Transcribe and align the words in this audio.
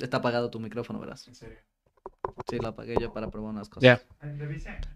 Está 0.00 0.18
apagado 0.18 0.50
tu 0.50 0.60
micrófono, 0.60 0.98
verás. 0.98 1.26
En 1.28 1.34
serio. 1.34 1.58
Sí, 2.48 2.58
lo 2.60 2.68
apagué 2.68 2.94
yo 3.00 3.12
para 3.12 3.30
probar 3.30 3.52
unas 3.52 3.68
cosas. 3.68 3.82
Ya. 3.82 4.02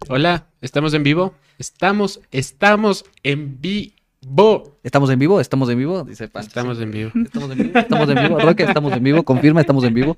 Hola, 0.09 0.47
¿estamos 0.61 0.93
en 0.93 1.03
vivo? 1.03 1.33
Estamos, 1.57 2.21
estamos 2.31 3.05
en 3.23 3.61
vivo. 3.61 4.79
¿Estamos 4.83 5.09
en 5.09 5.19
vivo? 5.19 5.39
¿Estamos 5.39 5.69
en 5.69 5.77
vivo? 5.77 6.03
Dice 6.03 6.27
Pancho. 6.27 6.47
Estamos 6.47 6.79
en 6.79 6.91
vivo. 6.91 7.11
¿Estamos 7.23 7.51
en 7.51 7.57
vivo? 7.57 7.79
¿Estamos 7.79 8.09
en 8.09 8.15
vivo? 8.23 8.39
Roque, 8.39 8.63
¿estamos 8.63 8.93
en 8.93 9.03
vivo? 9.03 9.23
Confirma, 9.23 9.61
¿estamos 9.61 9.83
en 9.83 9.93
vivo? 9.93 10.17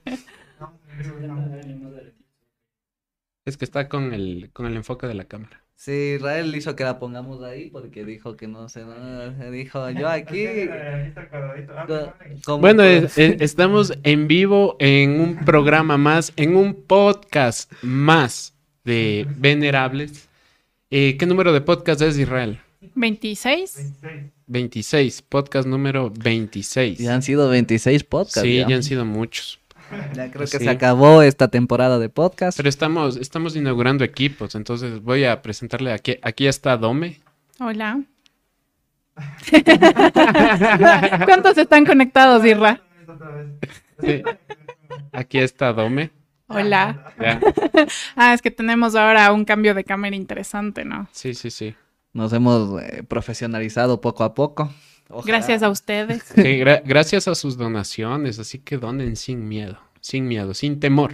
Es 3.47 3.55
que 3.55 3.63
está 3.65 3.87
con 3.87 4.13
el, 4.13 4.49
con 4.51 4.65
el 4.65 4.75
enfoque 4.75 5.07
de 5.07 5.13
la 5.13 5.23
cámara. 5.23 5.61
Sí, 5.75 6.15
Israel 6.17 6.53
hizo 6.55 6.75
que 6.75 6.83
la 6.83 6.99
pongamos 6.99 7.41
ahí 7.43 7.69
porque 7.69 8.03
dijo 8.03 8.35
que 8.35 8.47
no 8.47 8.67
sé 8.67 8.83
nada. 8.83 9.29
Dijo, 9.51 9.89
yo 9.91 10.09
aquí... 10.19 10.45
Ah, 11.25 12.13
co- 12.45 12.57
Bueno, 12.57 12.83
es- 12.83 13.17
es- 13.17 13.39
estamos 13.41 13.93
en 14.03 14.27
vivo 14.27 14.75
en 14.79 15.19
un 15.21 15.37
programa 15.45 15.97
más, 15.97 16.33
en 16.35 16.55
un 16.55 16.73
podcast 16.73 17.71
más 17.81 18.53
de 18.83 19.25
Venerables. 19.37 20.27
Eh, 20.89 21.15
¿Qué 21.17 21.25
número 21.25 21.53
de 21.53 21.61
podcast 21.61 22.01
es 22.01 22.17
Israel? 22.17 22.59
26. 22.95 23.75
26. 24.01 24.31
26, 24.47 25.21
podcast 25.23 25.67
número 25.67 26.09
26. 26.09 26.97
Ya 26.99 27.13
han 27.15 27.21
sido 27.21 27.49
26 27.49 28.03
podcasts. 28.03 28.41
Sí, 28.41 28.57
ya. 28.57 28.67
ya 28.67 28.75
han 28.75 28.83
sido 28.83 29.05
muchos. 29.05 29.59
Ya 30.13 30.31
creo 30.31 30.45
que 30.45 30.57
Sí. 30.57 30.63
se 30.63 30.69
acabó 30.69 31.21
esta 31.21 31.47
temporada 31.49 31.99
de 31.99 32.09
podcast. 32.09 32.57
Pero 32.57 32.69
estamos, 32.69 33.17
estamos 33.17 33.55
inaugurando 33.55 34.03
equipos, 34.03 34.55
entonces 34.55 35.01
voy 35.01 35.25
a 35.25 35.41
presentarle 35.41 35.91
aquí. 35.93 36.17
Aquí 36.21 36.47
está 36.47 36.77
Dome. 36.77 37.19
Hola. 37.59 38.01
¿Cuántos 41.25 41.57
están 41.57 41.85
conectados, 41.85 42.45
Irra? 42.45 42.81
Sí. 43.99 44.21
Aquí 45.11 45.39
está 45.39 45.73
Dome. 45.73 46.11
Hola. 46.47 47.13
Ya. 47.19 47.39
Ah, 48.15 48.33
es 48.33 48.41
que 48.41 48.51
tenemos 48.51 48.95
ahora 48.95 49.31
un 49.33 49.43
cambio 49.43 49.73
de 49.73 49.83
cámara 49.83 50.15
interesante, 50.15 50.85
¿no? 50.85 51.07
Sí, 51.11 51.33
sí, 51.33 51.49
sí. 51.51 51.75
Nos 52.13 52.31
hemos 52.33 52.81
eh, 52.81 53.03
profesionalizado 53.07 54.01
poco 54.01 54.23
a 54.23 54.33
poco. 54.33 54.71
Ojalá. 55.09 55.25
Gracias 55.37 55.63
a 55.63 55.69
ustedes. 55.69 56.23
Sí, 56.35 56.41
gra- 56.59 56.81
gracias 56.85 57.27
a 57.27 57.35
sus 57.35 57.57
donaciones, 57.57 58.39
así 58.39 58.59
que 58.59 58.77
donen 58.77 59.15
sin 59.15 59.47
miedo, 59.47 59.79
sin 60.01 60.27
miedo, 60.27 60.53
sin 60.53 60.79
temor. 60.79 61.13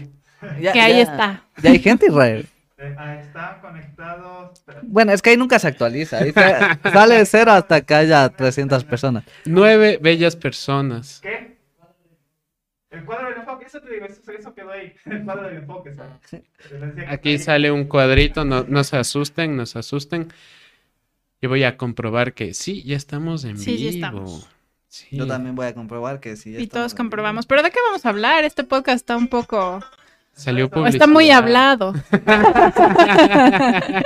Ya- 0.59 0.73
Que 0.73 0.81
ahí 0.81 0.95
ya- 0.97 1.01
está. 1.03 1.43
Ya 1.61 1.71
hay 1.71 1.79
gente, 1.79 2.07
Israel. 2.07 2.47
Están 2.77 3.61
conectados. 3.61 4.61
Bueno, 4.81 5.13
es 5.13 5.21
que 5.21 5.29
ahí 5.29 5.37
nunca 5.37 5.57
se 5.59 5.67
actualiza. 5.67 6.17
Ahí 6.17 6.33
sale 6.93 7.15
de 7.15 7.25
cero 7.25 7.51
hasta 7.53 7.79
que 7.81 7.93
haya 7.93 8.27
300 8.29 8.83
personas. 8.83 9.23
Nueve 9.45 9.99
bellas 10.01 10.35
personas. 10.35 11.19
¿Qué? 11.21 11.53
El 12.91 13.05
cuadro 13.05 13.29
del 13.29 13.37
enfoque, 13.39 13.65
eso 13.65 13.79
te 13.81 13.91
digo, 13.91 14.05
eso, 14.05 14.19
eso 14.37 14.53
quedó 14.53 14.71
ahí. 14.71 14.93
El 15.05 15.23
cuadro 15.23 15.47
del 15.47 15.57
enfoque, 15.57 15.93
¿sabes? 15.93 16.43
Aquí 17.07 17.37
sale 17.39 17.71
un 17.71 17.85
cuadrito, 17.85 18.43
no, 18.45 18.65
no 18.67 18.83
se 18.83 18.97
asusten, 18.97 19.55
no 19.55 19.65
se 19.65 19.79
asusten. 19.79 20.31
Yo 21.43 21.49
voy 21.49 21.65
a 21.65 21.75
comprobar 21.75 22.33
que 22.33 22.53
sí, 22.53 22.83
ya 22.83 22.95
estamos 22.95 23.43
en 23.43 23.57
Sí, 23.57 23.71
vivo. 23.75 23.79
sí 23.81 23.95
estamos. 23.97 24.47
Sí. 24.87 25.07
Yo 25.11 25.27
también 25.27 25.55
voy 25.55 25.65
a 25.65 25.73
comprobar 25.73 26.21
que 26.21 26.37
sí. 26.37 26.53
ya 26.53 26.59
Y 26.59 26.63
estamos 26.63 26.91
todos 26.93 26.95
comprobamos. 26.97 27.45
¿Pero 27.47 27.61
de 27.61 27.69
qué 27.69 27.79
vamos 27.85 28.05
a 28.05 28.09
hablar? 28.09 28.45
Este 28.45 28.63
podcast 28.63 28.95
está 28.95 29.17
un 29.17 29.27
poco... 29.27 29.83
Salió 30.31 30.69
o 30.73 30.87
Está 30.87 31.05
muy 31.05 31.25
publicidad. 31.25 31.37
hablado. 31.39 31.93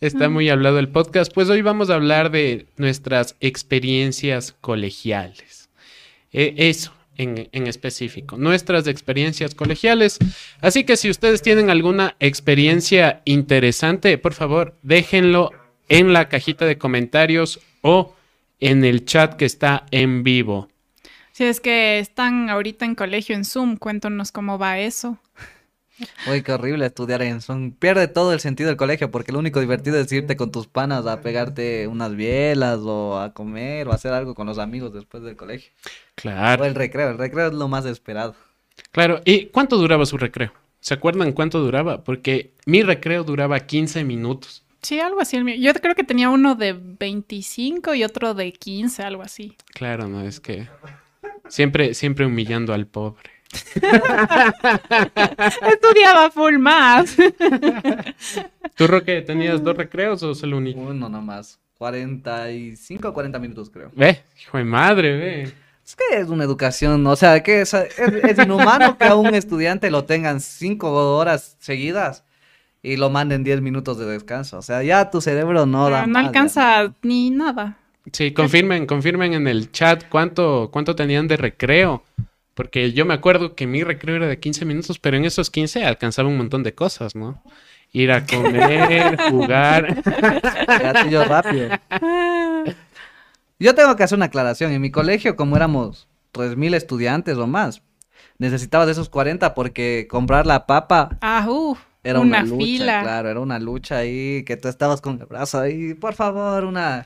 Está 0.00 0.28
muy 0.28 0.48
hablado 0.48 0.80
el 0.80 0.88
podcast. 0.88 1.32
Pues 1.32 1.48
hoy 1.50 1.62
vamos 1.62 1.88
a 1.88 1.94
hablar 1.94 2.32
de 2.32 2.66
nuestras 2.78 3.36
experiencias 3.38 4.56
colegiales. 4.60 5.70
Eh, 6.32 6.52
eso 6.58 6.92
en, 7.16 7.48
en 7.52 7.68
específico, 7.68 8.36
nuestras 8.38 8.88
experiencias 8.88 9.54
colegiales. 9.54 10.18
Así 10.60 10.82
que 10.82 10.96
si 10.96 11.10
ustedes 11.10 11.42
tienen 11.42 11.70
alguna 11.70 12.16
experiencia 12.18 13.22
interesante, 13.24 14.18
por 14.18 14.34
favor, 14.34 14.74
déjenlo 14.82 15.52
en 15.88 16.12
la 16.12 16.28
cajita 16.28 16.64
de 16.66 16.78
comentarios 16.78 17.60
o 17.82 18.14
en 18.60 18.84
el 18.84 19.04
chat 19.04 19.34
que 19.34 19.44
está 19.44 19.86
en 19.90 20.22
vivo. 20.22 20.68
Si 21.32 21.44
es 21.44 21.60
que 21.60 21.98
están 21.98 22.48
ahorita 22.48 22.84
en 22.84 22.94
colegio 22.94 23.36
en 23.36 23.44
Zoom, 23.44 23.76
cuéntanos 23.76 24.32
cómo 24.32 24.58
va 24.58 24.78
eso. 24.78 25.18
Uy, 26.30 26.42
qué 26.42 26.52
horrible 26.52 26.86
estudiar 26.86 27.22
en 27.22 27.40
Zoom. 27.40 27.72
Pierde 27.72 28.08
todo 28.08 28.32
el 28.32 28.40
sentido 28.40 28.68
del 28.68 28.76
colegio 28.76 29.10
porque 29.10 29.32
lo 29.32 29.38
único 29.38 29.60
divertido 29.60 29.98
es 29.98 30.12
irte 30.12 30.36
con 30.36 30.50
tus 30.50 30.66
panas 30.66 31.06
a 31.06 31.20
pegarte 31.22 31.86
unas 31.88 32.14
bielas 32.14 32.80
o 32.82 33.18
a 33.18 33.32
comer 33.32 33.88
o 33.88 33.92
a 33.92 33.94
hacer 33.94 34.12
algo 34.12 34.34
con 34.34 34.46
los 34.46 34.58
amigos 34.58 34.92
después 34.92 35.22
del 35.22 35.36
colegio. 35.36 35.70
O 35.74 35.88
Claro, 36.16 36.64
el 36.64 36.74
recreo. 36.74 37.10
El 37.10 37.18
recreo 37.18 37.48
es 37.48 37.54
lo 37.54 37.68
más 37.68 37.86
esperado. 37.86 38.34
claro. 38.90 39.20
¿Y 39.24 39.46
cuánto 39.46 39.76
duraba 39.78 40.04
su 40.04 40.18
recreo? 40.18 40.52
¿Se 40.80 40.94
acuerdan 40.94 41.32
cuánto 41.32 41.60
duraba? 41.60 42.04
Porque 42.04 42.52
mi 42.66 42.82
recreo 42.82 43.24
duraba 43.24 43.60
15 43.60 44.04
minutos. 44.04 44.65
Sí, 44.86 45.00
algo 45.00 45.20
así. 45.20 45.36
el 45.36 45.42
mío. 45.42 45.56
Yo 45.58 45.74
creo 45.74 45.96
que 45.96 46.04
tenía 46.04 46.30
uno 46.30 46.54
de 46.54 46.72
25 46.72 47.96
y 47.96 48.04
otro 48.04 48.34
de 48.34 48.52
15, 48.52 49.02
algo 49.02 49.24
así. 49.24 49.56
Claro, 49.74 50.06
no, 50.06 50.20
es 50.20 50.38
que 50.38 50.68
siempre, 51.48 51.92
siempre 51.92 52.24
humillando 52.24 52.72
al 52.72 52.86
pobre. 52.86 53.28
Estudiaba 55.72 56.30
full 56.30 56.58
más. 56.58 57.16
¿Tú, 58.76 58.86
Roque, 58.86 59.22
tenías 59.22 59.60
dos 59.64 59.76
recreos 59.76 60.22
o 60.22 60.36
solo 60.36 60.58
un? 60.58 60.68
Uno 60.68 61.08
nomás. 61.08 61.58
45 61.78 63.08
o 63.08 63.12
40 63.12 63.40
minutos 63.40 63.68
creo. 63.68 63.90
Ve, 63.92 64.22
hijo 64.40 64.56
de 64.56 64.64
madre, 64.64 65.16
ve. 65.16 65.52
Es 65.84 65.96
que 65.96 66.04
es 66.16 66.28
una 66.28 66.44
educación, 66.44 67.04
o 67.08 67.16
sea, 67.16 67.42
que 67.42 67.62
es, 67.62 67.74
es, 67.74 67.98
es 67.98 68.38
inhumano 68.38 68.96
que 68.96 69.04
a 69.04 69.16
un 69.16 69.34
estudiante 69.34 69.90
lo 69.90 70.04
tengan 70.04 70.40
5 70.40 71.16
horas 71.16 71.56
seguidas 71.58 72.22
y 72.86 72.96
lo 72.96 73.10
manden 73.10 73.42
10 73.42 73.62
minutos 73.62 73.98
de 73.98 74.06
descanso. 74.06 74.58
O 74.58 74.62
sea, 74.62 74.82
ya 74.82 75.10
tu 75.10 75.20
cerebro 75.20 75.66
no 75.66 75.90
da 75.90 76.02
Pero 76.02 76.06
no 76.06 76.12
más, 76.12 76.22
ya. 76.22 76.26
alcanza 76.28 76.94
ni 77.02 77.30
nada. 77.30 77.78
Sí, 78.12 78.32
confirmen, 78.32 78.86
confirmen 78.86 79.32
en 79.34 79.48
el 79.48 79.72
chat 79.72 80.04
cuánto, 80.08 80.70
cuánto 80.72 80.94
tenían 80.94 81.26
de 81.26 81.36
recreo. 81.36 82.04
Porque 82.54 82.92
yo 82.92 83.04
me 83.04 83.14
acuerdo 83.14 83.54
que 83.56 83.66
mi 83.66 83.82
recreo 83.82 84.16
era 84.16 84.26
de 84.28 84.38
15 84.38 84.64
minutos, 84.64 84.98
pero 85.00 85.16
en 85.16 85.24
esos 85.24 85.50
15 85.50 85.84
alcanzaba 85.84 86.28
un 86.28 86.36
montón 86.38 86.62
de 86.62 86.74
cosas, 86.74 87.16
¿no? 87.16 87.42
Ir 87.92 88.12
a 88.12 88.24
comer, 88.24 89.18
jugar. 89.30 90.02
Gatillo 90.66 91.24
rápido. 91.24 91.68
Yo 93.58 93.74
tengo 93.74 93.96
que 93.96 94.02
hacer 94.04 94.16
una 94.16 94.26
aclaración. 94.26 94.72
En 94.72 94.80
mi 94.80 94.90
colegio, 94.90 95.34
como 95.36 95.56
éramos 95.56 96.06
3.000 96.34 96.74
estudiantes 96.74 97.36
o 97.38 97.46
más, 97.46 97.82
necesitabas 98.38 98.88
esos 98.88 99.08
40 99.08 99.54
porque 99.54 100.06
comprar 100.08 100.46
la 100.46 100.66
papa 100.66 101.16
Ah, 101.20 101.46
uff. 101.48 101.80
Era 102.06 102.20
una 102.20 102.38
una, 102.38 102.42
lucha. 102.42 102.64
fila. 102.64 103.02
Claro, 103.02 103.30
era 103.30 103.40
una 103.40 103.58
lucha 103.58 103.98
ahí 103.98 104.44
que 104.44 104.56
tú 104.56 104.68
estabas 104.68 105.00
con 105.00 105.20
el 105.20 105.26
brazo 105.26 105.60
ahí. 105.60 105.94
Por 105.94 106.14
favor, 106.14 106.64
una, 106.64 107.04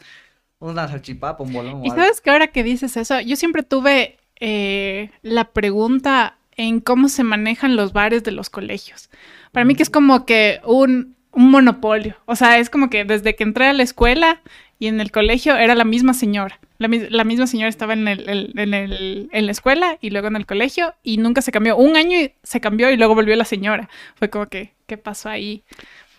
una 0.59 0.89
salchipapa, 0.89 1.43
un 1.43 1.53
bolón 1.53 1.85
Y 1.85 1.91
sabes 1.91 2.21
que 2.21 2.31
ahora 2.31 2.49
que 2.49 2.63
dices 2.63 2.97
eso, 2.97 3.21
yo 3.21 3.37
siempre 3.37 3.63
tuve 3.63 4.19
eh, 4.41 5.11
la 5.23 5.45
pregunta 5.53 6.37
en 6.57 6.81
cómo 6.81 7.09
se 7.09 7.25
manejan 7.25 7.77
los 7.77 7.93
bares 7.93 8.23
de 8.23 8.33
los 8.33 8.51
colegios. 8.51 9.11
Para 9.53 9.65
mí 9.65 9.75
que 9.75 9.83
es 9.83 9.91
como 9.91 10.27
que 10.27 10.61
un, 10.65 11.17
un 11.33 11.51
monopolio. 11.51 12.17
O 12.27 12.37
sea, 12.37 12.59
es 12.59 12.69
como 12.69 12.91
que 12.91 13.05
desde 13.05 13.35
que 13.35 13.45
entré 13.45 13.67
a 13.67 13.73
la 13.73 13.83
escuela 13.83 14.43
y 14.81 14.89
en 14.89 15.01
el 15.01 15.13
colegio 15.13 15.57
era 15.57 15.77
la 15.77 15.85
misma 15.85 16.13
señora. 16.15 16.59
La, 16.79 16.89
mis- 16.89 17.09
la 17.11 17.23
misma 17.23 17.47
señora 17.47 17.69
estaba 17.69 17.93
en, 17.93 18.09
el, 18.09 18.29
el- 18.29 18.53
en, 18.59 18.75
el- 18.75 19.29
en 19.31 19.47
la 19.47 19.53
escuela 19.53 19.99
y 20.01 20.11
luego 20.11 20.27
en 20.27 20.35
el 20.37 20.47
colegio 20.47 20.95
y 21.05 21.19
nunca 21.19 21.43
se 21.43 21.53
cambió. 21.53 21.77
Un 21.77 21.97
año 21.97 22.19
y 22.19 22.33
se 22.43 22.61
cambió 22.61 22.91
y 22.91 22.97
luego 22.97 23.15
volvió 23.15 23.37
la 23.37 23.45
señora. 23.45 23.89
Fue 24.17 24.29
como 24.31 24.47
que, 24.49 24.73
¿qué 24.89 24.97
pasó 24.99 25.29
ahí? 25.29 25.63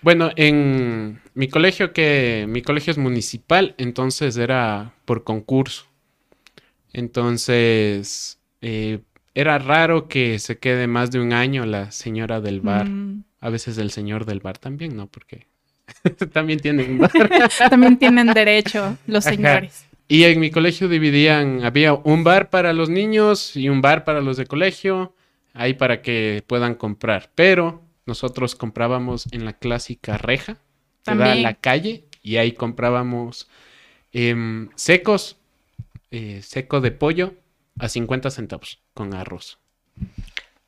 Bueno, 0.03 0.31
en 0.35 1.19
mi 1.33 1.47
colegio 1.49 1.91
que 1.91 2.45
mi 2.47 2.61
colegio 2.61 2.91
es 2.91 2.97
municipal, 2.97 3.75
entonces 3.77 4.37
era 4.37 4.93
por 5.05 5.23
concurso. 5.23 5.85
Entonces, 6.93 8.39
eh, 8.61 8.99
era 9.33 9.57
raro 9.59 10.07
que 10.07 10.39
se 10.39 10.59
quede 10.59 10.87
más 10.87 11.11
de 11.11 11.19
un 11.19 11.33
año 11.33 11.65
la 11.65 11.91
señora 11.91 12.41
del 12.41 12.61
bar. 12.61 12.89
Mm, 12.89 13.23
A 13.39 13.49
veces 13.49 13.77
el 13.77 13.91
señor 13.91 14.25
del 14.25 14.39
bar 14.39 14.57
también, 14.57 14.95
¿no? 14.95 15.07
Porque 15.07 15.47
también 16.33 16.59
tienen 16.59 16.97
bar. 16.97 17.11
también 17.69 17.97
tienen 17.97 18.27
derecho 18.27 18.97
los 19.07 19.25
Ajá. 19.25 19.35
señores. 19.35 19.85
Y 20.11 20.25
en 20.25 20.41
mi 20.41 20.51
colegio 20.51 20.89
dividían, 20.89 21.63
había 21.63 21.93
un 21.93 22.25
bar 22.25 22.49
para 22.49 22.73
los 22.73 22.89
niños 22.89 23.55
y 23.55 23.69
un 23.69 23.81
bar 23.81 24.03
para 24.03 24.19
los 24.19 24.35
de 24.35 24.45
colegio, 24.45 25.15
ahí 25.53 25.73
para 25.73 26.01
que 26.01 26.43
puedan 26.47 26.75
comprar. 26.75 27.31
Pero 27.33 27.81
nosotros 28.05 28.55
comprábamos 28.55 29.31
en 29.31 29.45
la 29.45 29.53
clásica 29.53 30.17
reja, 30.17 30.57
que 31.05 31.15
da 31.15 31.33
la 31.35 31.53
calle, 31.53 32.03
y 32.21 32.35
ahí 32.35 32.51
comprábamos 32.51 33.47
em, 34.11 34.67
secos, 34.75 35.37
eh, 36.11 36.41
seco 36.43 36.81
de 36.81 36.91
pollo 36.91 37.33
a 37.79 37.87
50 37.87 38.31
centavos 38.31 38.81
con 38.93 39.13
arroz. 39.13 39.60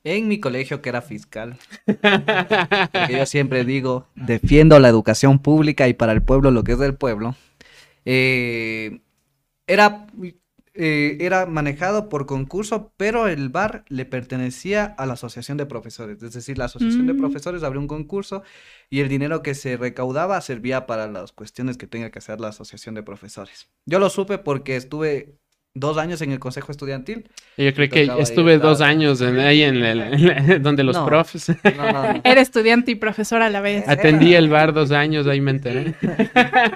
En 0.05 0.27
mi 0.27 0.39
colegio 0.39 0.81
que 0.81 0.89
era 0.89 1.01
fiscal. 1.01 1.57
Porque 1.85 3.17
yo 3.17 3.25
siempre 3.25 3.63
digo, 3.63 4.07
defiendo 4.15 4.79
la 4.79 4.89
educación 4.89 5.39
pública 5.39 5.87
y 5.87 5.93
para 5.93 6.11
el 6.11 6.21
pueblo 6.21 6.51
lo 6.51 6.63
que 6.63 6.73
es 6.73 6.79
del 6.79 6.95
pueblo. 6.95 7.35
Eh, 8.05 8.99
era, 9.65 10.07
eh, 10.73 11.17
era 11.21 11.45
manejado 11.45 12.09
por 12.09 12.25
concurso, 12.25 12.91
pero 12.97 13.29
el 13.29 13.47
bar 13.47 13.85
le 13.87 14.05
pertenecía 14.05 14.83
a 14.97 15.05
la 15.05 15.13
asociación 15.13 15.57
de 15.57 15.65
profesores. 15.65 16.21
Es 16.21 16.33
decir, 16.33 16.57
la 16.57 16.65
asociación 16.65 17.07
de 17.07 17.13
Mm. 17.13 17.19
profesores 17.19 17.63
abrió 17.63 17.79
un 17.79 17.87
concurso 17.87 18.43
y 18.89 18.99
el 18.99 19.07
dinero 19.07 19.41
que 19.41 19.55
se 19.55 19.77
recaudaba 19.77 20.41
servía 20.41 20.85
para 20.85 21.07
las 21.07 21.31
cuestiones 21.31 21.77
que 21.77 21.87
tenga 21.87 22.11
que 22.11 22.19
hacer 22.19 22.41
la 22.41 22.49
asociación 22.49 22.93
de 22.95 23.03
profesores. 23.03 23.69
Yo 23.85 23.99
lo 23.99 24.09
supe 24.09 24.37
porque 24.37 24.75
estuve 24.75 25.37
dos 25.75 25.97
años 25.97 26.21
en 26.21 26.31
el 26.31 26.39
consejo 26.39 26.71
estudiantil. 26.71 27.27
Yo 27.57 27.73
creo 27.73 27.89
que 27.89 28.09
estuve 28.19 28.59
dos 28.59 28.79
años 28.81 29.21
en- 29.21 29.39
ahí 29.39 29.63
en, 29.63 29.77
el- 29.83 30.01
en 30.01 30.27
la- 30.27 30.59
donde 30.59 30.83
los 30.83 30.95
No. 30.95 31.05
profes. 31.05 31.49
No, 31.49 31.91
no, 31.91 32.13
no. 32.13 32.21
Era 32.23 32.41
estudiante 32.41 32.91
y 32.91 32.95
profesor 32.95 33.41
a 33.41 33.49
la 33.49 33.59
vez. 33.61 33.83
Atendí 33.87 34.35
el 34.35 34.49
bar 34.49 34.73
dos 34.73 34.91
años, 34.91 35.25
ahí 35.25 35.41
me 35.41 35.51
enteré. 35.51 35.95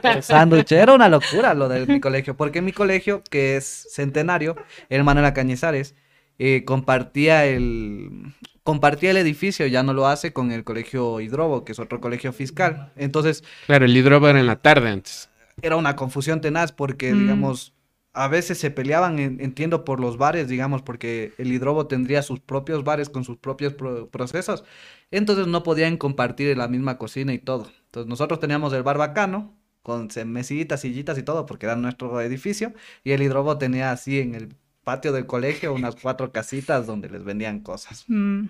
El 0.03 0.23
sándwich 0.23 0.71
era 0.71 0.93
una 0.93 1.09
locura 1.09 1.53
lo 1.53 1.69
de 1.69 1.85
mi 1.85 1.99
colegio, 1.99 2.35
porque 2.35 2.61
mi 2.61 2.71
colegio, 2.71 3.21
que 3.29 3.55
es 3.57 3.87
centenario, 3.91 4.55
el 4.89 5.03
Manuela 5.03 5.33
Cañizares, 5.33 5.93
eh, 6.39 6.63
compartía 6.65 7.45
el 7.45 8.33
compartía 8.63 9.11
el 9.11 9.17
edificio, 9.17 9.65
ya 9.67 9.81
no 9.81 9.93
lo 9.93 10.07
hace 10.07 10.33
con 10.33 10.51
el 10.51 10.65
colegio 10.65 11.21
Hidrobo, 11.21 11.63
que 11.63 11.71
es 11.71 11.79
otro 11.79 12.01
colegio 12.01 12.33
fiscal. 12.33 12.91
Entonces, 12.97 13.43
Claro, 13.65 13.85
el 13.85 13.95
hidrobo 13.95 14.27
era 14.27 14.41
en 14.41 14.45
la 14.47 14.57
tarde 14.57 14.89
antes. 14.89 15.29
era 15.61 15.77
una 15.77 15.95
confusión 15.95 16.41
tenaz 16.41 16.73
porque, 16.73 17.13
Mm. 17.13 17.19
digamos, 17.19 17.73
a 18.17 18.27
veces 18.27 18.57
se 18.59 18.71
peleaban, 18.71 19.19
en- 19.19 19.39
entiendo, 19.41 19.85
por 19.85 19.99
los 19.99 20.17
bares, 20.17 20.47
digamos, 20.47 20.81
porque 20.81 21.33
el 21.37 21.51
hidrobo 21.51 21.87
tendría 21.87 22.21
sus 22.23 22.39
propios 22.39 22.83
bares 22.83 23.09
con 23.09 23.23
sus 23.23 23.37
propios 23.37 23.73
pro- 23.73 24.09
procesos. 24.09 24.63
Entonces 25.11 25.47
no 25.47 25.63
podían 25.63 25.97
compartir 25.97 26.57
la 26.57 26.67
misma 26.67 26.97
cocina 26.97 27.33
y 27.33 27.39
todo. 27.39 27.71
Entonces 27.85 28.09
nosotros 28.09 28.39
teníamos 28.39 28.73
el 28.73 28.83
bar 28.83 28.97
bacano, 28.97 29.53
con 29.83 30.09
mesitas, 30.25 30.81
sillitas 30.81 31.17
y 31.17 31.23
todo, 31.23 31.45
porque 31.45 31.65
era 31.65 31.75
nuestro 31.77 32.19
edificio, 32.21 32.73
y 33.05 33.11
el 33.11 33.21
hidrobo 33.21 33.57
tenía 33.57 33.91
así 33.91 34.19
en 34.19 34.35
el 34.35 34.53
patio 34.83 35.11
del 35.13 35.25
colegio 35.25 35.73
unas 35.73 35.95
cuatro 35.95 36.31
casitas 36.31 36.85
donde 36.87 37.09
les 37.09 37.23
vendían 37.23 37.61
cosas. 37.61 38.03
Mm. 38.07 38.45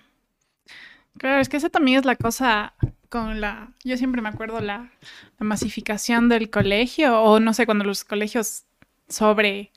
Claro, 1.18 1.42
es 1.42 1.50
que 1.50 1.58
esa 1.58 1.70
también 1.70 2.00
es 2.00 2.06
la 2.06 2.16
cosa 2.16 2.74
con 3.10 3.42
la... 3.42 3.74
Yo 3.84 3.98
siempre 3.98 4.22
me 4.22 4.30
acuerdo 4.30 4.62
la, 4.62 4.92
la 5.40 5.46
masificación 5.46 6.30
del 6.30 6.50
colegio, 6.50 7.22
o 7.22 7.40
no 7.40 7.54
sé, 7.54 7.66
cuando 7.66 7.86
los 7.86 8.04
colegios 8.04 8.66
sobre... 9.08 9.72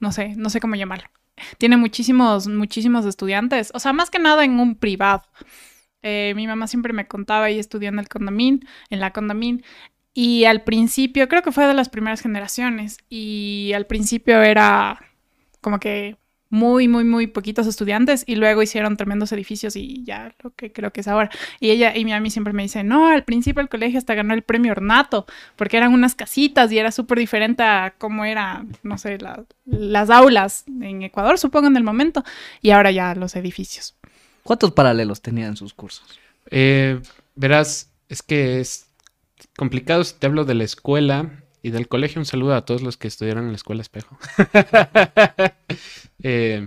No 0.00 0.12
sé, 0.12 0.34
no 0.36 0.50
sé 0.50 0.60
cómo 0.60 0.76
llamarlo. 0.76 1.08
Tiene 1.58 1.76
muchísimos, 1.76 2.46
muchísimos 2.46 3.04
estudiantes. 3.04 3.70
O 3.74 3.80
sea, 3.80 3.92
más 3.92 4.10
que 4.10 4.18
nada 4.18 4.44
en 4.44 4.60
un 4.60 4.76
privado. 4.76 5.22
Eh, 6.02 6.32
mi 6.36 6.46
mamá 6.46 6.66
siempre 6.66 6.92
me 6.92 7.08
contaba, 7.08 7.48
ella 7.48 7.60
estudió 7.60 7.88
en 7.88 7.98
el 7.98 8.08
Condamín, 8.08 8.66
en 8.90 9.00
la 9.00 9.12
Condamín, 9.12 9.64
y 10.14 10.44
al 10.44 10.62
principio, 10.62 11.28
creo 11.28 11.42
que 11.42 11.52
fue 11.52 11.66
de 11.66 11.74
las 11.74 11.88
primeras 11.88 12.20
generaciones, 12.20 12.98
y 13.08 13.72
al 13.74 13.86
principio 13.86 14.42
era 14.42 15.00
como 15.60 15.80
que 15.80 16.16
muy, 16.50 16.88
muy, 16.88 17.04
muy 17.04 17.26
poquitos 17.26 17.66
estudiantes 17.66 18.24
y 18.26 18.36
luego 18.36 18.62
hicieron 18.62 18.96
tremendos 18.96 19.32
edificios 19.32 19.76
y 19.76 20.02
ya 20.04 20.34
lo 20.42 20.50
que 20.54 20.72
creo 20.72 20.92
que 20.92 21.00
es 21.02 21.08
ahora. 21.08 21.30
Y 21.60 21.70
ella 21.70 21.94
y 21.96 22.04
mi 22.04 22.12
mami 22.12 22.30
siempre 22.30 22.52
me 22.52 22.62
dice, 22.62 22.84
no, 22.84 23.08
al 23.08 23.24
principio 23.24 23.60
el 23.60 23.68
colegio 23.68 23.98
hasta 23.98 24.14
ganó 24.14 24.32
el 24.34 24.42
premio 24.42 24.72
Ornato, 24.72 25.26
porque 25.56 25.76
eran 25.76 25.92
unas 25.92 26.14
casitas 26.14 26.72
y 26.72 26.78
era 26.78 26.90
súper 26.90 27.18
diferente 27.18 27.62
a 27.62 27.94
cómo 27.98 28.24
era, 28.24 28.64
no 28.82 28.96
sé, 28.98 29.18
la- 29.18 29.44
las 29.66 30.10
aulas 30.10 30.64
en 30.80 31.02
Ecuador, 31.02 31.38
supongo, 31.38 31.66
en 31.68 31.76
el 31.76 31.84
momento, 31.84 32.24
y 32.62 32.70
ahora 32.70 32.90
ya 32.90 33.14
los 33.14 33.36
edificios. 33.36 33.94
¿Cuántos 34.42 34.72
paralelos 34.72 35.20
tenían 35.20 35.56
sus 35.56 35.74
cursos? 35.74 36.18
Eh, 36.50 37.00
verás, 37.34 37.90
es 38.08 38.22
que 38.22 38.60
es 38.60 38.86
complicado 39.56 40.02
si 40.04 40.14
te 40.14 40.26
hablo 40.26 40.46
de 40.46 40.54
la 40.54 40.64
escuela 40.64 41.42
y 41.62 41.70
del 41.70 41.88
colegio. 41.88 42.20
Un 42.20 42.26
saludo 42.26 42.54
a 42.54 42.64
todos 42.64 42.82
los 42.82 42.96
que 42.96 43.08
estudiaron 43.08 43.44
en 43.44 43.50
la 43.50 43.56
escuela 43.56 43.82
Espejo. 43.82 44.18
Eh, 46.20 46.66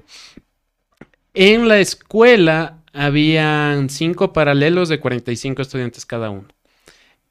en 1.33 1.67
la 1.67 1.79
escuela 1.81 2.81
habían 2.93 3.89
cinco 3.89 4.31
paralelos 4.31 4.87
de 4.87 5.01
45 5.01 5.61
estudiantes 5.61 6.05
cada 6.05 6.29
uno. 6.29 6.47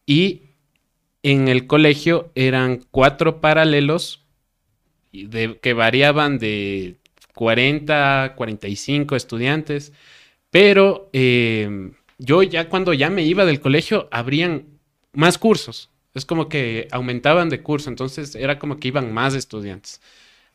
Y 0.04 0.42
en 1.22 1.48
el 1.48 1.66
colegio 1.66 2.30
eran 2.34 2.84
cuatro 2.90 3.40
paralelos 3.40 4.24
que 5.12 5.72
variaban 5.72 6.38
de 6.38 6.96
40, 7.34 8.34
45 8.36 9.16
estudiantes. 9.16 9.92
Pero 10.50 11.08
eh, 11.12 11.92
yo 12.18 12.42
ya 12.42 12.68
cuando 12.68 12.92
ya 12.92 13.10
me 13.10 13.22
iba 13.22 13.44
del 13.44 13.60
colegio, 13.60 14.08
habrían 14.10 14.66
más 15.12 15.38
cursos. 15.38 15.89
Es 16.14 16.24
como 16.24 16.48
que 16.48 16.88
aumentaban 16.90 17.48
de 17.48 17.62
curso, 17.62 17.88
entonces 17.88 18.34
era 18.34 18.58
como 18.58 18.78
que 18.78 18.88
iban 18.88 19.12
más 19.12 19.34
estudiantes. 19.34 20.00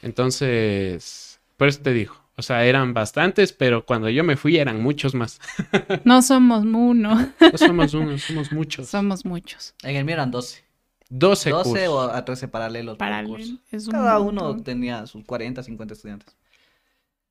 Entonces, 0.02 1.40
por 1.58 1.68
eso 1.68 1.82
te 1.82 1.94
digo, 1.94 2.16
o 2.38 2.42
sea, 2.42 2.66
eran 2.66 2.94
bastantes, 2.94 3.54
pero 3.54 3.86
cuando 3.86 4.10
yo 4.10 4.24
me 4.24 4.36
fui 4.36 4.58
eran 4.58 4.82
muchos 4.82 5.16
más. 5.16 5.40
No 6.04 6.22
somos 6.22 6.66
uno, 6.66 7.16
No 7.40 7.58
somos 7.58 7.94
uno, 7.94 8.18
somos 8.18 8.52
muchos. 8.52 8.88
somos 8.90 9.26
muchos. 9.26 9.74
En 9.84 9.96
el 9.96 10.04
mío 10.04 10.14
eran 10.16 10.32
12. 10.32 10.64
12 11.10 11.50
12 11.52 11.70
cursos. 11.70 11.88
o 11.88 12.02
a 12.02 12.26
13 12.26 12.48
paralelos 12.48 12.98
curso. 13.26 13.58
es 13.72 13.86
un 13.86 13.92
Cada 13.92 14.20
uno 14.20 14.62
tenía 14.64 15.06
sus 15.06 15.24
40, 15.24 15.64
50 15.64 15.94
estudiantes. 15.94 16.36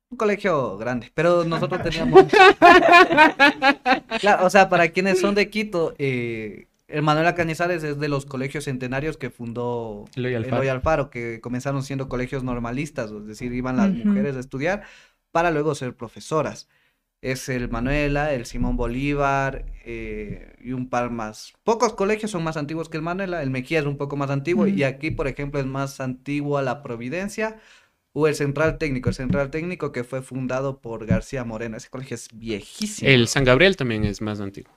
Un 0.09 0.17
colegio 0.17 0.77
grande, 0.77 1.11
pero 1.13 1.43
nosotros 1.43 1.81
teníamos... 1.83 2.25
Claro, 4.19 4.45
o 4.45 4.49
sea, 4.49 4.69
para 4.69 4.89
quienes 4.89 5.19
son 5.19 5.35
de 5.35 5.49
Quito, 5.49 5.93
eh, 5.97 6.67
el 6.87 7.01
Manuela 7.01 7.35
Cañizares 7.35 7.83
es 7.83 7.99
de 7.99 8.07
los 8.07 8.25
colegios 8.25 8.65
centenarios 8.65 9.17
que 9.17 9.29
fundó 9.29 10.05
Eloy 10.15 10.35
Alfaro. 10.35 10.55
Eloy 10.57 10.67
Alfaro, 10.67 11.09
que 11.09 11.41
comenzaron 11.41 11.83
siendo 11.83 12.07
colegios 12.07 12.43
normalistas, 12.43 13.11
es 13.11 13.25
decir, 13.25 13.53
iban 13.53 13.77
las 13.77 13.91
mujeres 13.91 14.35
a 14.35 14.39
estudiar 14.39 14.83
para 15.31 15.51
luego 15.51 15.73
ser 15.75 15.95
profesoras. 15.95 16.67
Es 17.21 17.49
el 17.49 17.69
Manuela, 17.69 18.33
el 18.33 18.45
Simón 18.45 18.77
Bolívar 18.77 19.65
eh, 19.83 20.53
y 20.61 20.73
un 20.73 20.89
par 20.89 21.09
más. 21.09 21.53
Pocos 21.63 21.93
colegios 21.93 22.29
son 22.29 22.43
más 22.43 22.55
antiguos 22.55 22.87
que 22.87 22.97
el 22.97 23.03
Manuela, 23.03 23.41
el 23.41 23.49
Mejía 23.49 23.79
es 23.79 23.85
un 23.85 23.97
poco 23.97 24.15
más 24.15 24.29
antiguo 24.29 24.67
y 24.67 24.83
aquí, 24.83 25.09
por 25.09 25.27
ejemplo, 25.27 25.59
es 25.59 25.65
más 25.65 25.99
antigua 25.99 26.61
la 26.61 26.83
Providencia 26.83 27.57
o 28.13 28.27
el 28.27 28.35
Central 28.35 28.77
Técnico, 28.77 29.09
el 29.09 29.15
Central 29.15 29.49
Técnico 29.49 29.91
que 29.91 30.03
fue 30.03 30.21
fundado 30.21 30.81
por 30.81 31.07
García 31.07 31.43
Moreno. 31.43 31.77
Ese 31.77 31.89
colegio 31.89 32.13
es 32.13 32.29
viejísimo. 32.31 33.09
El 33.09 33.27
San 33.27 33.43
Gabriel 33.43 33.75
también 33.75 34.03
es 34.05 34.21
más 34.21 34.39
antiguo. 34.39 34.71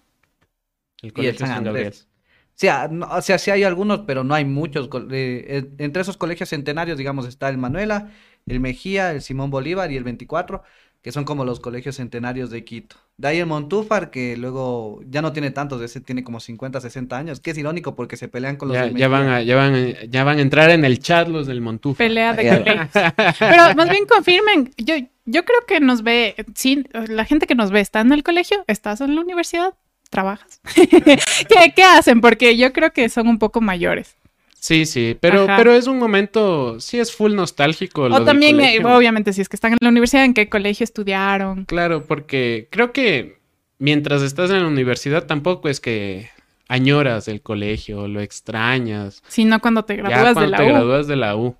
El 1.02 1.08
y 1.08 1.08
el 1.08 1.12
colegio 1.36 1.46
San. 1.46 1.66
Andrés. 1.68 2.08
O 2.10 2.60
sea, 2.60 2.88
no- 2.90 3.06
o 3.06 3.22
sea, 3.22 3.38
sí 3.38 3.50
hay 3.52 3.62
algunos, 3.62 4.00
pero 4.00 4.24
no 4.24 4.34
hay 4.34 4.44
muchos. 4.44 4.88
eh, 5.12 5.70
entre 5.78 6.02
esos 6.02 6.16
colegios 6.16 6.48
centenarios, 6.48 6.98
digamos, 6.98 7.26
está 7.26 7.48
el 7.48 7.56
Manuela, 7.58 8.10
el 8.46 8.58
Mejía, 8.60 9.12
el 9.12 9.22
Simón 9.22 9.50
Bolívar 9.50 9.92
y 9.92 9.96
el 9.96 10.02
24, 10.02 10.62
que 11.00 11.12
son 11.12 11.24
como 11.24 11.44
los 11.44 11.60
colegios 11.60 11.94
centenarios 11.96 12.50
de 12.50 12.64
Quito. 12.64 12.96
De 13.16 13.28
ahí 13.28 13.38
el 13.38 13.46
Montúfar, 13.46 14.10
que 14.10 14.36
luego 14.36 15.00
ya 15.08 15.22
no 15.22 15.32
tiene 15.32 15.52
tantos, 15.52 15.80
ese 15.82 16.00
tiene 16.00 16.24
como 16.24 16.40
50, 16.40 16.80
60 16.80 17.16
años, 17.16 17.38
que 17.38 17.52
es 17.52 17.58
irónico 17.58 17.94
porque 17.94 18.16
se 18.16 18.26
pelean 18.26 18.56
con 18.56 18.66
los 18.68 18.74
Ya, 18.76 18.86
del 18.86 18.96
ya 18.96 19.06
van 19.06 19.28
a, 19.28 19.40
ya, 19.42 19.54
van, 19.54 19.74
a- 19.74 20.04
ya 20.06 20.24
van 20.24 20.38
a 20.38 20.42
entrar 20.42 20.70
en 20.70 20.84
el 20.84 20.98
chat 20.98 21.28
los 21.28 21.46
del 21.46 21.60
Montufa. 21.60 21.98
Pelea 21.98 22.32
de 22.34 22.48
colegios. 22.58 22.88
Pero 23.38 23.74
más 23.76 23.88
bien 23.88 24.04
confirmen, 24.06 24.72
yo, 24.78 24.96
yo 25.26 25.44
creo 25.44 25.60
que 25.68 25.78
nos 25.78 26.02
ve, 26.02 26.34
sí, 26.56 26.84
la 27.08 27.24
gente 27.24 27.46
que 27.46 27.54
nos 27.54 27.70
ve 27.70 27.78
está 27.80 28.00
en 28.00 28.12
el 28.12 28.24
colegio, 28.24 28.64
estás 28.66 29.00
en 29.00 29.14
la 29.14 29.20
universidad, 29.20 29.74
trabajas. 30.08 30.60
¿Qué, 30.74 31.72
qué 31.74 31.82
hacen? 31.82 32.20
Porque 32.20 32.56
yo 32.56 32.72
creo 32.72 32.92
que 32.92 33.08
son 33.08 33.28
un 33.28 33.38
poco 33.38 33.60
mayores. 33.60 34.16
Sí, 34.60 34.86
sí, 34.86 35.16
pero, 35.20 35.44
Ajá. 35.44 35.56
pero 35.56 35.72
es 35.72 35.86
un 35.86 35.98
momento, 35.98 36.80
sí 36.80 36.98
es 36.98 37.14
full 37.14 37.34
nostálgico. 37.34 38.02
O 38.02 38.24
también, 38.24 38.60
eh, 38.60 38.84
obviamente, 38.84 39.32
si 39.32 39.40
es 39.40 39.48
que 39.48 39.54
están 39.54 39.72
en 39.72 39.78
la 39.80 39.88
universidad, 39.88 40.24
¿en 40.24 40.34
qué 40.34 40.48
colegio 40.48 40.82
estudiaron? 40.82 41.64
Claro, 41.64 42.04
porque 42.04 42.66
creo 42.70 42.92
que 42.92 43.38
mientras 43.78 44.22
estás 44.22 44.50
en 44.50 44.62
la 44.62 44.66
universidad 44.66 45.26
tampoco 45.26 45.68
es 45.68 45.80
que 45.80 46.30
añoras 46.66 47.28
el 47.28 47.40
colegio, 47.40 48.08
lo 48.08 48.20
extrañas. 48.20 49.22
Sino 49.28 49.60
cuando 49.60 49.84
te 49.84 49.96
ya 49.96 50.02
gradúas 50.02 50.28
de 50.28 50.34
cuando 50.34 50.50
la 50.50 50.56
te 50.56 50.64
U. 50.64 50.68
gradúas 50.68 51.06
de 51.06 51.16
la 51.16 51.36
U. 51.36 51.56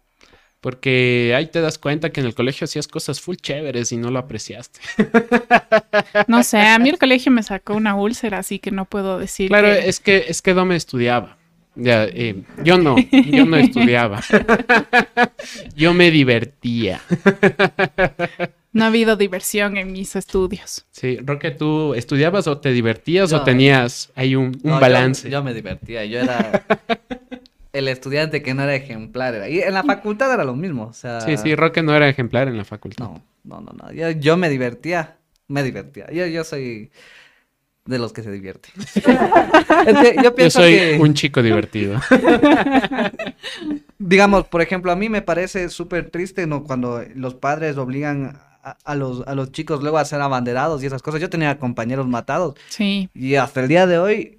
Porque 0.61 1.35
ahí 1.37 1.47
te 1.47 1.61
das 1.61 1.79
cuenta 1.79 2.11
que 2.11 2.21
en 2.21 2.27
el 2.27 2.35
colegio 2.35 2.65
hacías 2.65 2.89
cosas 2.89 3.21
full 3.21 3.37
chéveres 3.37 3.93
y 3.93 3.97
no 3.97 4.11
lo 4.11 4.19
apreciaste. 4.19 4.81
No 6.27 6.43
sé, 6.43 6.59
a 6.61 6.79
mí 6.79 6.89
el 6.89 6.99
colegio 6.99 7.31
me 7.33 7.43
sacó 7.43 7.75
una 7.75 7.95
úlcera, 7.95 8.39
así 8.39 8.59
que 8.59 8.71
no 8.71 8.85
puedo 8.85 9.19
decir 9.19 9.49
Claro, 9.49 9.69
que- 9.69 9.89
es 9.89 10.01
que 10.01 10.25
es 10.29 10.43
que 10.43 10.53
no 10.55 10.65
me 10.65 10.75
estudiaba. 10.77 11.37
Ya, 11.77 12.05
eh, 12.07 12.43
yo 12.65 12.77
no, 12.77 12.97
yo 13.13 13.47
no 13.47 13.57
estudiaba. 13.57 14.21
yo 15.77 15.95
me 15.95 16.11
divertía. 16.11 17.01
no 18.73 18.85
ha 18.85 18.89
habido 18.89 19.15
diversión 19.17 19.77
en 19.77 19.93
mis 19.93 20.17
estudios. 20.17 20.87
Sí, 20.91 21.19
Roque, 21.23 21.53
¿tú 21.53 21.95
estudiabas 21.95 22.49
o 22.49 22.59
te 22.59 22.73
divertías 22.73 23.33
o 23.33 23.43
tenías 23.45 24.11
ahí 24.17 24.35
un, 24.35 24.47
un 24.47 24.61
No, 24.65 24.75
yo- 24.75 24.81
balance? 24.81 25.31
Yo, 25.31 25.43
me 25.45 25.55
divertía, 25.55 26.05
yo 26.05 26.19
era 26.21 26.65
el 27.73 27.89
estudiante 27.89 28.43
que 28.43 28.55
no 28.55 28.63
era 28.63 28.75
ejemplar. 28.75 29.35
era- 29.35 29.49
Y 29.49 29.61
en 29.61 29.75
la 29.75 29.83
facultad 29.85 30.33
era 30.33 30.45
lo 30.45 30.55
mismo, 30.57 30.85
o 30.87 30.93
sea... 30.93 31.21
Sí, 31.21 31.37
sí, 31.37 31.55
Roque 31.55 31.83
no 31.83 31.95
era 31.95 32.09
ejemplar 32.09 32.49
en 32.49 32.57
la 32.57 32.65
facultad. 32.65 33.05
No, 33.05 33.23
no, 33.45 33.61
no, 33.61 33.73
no. 33.73 33.93
Yo, 33.93 34.11
yo 34.11 34.37
me 34.37 34.49
divertía, 34.49 35.17
me 35.49 35.63
divertía. 35.63 36.07
Yo, 36.13 36.27
yo 36.27 36.45
soy... 36.45 36.91
de 37.85 37.99
los 37.99 38.13
que 38.13 38.23
se 38.23 38.31
divierte. 38.31 38.69
Es 39.87 39.97
que 39.97 40.15
yo 40.17 40.23
Yo 40.23 40.35
pienso 40.35 40.61
soy 40.61 40.73
que, 40.75 40.99
un 41.01 41.15
chico 41.15 41.43
divertido. 41.43 41.99
digamos, 43.99 44.47
por 44.49 44.63
ejemplo, 44.63 44.93
a 44.93 44.97
mí 44.97 45.09
me 45.09 45.23
parece 45.23 45.69
súper 45.69 46.11
triste, 46.11 46.47
¿no? 46.47 46.65
Cuando 46.65 47.03
los 47.15 47.35
padres 47.35 47.77
obligan 47.79 48.39
a, 48.63 48.77
a 48.85 48.95
los, 48.95 49.27
a 49.27 49.35
los 49.35 49.53
chicos 49.53 49.83
luego 49.83 49.99
a 49.99 50.05
ser 50.05 50.21
abanderados 50.21 50.83
y 50.83 50.87
esas 50.87 51.03
cosas. 51.03 51.21
Yo 51.21 51.31
tenía 51.31 51.59
compañeros 51.59 52.07
matados 52.07 52.55
Sí. 52.69 53.09
y 53.15 53.35
hasta 53.37 53.61
el 53.61 53.69
día 53.69 53.87
de 53.87 53.99
hoy, 53.99 54.38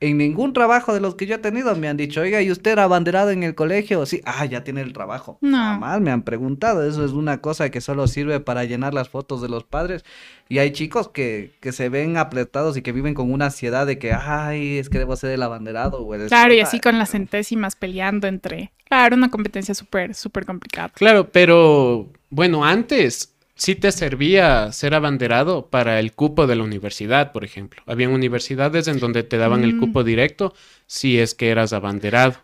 en 0.00 0.16
ningún 0.16 0.52
trabajo 0.52 0.94
de 0.94 1.00
los 1.00 1.16
que 1.16 1.26
yo 1.26 1.34
he 1.34 1.38
tenido 1.38 1.74
me 1.74 1.88
han 1.88 1.96
dicho, 1.96 2.20
oiga, 2.20 2.40
¿y 2.40 2.52
usted 2.52 2.70
era 2.70 2.84
abanderado 2.84 3.30
en 3.30 3.42
el 3.42 3.56
colegio? 3.56 4.06
Sí, 4.06 4.20
ah, 4.24 4.44
ya 4.44 4.62
tiene 4.62 4.80
el 4.80 4.92
trabajo. 4.92 5.38
No. 5.40 5.56
Jamás 5.56 6.00
me 6.00 6.12
han 6.12 6.22
preguntado. 6.22 6.86
Eso 6.88 7.04
es 7.04 7.10
una 7.10 7.40
cosa 7.40 7.70
que 7.70 7.80
solo 7.80 8.06
sirve 8.06 8.38
para 8.38 8.62
llenar 8.64 8.94
las 8.94 9.08
fotos 9.08 9.42
de 9.42 9.48
los 9.48 9.64
padres. 9.64 10.04
Y 10.48 10.58
hay 10.58 10.70
chicos 10.70 11.08
que, 11.08 11.52
que 11.60 11.72
se 11.72 11.88
ven 11.88 12.16
apretados 12.16 12.76
y 12.76 12.82
que 12.82 12.92
viven 12.92 13.14
con 13.14 13.32
una 13.32 13.46
ansiedad 13.46 13.86
de 13.86 13.98
que, 13.98 14.12
ay, 14.12 14.78
es 14.78 14.88
que 14.88 14.98
debo 14.98 15.16
ser 15.16 15.30
el 15.32 15.42
abanderado. 15.42 15.98
O 15.98 16.14
el 16.14 16.28
Claro, 16.28 16.54
y 16.54 16.58
escolta". 16.58 16.68
así 16.68 16.80
con 16.80 16.98
las 16.98 17.10
centésimas 17.10 17.74
peleando 17.74 18.28
entre. 18.28 18.70
Claro, 18.88 19.16
una 19.16 19.30
competencia 19.30 19.74
súper, 19.74 20.14
súper 20.14 20.46
complicada. 20.46 20.90
Claro, 20.90 21.28
pero 21.30 22.08
bueno, 22.30 22.64
antes 22.64 23.34
sí 23.58 23.74
te 23.74 23.92
servía 23.92 24.72
ser 24.72 24.94
abanderado 24.94 25.66
para 25.68 26.00
el 26.00 26.12
cupo 26.14 26.46
de 26.46 26.56
la 26.56 26.64
universidad, 26.64 27.32
por 27.32 27.44
ejemplo. 27.44 27.82
Habían 27.86 28.12
universidades 28.12 28.88
en 28.88 28.98
donde 29.00 29.22
te 29.24 29.36
daban 29.36 29.64
el 29.64 29.74
Mm. 29.74 29.80
cupo 29.80 30.04
directo 30.04 30.54
si 30.86 31.18
es 31.18 31.34
que 31.34 31.50
eras 31.50 31.74
abanderado. 31.74 32.36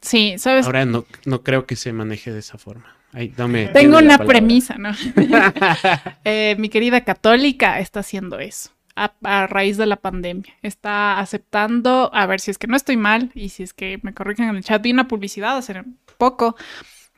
Sí, 0.00 0.34
¿sabes? 0.38 0.66
Ahora 0.66 0.84
no, 0.84 1.04
no 1.24 1.42
creo 1.44 1.66
que 1.66 1.76
se 1.76 1.92
maneje 1.92 2.32
de 2.32 2.40
esa 2.40 2.58
forma. 2.58 2.96
Ay, 3.12 3.32
dame, 3.36 3.68
Tengo 3.68 3.98
una 3.98 4.18
palabra. 4.18 4.26
premisa, 4.26 4.76
¿no? 4.78 4.90
Eh, 6.24 6.56
mi 6.58 6.68
querida 6.68 7.02
católica 7.02 7.78
está 7.80 8.00
haciendo 8.00 8.38
eso 8.38 8.70
a, 8.94 9.12
a 9.22 9.46
raíz 9.46 9.76
de 9.76 9.86
la 9.86 9.96
pandemia. 9.96 10.52
Está 10.62 11.18
aceptando, 11.18 12.10
a 12.12 12.26
ver 12.26 12.40
si 12.40 12.50
es 12.50 12.58
que 12.58 12.66
no 12.66 12.76
estoy 12.76 12.96
mal 12.96 13.30
y 13.34 13.50
si 13.50 13.62
es 13.62 13.72
que 13.72 14.00
me 14.02 14.12
corrigen 14.14 14.48
en 14.48 14.56
el 14.56 14.64
chat, 14.64 14.82
vi 14.82 14.90
una 14.92 15.08
publicidad 15.08 15.56
hace 15.56 15.82
poco 16.18 16.56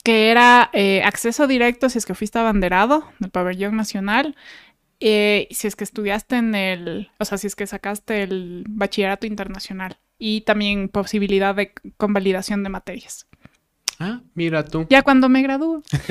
que 0.05 0.31
era 0.31 0.71
eh, 0.73 1.03
acceso 1.05 1.47
directo 1.47 1.89
si 1.91 1.99
es 1.99 2.07
que 2.07 2.15
fuiste 2.15 2.39
abanderado 2.39 3.05
del 3.19 3.31
pabellón 3.31 3.77
nacional. 3.77 4.35
eh, 5.01 5.47
si 5.53 5.67
es 5.69 5.77
que 5.77 5.85
estudiaste 5.85 6.37
en 6.37 6.55
el, 6.57 7.11
o 7.19 7.25
sea, 7.25 7.39
si 7.39 7.47
es 7.47 7.55
que 7.55 7.67
sacaste 7.67 8.23
el 8.25 8.65
bachillerato 8.69 9.27
internacional 9.27 9.97
y 10.19 10.41
también 10.41 10.89
posibilidad 10.89 11.55
de 11.55 11.73
convalidación 11.97 12.65
de 12.65 12.69
materias. 12.71 13.27
Ah, 14.01 14.21
mira 14.35 14.65
tú. 14.65 14.87
Ya 14.91 15.03
cuando 15.03 15.29
me 15.29 15.43
gradúo. 15.43 15.83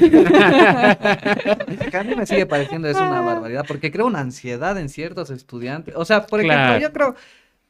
A 1.93 2.03
mí 2.05 2.15
me 2.15 2.25
sigue 2.25 2.45
pareciendo 2.45 2.87
eso 2.89 3.01
una 3.01 3.21
barbaridad, 3.21 3.65
porque 3.67 3.91
crea 3.91 4.05
una 4.05 4.19
ansiedad 4.19 4.77
en 4.77 4.89
ciertos 4.89 5.29
estudiantes. 5.29 5.95
O 5.95 6.05
sea, 6.05 6.25
por 6.27 6.41
Claro. 6.41 6.75
ejemplo, 6.75 6.87
yo 6.87 6.93
creo 6.93 7.15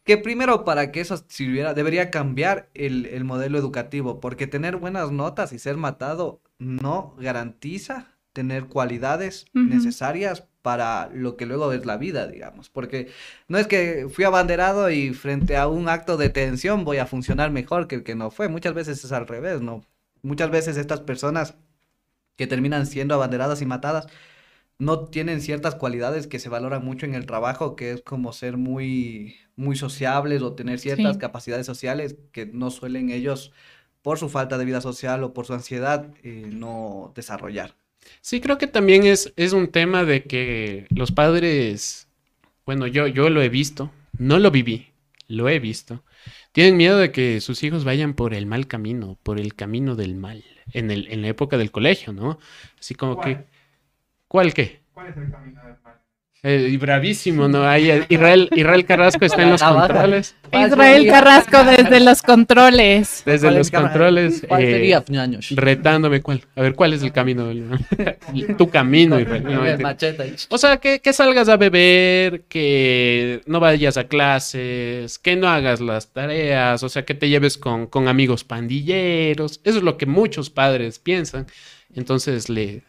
que 0.07 0.17
primero 0.17 0.63
para 0.63 0.91
que 0.91 1.01
eso 1.01 1.23
sirviera, 1.27 1.73
debería 1.73 2.09
cambiar 2.09 2.69
el, 2.73 3.05
el 3.07 3.25
modelo 3.25 3.57
educativo, 3.57 4.21
porque 4.21 4.47
tener 4.47 4.77
buenas 4.77 5.11
notas 5.11 5.51
y 5.51 5.59
ser 5.59 5.75
matado 5.75 6.41
no 6.57 7.13
garantiza 7.19 8.07
tener 8.31 8.67
cualidades 8.67 9.47
necesarias 9.53 10.45
para 10.61 11.09
lo 11.11 11.35
que 11.35 11.45
luego 11.45 11.73
es 11.73 11.85
la 11.85 11.97
vida, 11.97 12.27
digamos. 12.27 12.69
Porque 12.69 13.09
no 13.47 13.57
es 13.57 13.67
que 13.67 14.07
fui 14.09 14.23
abanderado 14.23 14.89
y 14.89 15.13
frente 15.13 15.57
a 15.57 15.67
un 15.67 15.89
acto 15.89 16.17
de 16.17 16.29
tensión 16.29 16.85
voy 16.85 16.97
a 16.97 17.05
funcionar 17.05 17.51
mejor 17.51 17.87
que 17.87 17.95
el 17.95 18.03
que 18.03 18.15
no 18.15 18.31
fue. 18.31 18.47
Muchas 18.47 18.73
veces 18.73 19.03
es 19.03 19.11
al 19.11 19.27
revés, 19.27 19.61
¿no? 19.61 19.83
Muchas 20.21 20.51
veces 20.51 20.77
estas 20.77 21.01
personas 21.01 21.55
que 22.37 22.47
terminan 22.47 22.85
siendo 22.85 23.15
abanderadas 23.15 23.61
y 23.61 23.65
matadas 23.65 24.07
no 24.79 25.05
tienen 25.05 25.41
ciertas 25.41 25.75
cualidades 25.75 26.27
que 26.27 26.39
se 26.39 26.49
valoran 26.49 26.83
mucho 26.85 27.05
en 27.05 27.15
el 27.15 27.25
trabajo, 27.25 27.75
que 27.75 27.91
es 27.91 28.01
como 28.01 28.33
ser 28.33 28.57
muy, 28.57 29.35
muy 29.55 29.75
sociables 29.75 30.41
o 30.43 30.53
tener 30.55 30.79
ciertas 30.79 31.17
Sí. 31.17 31.19
capacidades 31.19 31.65
sociales 31.65 32.15
que 32.31 32.45
no 32.45 32.69
suelen 32.71 33.09
ellos, 33.09 33.51
por 34.01 34.19
su 34.19 34.29
falta 34.29 34.57
de 34.57 34.65
vida 34.65 34.81
social 34.81 35.23
o 35.23 35.33
por 35.33 35.45
su 35.45 35.53
ansiedad, 35.53 36.13
eh, 36.23 36.49
no 36.53 37.11
desarrollar. 37.15 37.75
Sí, 38.21 38.41
creo 38.41 38.57
que 38.57 38.67
también 38.67 39.05
es, 39.05 39.33
es 39.35 39.53
un 39.53 39.67
tema 39.71 40.03
de 40.03 40.23
que 40.23 40.87
los 40.91 41.11
padres, 41.11 42.07
bueno, 42.65 42.87
yo, 42.87 43.07
yo 43.07 43.29
lo 43.29 43.41
he 43.41 43.49
visto, 43.49 43.91
no 44.17 44.39
lo 44.39 44.51
viví, 44.51 44.87
lo 45.27 45.49
he 45.49 45.59
visto. 45.59 46.03
Tienen 46.51 46.77
miedo 46.77 46.97
de 46.97 47.11
que 47.11 47.41
sus 47.41 47.63
hijos 47.63 47.83
vayan 47.85 48.13
por 48.15 48.33
el 48.33 48.45
mal 48.45 48.67
camino, 48.67 49.17
por 49.23 49.39
el 49.39 49.55
camino 49.55 49.95
del 49.95 50.15
mal, 50.15 50.43
en 50.73 50.91
el, 50.91 51.07
en 51.11 51.21
la 51.21 51.29
época 51.29 51.57
del 51.57 51.71
colegio, 51.71 52.13
¿no? 52.13 52.39
Así 52.79 52.95
como 52.95 53.19
que, 53.19 53.45
¿Cuál? 54.27 54.47
¿cuál 54.47 54.53
qué? 54.53 54.81
¿Cuál 54.93 55.07
es 55.07 55.17
el 55.17 55.31
camino 55.31 55.61
del 55.63 55.75
mal? 55.83 55.97
Eh, 56.43 56.69
y 56.71 56.77
bravísimo, 56.77 57.47
¿no? 57.47 57.67
Ahí 57.67 57.89
eh, 57.89 58.05
Israel, 58.09 58.47
Israel 58.55 58.85
Carrasco 58.85 59.25
está 59.25 59.41
en 59.41 59.49
los 59.49 59.63
controles. 59.63 60.35
Israel 60.53 61.07
Carrasco 61.07 61.63
desde 61.63 61.99
los 61.99 62.21
controles. 62.21 63.23
Desde 63.25 63.47
¿Cuál 63.47 63.53
es 63.53 63.57
los 63.57 63.71
controles. 63.71 64.45
¿Cuál 64.47 64.63
eh, 64.63 65.01
retándome 65.55 66.21
cuál. 66.21 66.43
A 66.55 66.61
ver, 66.61 66.75
¿cuál 66.75 66.93
es 66.93 67.01
el 67.01 67.11
camino? 67.11 67.47
del- 67.47 67.67
tu 68.57 68.69
camino, 68.69 69.19
Israel. 69.19 69.43
No, 69.45 69.63
ahí. 69.63 70.35
O 70.49 70.57
sea, 70.59 70.77
que, 70.77 70.99
que 70.99 71.11
salgas 71.11 71.49
a 71.49 71.57
beber, 71.57 72.43
que 72.43 73.41
no 73.47 73.59
vayas 73.59 73.97
a 73.97 74.03
clases, 74.07 75.17
que 75.17 75.35
no 75.35 75.47
hagas 75.49 75.81
las 75.81 76.13
tareas, 76.13 76.83
o 76.83 76.89
sea, 76.89 77.03
que 77.03 77.15
te 77.15 77.29
lleves 77.29 77.57
con, 77.57 77.87
con 77.87 78.07
amigos 78.07 78.43
pandilleros. 78.43 79.59
Eso 79.63 79.79
es 79.79 79.83
lo 79.83 79.97
que 79.97 80.05
muchos 80.05 80.51
padres 80.51 80.99
piensan. 80.99 81.47
Entonces 81.95 82.47
le 82.47 82.83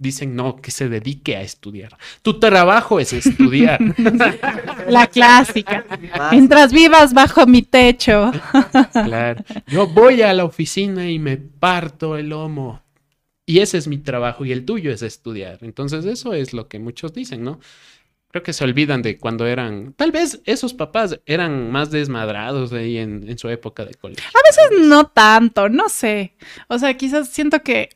dicen, 0.00 0.34
no, 0.34 0.56
que 0.56 0.70
se 0.70 0.88
dedique 0.88 1.36
a 1.36 1.42
estudiar. 1.42 1.96
Tu 2.22 2.40
trabajo 2.40 2.98
es 2.98 3.12
estudiar. 3.12 3.78
La 4.88 5.06
clásica. 5.06 5.84
Mientras 6.32 6.72
vivas 6.72 7.12
bajo 7.12 7.46
mi 7.46 7.62
techo. 7.62 8.32
Claro. 8.92 9.44
Yo 9.66 9.86
voy 9.86 10.22
a 10.22 10.32
la 10.32 10.44
oficina 10.44 11.08
y 11.08 11.18
me 11.18 11.36
parto 11.36 12.16
el 12.16 12.30
lomo. 12.30 12.82
Y 13.44 13.58
ese 13.58 13.76
es 13.76 13.88
mi 13.88 13.98
trabajo 13.98 14.44
y 14.44 14.52
el 14.52 14.64
tuyo 14.64 14.90
es 14.90 15.02
estudiar. 15.02 15.58
Entonces 15.60 16.06
eso 16.06 16.32
es 16.32 16.54
lo 16.54 16.66
que 16.66 16.78
muchos 16.78 17.12
dicen, 17.12 17.44
¿no? 17.44 17.60
Creo 18.30 18.42
que 18.42 18.52
se 18.52 18.64
olvidan 18.64 19.02
de 19.02 19.18
cuando 19.18 19.46
eran... 19.46 19.92
Tal 19.94 20.12
vez 20.12 20.40
esos 20.46 20.72
papás 20.72 21.20
eran 21.26 21.70
más 21.70 21.90
desmadrados 21.90 22.72
ahí 22.72 22.96
en, 22.96 23.28
en 23.28 23.36
su 23.36 23.48
época 23.48 23.84
de 23.84 23.94
colegio. 23.94 24.24
A 24.28 24.48
veces 24.48 24.88
no 24.88 25.04
tanto, 25.08 25.68
no 25.68 25.88
sé. 25.88 26.36
O 26.68 26.78
sea, 26.78 26.96
quizás 26.96 27.28
siento 27.28 27.62
que 27.62 27.90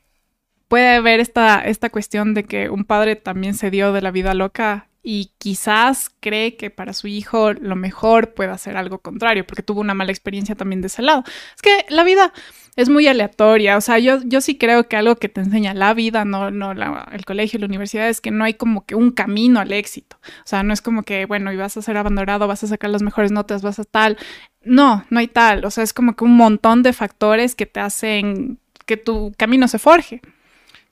puede 0.68 0.97
haber 0.97 1.21
esta, 1.21 1.61
esta 1.61 1.90
cuestión 1.90 2.35
de 2.35 2.44
que 2.44 2.68
un 2.71 2.85
padre 2.85 3.16
también 3.16 3.54
se 3.54 3.71
dio 3.71 3.92
de 3.92 4.02
la 4.02 4.11
vida 4.11 4.35
loca 4.35 4.88
y 5.06 5.33
quizás 5.37 6.11
cree 6.21 6.56
que 6.56 6.71
para 6.71 6.94
su 6.94 7.06
hijo 7.09 7.52
lo 7.52 7.76
mejor 7.76 8.33
puede 8.33 8.50
hacer 8.50 8.76
algo 8.78 8.99
contrario, 9.00 9.47
porque 9.47 9.62
tuvo 9.62 9.80
una 9.83 9.92
mala 9.92 10.12
experiencia 10.12 10.54
también 10.54 10.80
de 10.80 10.87
ese 10.87 11.02
lado. 11.02 11.25
Es 11.54 11.61
que 11.61 11.85
la 11.90 12.04
vida 12.04 12.33
es 12.76 12.88
muy 12.88 13.06
aleatoria, 13.06 13.76
o 13.76 13.80
sea, 13.83 13.99
yo, 13.99 14.21
yo 14.25 14.40
sí 14.40 14.56
creo 14.56 14.88
que 14.88 14.97
algo 14.97 15.16
que 15.16 15.28
te 15.28 15.42
enseña 15.42 15.75
la 15.75 15.92
vida, 15.94 16.25
no, 16.25 16.50
no 16.50 16.73
la- 16.75 17.06
el 17.12 17.25
colegio, 17.26 17.61
la 17.61 17.66
universidad, 17.66 18.09
es 18.09 18.21
que 18.23 18.30
no 18.30 18.44
hay 18.44 18.54
como 18.54 18.85
que 18.87 18.94
un 18.94 19.11
camino 19.12 19.61
al 19.61 19.73
éxito. 19.73 20.16
O 20.23 20.47
sea, 20.47 20.62
no 20.62 20.73
es 20.73 20.80
como 20.83 21.02
que, 21.02 21.26
bueno, 21.26 21.52
y 21.52 21.56
vas 21.56 21.76
a 21.76 21.83
ser 21.83 21.97
abandonado, 21.99 22.49
vas 22.49 22.64
a 22.64 22.66
sacar 22.66 22.88
las 22.90 23.02
mejores 23.02 23.30
notas, 23.30 23.62
vas 23.62 23.78
a 23.78 23.85
tal. 23.85 24.16
No, 24.62 25.04
no 25.11 25.18
hay 25.21 25.28
tal. 25.28 25.64
O 25.66 25.71
sea, 25.71 25.85
es 25.85 25.92
como 25.92 26.16
que 26.16 26.25
un 26.25 26.37
montón 26.37 26.83
de 26.83 26.92
factores 26.94 27.54
que 27.54 27.66
te 27.66 27.80
hacen 27.80 28.59
que 28.87 28.97
tu 28.97 29.33
camino 29.37 29.68
se 29.68 29.78
forje. 29.78 30.21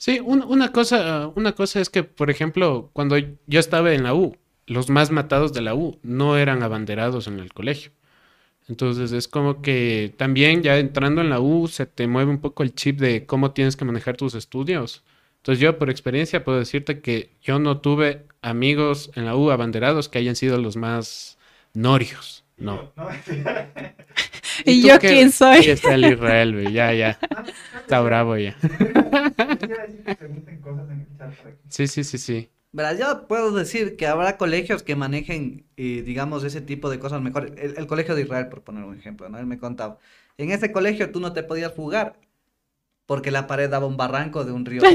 Sí, 0.05 0.19
un- 0.19 0.43
una 0.43 0.73
cosa, 0.73 1.29
una 1.37 1.53
cosa 1.53 1.81
es 1.81 1.89
que, 1.89 2.03
por 2.03 2.29
ejemplo, 2.29 2.91
cuando 2.93 3.17
yo 3.19 3.61
estaba 3.61 3.93
en 3.93 4.03
la 4.03 4.15
U, 4.15 4.37
los 4.67 4.91
más 4.91 5.13
matados 5.13 5.53
de 5.53 5.61
la 5.63 5.77
U 5.77 6.01
no 6.03 6.37
eran 6.37 6.65
abanderados 6.65 7.29
en 7.29 7.39
el 7.39 7.53
colegio. 7.53 7.93
Entonces 8.69 9.13
es 9.13 9.29
como 9.29 9.63
que 9.63 10.15
también 10.19 10.63
ya 10.63 10.79
entrando 10.79 11.23
en 11.23 11.31
la 11.31 11.41
U 11.41 11.69
se 11.69 11.87
te 11.87 12.07
mueve 12.09 12.31
un 12.33 12.41
poco 12.41 12.63
el 12.65 12.75
chip 12.75 13.01
de 13.01 13.27
cómo 13.27 13.53
tienes 13.53 13.77
que 13.77 13.85
manejar 13.87 14.17
tus 14.17 14.35
estudios. 14.35 15.05
Entonces 15.39 15.61
yo 15.63 15.79
por 15.79 15.91
experiencia 15.91 16.45
puedo 16.45 16.59
decirte 16.59 17.01
que 17.01 17.33
yo 17.43 17.59
no 17.61 17.81
tuve 17.81 18.27
amigos 18.43 19.11
en 19.17 19.27
la 19.27 19.37
U 19.37 19.51
abanderados 19.53 20.09
que 20.09 20.19
hayan 20.19 20.37
sido 20.37 20.59
los 20.59 20.77
más 20.77 21.39
norios. 21.75 22.42
No. 22.57 22.93
¿Y 24.65 24.83
yo 24.87 24.99
qué? 24.99 25.09
quién 25.09 25.33
soy? 25.33 25.57
Ahí 25.57 25.71
está 25.71 25.95
el 25.95 26.05
Israel, 26.05 26.53
güey. 26.53 26.73
Ya, 26.73 26.93
ya. 26.93 27.19
Está 27.81 28.01
bravo 28.01 28.37
ya. 28.37 28.55
Quisiera 28.61 29.87
decir 29.87 30.03
que 30.05 30.15
pregunten 30.15 30.61
cosas 30.61 30.91
en 30.91 31.01
el 31.01 31.19
chat 31.19 31.35
por 31.35 31.49
aquí. 31.49 31.59
Sí, 31.69 31.87
sí, 31.89 32.05
sí, 32.05 32.19
sí. 32.19 32.51
Verás, 32.73 32.99
yo 32.99 33.27
puedo 33.29 33.53
decir 33.53 33.97
que 33.97 34.07
habrá 34.07 34.39
colegios 34.39 34.83
que 34.83 34.97
manejen, 34.97 35.67
eh, 35.77 36.03
digamos, 36.07 36.45
ese 36.45 36.61
tipo 36.61 36.89
de 36.89 36.99
cosas 36.99 37.21
mejor. 37.21 37.53
El, 37.59 37.75
el 37.77 37.87
colegio 37.87 38.15
de 38.15 38.23
Israel, 38.23 38.49
por 38.49 38.63
poner 38.63 38.85
un 38.85 38.97
ejemplo, 38.97 39.29
¿no? 39.29 39.39
Él 39.39 39.47
me 39.47 39.59
contaba. 39.59 39.99
En 40.39 40.51
ese 40.51 40.73
colegio 40.73 41.11
tú 41.11 41.21
no 41.21 41.33
te 41.33 41.43
podías 41.43 41.75
fugar 41.75 42.19
porque 43.13 43.31
la 43.31 43.47
pared 43.47 43.69
daba 43.69 43.85
un 43.85 43.99
barranco 43.99 44.43
de 44.43 44.53
un 44.53 44.65
río. 44.65 44.81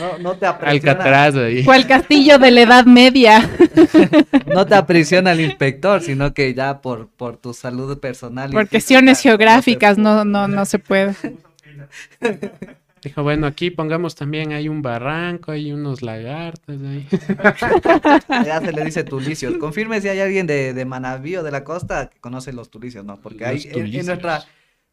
No, 0.00 0.18
no 0.18 0.36
te 0.36 0.46
aprisiona, 0.46 0.92
Alcatraz. 0.92 1.34
Fue 1.64 1.76
el 1.76 1.86
castillo 1.86 2.38
de 2.38 2.50
la 2.50 2.62
Edad 2.62 2.86
Media. 2.86 3.48
no 4.52 4.66
te 4.66 4.74
aprisiona 4.74 5.32
el 5.32 5.40
inspector, 5.42 6.02
sino 6.02 6.34
que 6.34 6.54
ya 6.54 6.80
por, 6.80 7.08
por 7.08 7.36
tu 7.36 7.54
salud 7.54 7.96
personal. 8.00 8.50
Por 8.50 8.68
cuestiones 8.68 9.20
geográficas 9.20 9.96
no, 9.96 10.24
no, 10.24 10.48
no 10.48 10.64
se 10.64 10.78
puede. 10.80 11.14
Dijo, 13.04 13.22
bueno, 13.22 13.46
aquí 13.46 13.70
pongamos 13.70 14.16
también, 14.16 14.52
hay 14.52 14.68
un 14.68 14.82
barranco, 14.82 15.52
hay 15.52 15.72
unos 15.72 16.02
lagartos 16.02 16.80
ahí. 16.82 17.06
Ya 18.44 18.60
se 18.60 18.72
le 18.72 18.84
dice 18.84 19.04
tulicios. 19.04 19.54
Confirme 19.58 20.00
si 20.00 20.08
hay 20.08 20.20
alguien 20.20 20.46
de, 20.46 20.74
de 20.74 20.84
Manaví 20.84 21.36
o 21.36 21.44
de 21.44 21.52
la 21.52 21.62
costa 21.62 22.10
que 22.12 22.18
conoce 22.18 22.52
los 22.52 22.70
tulicios, 22.70 23.04
¿no? 23.04 23.20
Porque 23.20 23.44
hay 23.44 23.56
Los 23.56 23.66
en, 23.66 23.94
en 23.94 24.06
nuestra 24.06 24.44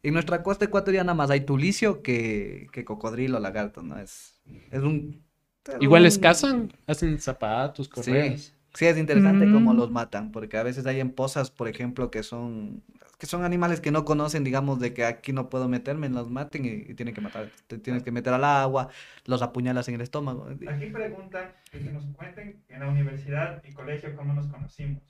en 0.04 0.14
nuestra 0.14 0.42
costa 0.42 0.64
ecuatoriana 0.66 1.14
más 1.14 1.30
hay 1.30 1.40
tulicio 1.42 2.02
que, 2.02 2.68
que 2.72 2.84
cocodrilo, 2.84 3.40
lagarto, 3.40 3.82
¿no? 3.82 3.98
Es, 3.98 4.40
es 4.70 4.82
un... 4.82 5.24
es 5.66 5.74
Igual 5.80 6.02
les 6.04 6.16
un- 6.16 6.22
cazan, 6.22 6.72
hacen 6.86 7.18
zapatos, 7.20 7.88
correas. 7.88 8.40
Sí, 8.40 8.54
sí, 8.74 8.86
es 8.86 8.96
interesante 8.98 9.48
cómo 9.48 9.72
Mm. 9.72 9.76
los 9.76 9.90
matan, 9.90 10.32
porque 10.32 10.56
a 10.56 10.62
veces 10.62 10.86
hay 10.86 11.00
en 11.00 11.12
pozas, 11.12 11.50
por 11.50 11.68
ejemplo, 11.68 12.10
que 12.10 12.22
son 12.22 12.82
que 13.18 13.26
son 13.26 13.44
animales 13.44 13.80
que 13.80 13.92
no 13.92 14.04
conocen, 14.04 14.42
digamos, 14.44 14.80
de 14.80 14.92
que 14.92 15.04
aquí 15.04 15.32
no 15.32 15.48
puedo 15.48 15.68
meterme, 15.68 16.08
los 16.08 16.30
maten 16.30 16.64
y, 16.64 16.68
y 16.90 16.94
tienen 16.94 17.14
que 17.14 17.20
matar. 17.20 17.52
Te 17.68 17.78
tienes 17.78 18.02
que 18.02 18.10
meter 18.10 18.32
al 18.34 18.44
agua, 18.44 18.88
los 19.24 19.40
apuñalas 19.40 19.88
en 19.88 19.94
el 19.94 20.00
estómago. 20.02 20.48
Aquí 20.66 20.86
preguntan 20.86 21.52
que 21.70 21.80
nos 21.80 22.04
cuenten 22.16 22.62
en 22.68 22.80
la 22.80 22.88
universidad 22.88 23.62
y 23.64 23.72
colegio 23.72 24.14
cómo 24.16 24.34
nos 24.34 24.48
conocimos. 24.48 25.02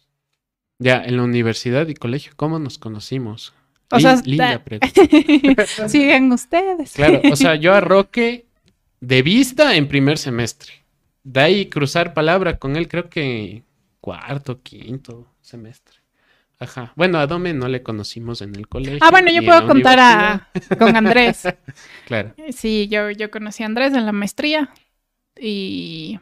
Ya, 0.78 1.02
en 1.04 1.16
la 1.16 1.24
universidad 1.24 1.88
y 1.88 1.94
colegio, 1.94 2.32
¿cómo 2.36 2.60
nos 2.60 2.78
conocimos? 2.78 3.54
O 3.90 4.00
sea, 4.00 4.16
linda 4.24 4.54
está- 4.54 4.64
pregunta. 4.64 5.88
Sigan 5.88 6.32
ustedes. 6.32 6.92
Claro, 6.94 7.20
o 7.30 7.36
sea, 7.36 7.54
yo 7.54 7.74
a 7.74 7.80
Roque 7.82 8.46
de 9.00 9.22
vista 9.22 9.76
en 9.76 9.88
primer 9.88 10.18
semestre. 10.18 10.72
De 11.22 11.40
ahí 11.40 11.66
cruzar 11.66 12.12
palabra 12.14 12.58
con 12.58 12.76
él, 12.76 12.88
creo 12.88 13.08
que 13.08 13.62
cuarto, 14.00 14.62
quinto 14.62 15.26
semestre. 15.40 15.98
Ajá. 16.58 16.92
Bueno, 16.96 17.18
a 17.18 17.26
Dome 17.26 17.52
no 17.52 17.68
le 17.68 17.82
conocimos 17.82 18.40
en 18.40 18.54
el 18.54 18.68
colegio. 18.68 19.00
Ah, 19.02 19.10
bueno, 19.10 19.30
yo 19.30 19.42
puedo 19.44 19.66
contar 19.66 19.98
a, 20.00 20.48
con 20.78 20.96
Andrés. 20.96 21.42
Claro. 22.06 22.34
Sí, 22.52 22.86
yo, 22.88 23.10
yo 23.10 23.30
conocí 23.30 23.62
a 23.62 23.66
Andrés 23.66 23.92
en 23.94 24.06
la 24.06 24.12
maestría 24.12 24.70
y 25.40 26.20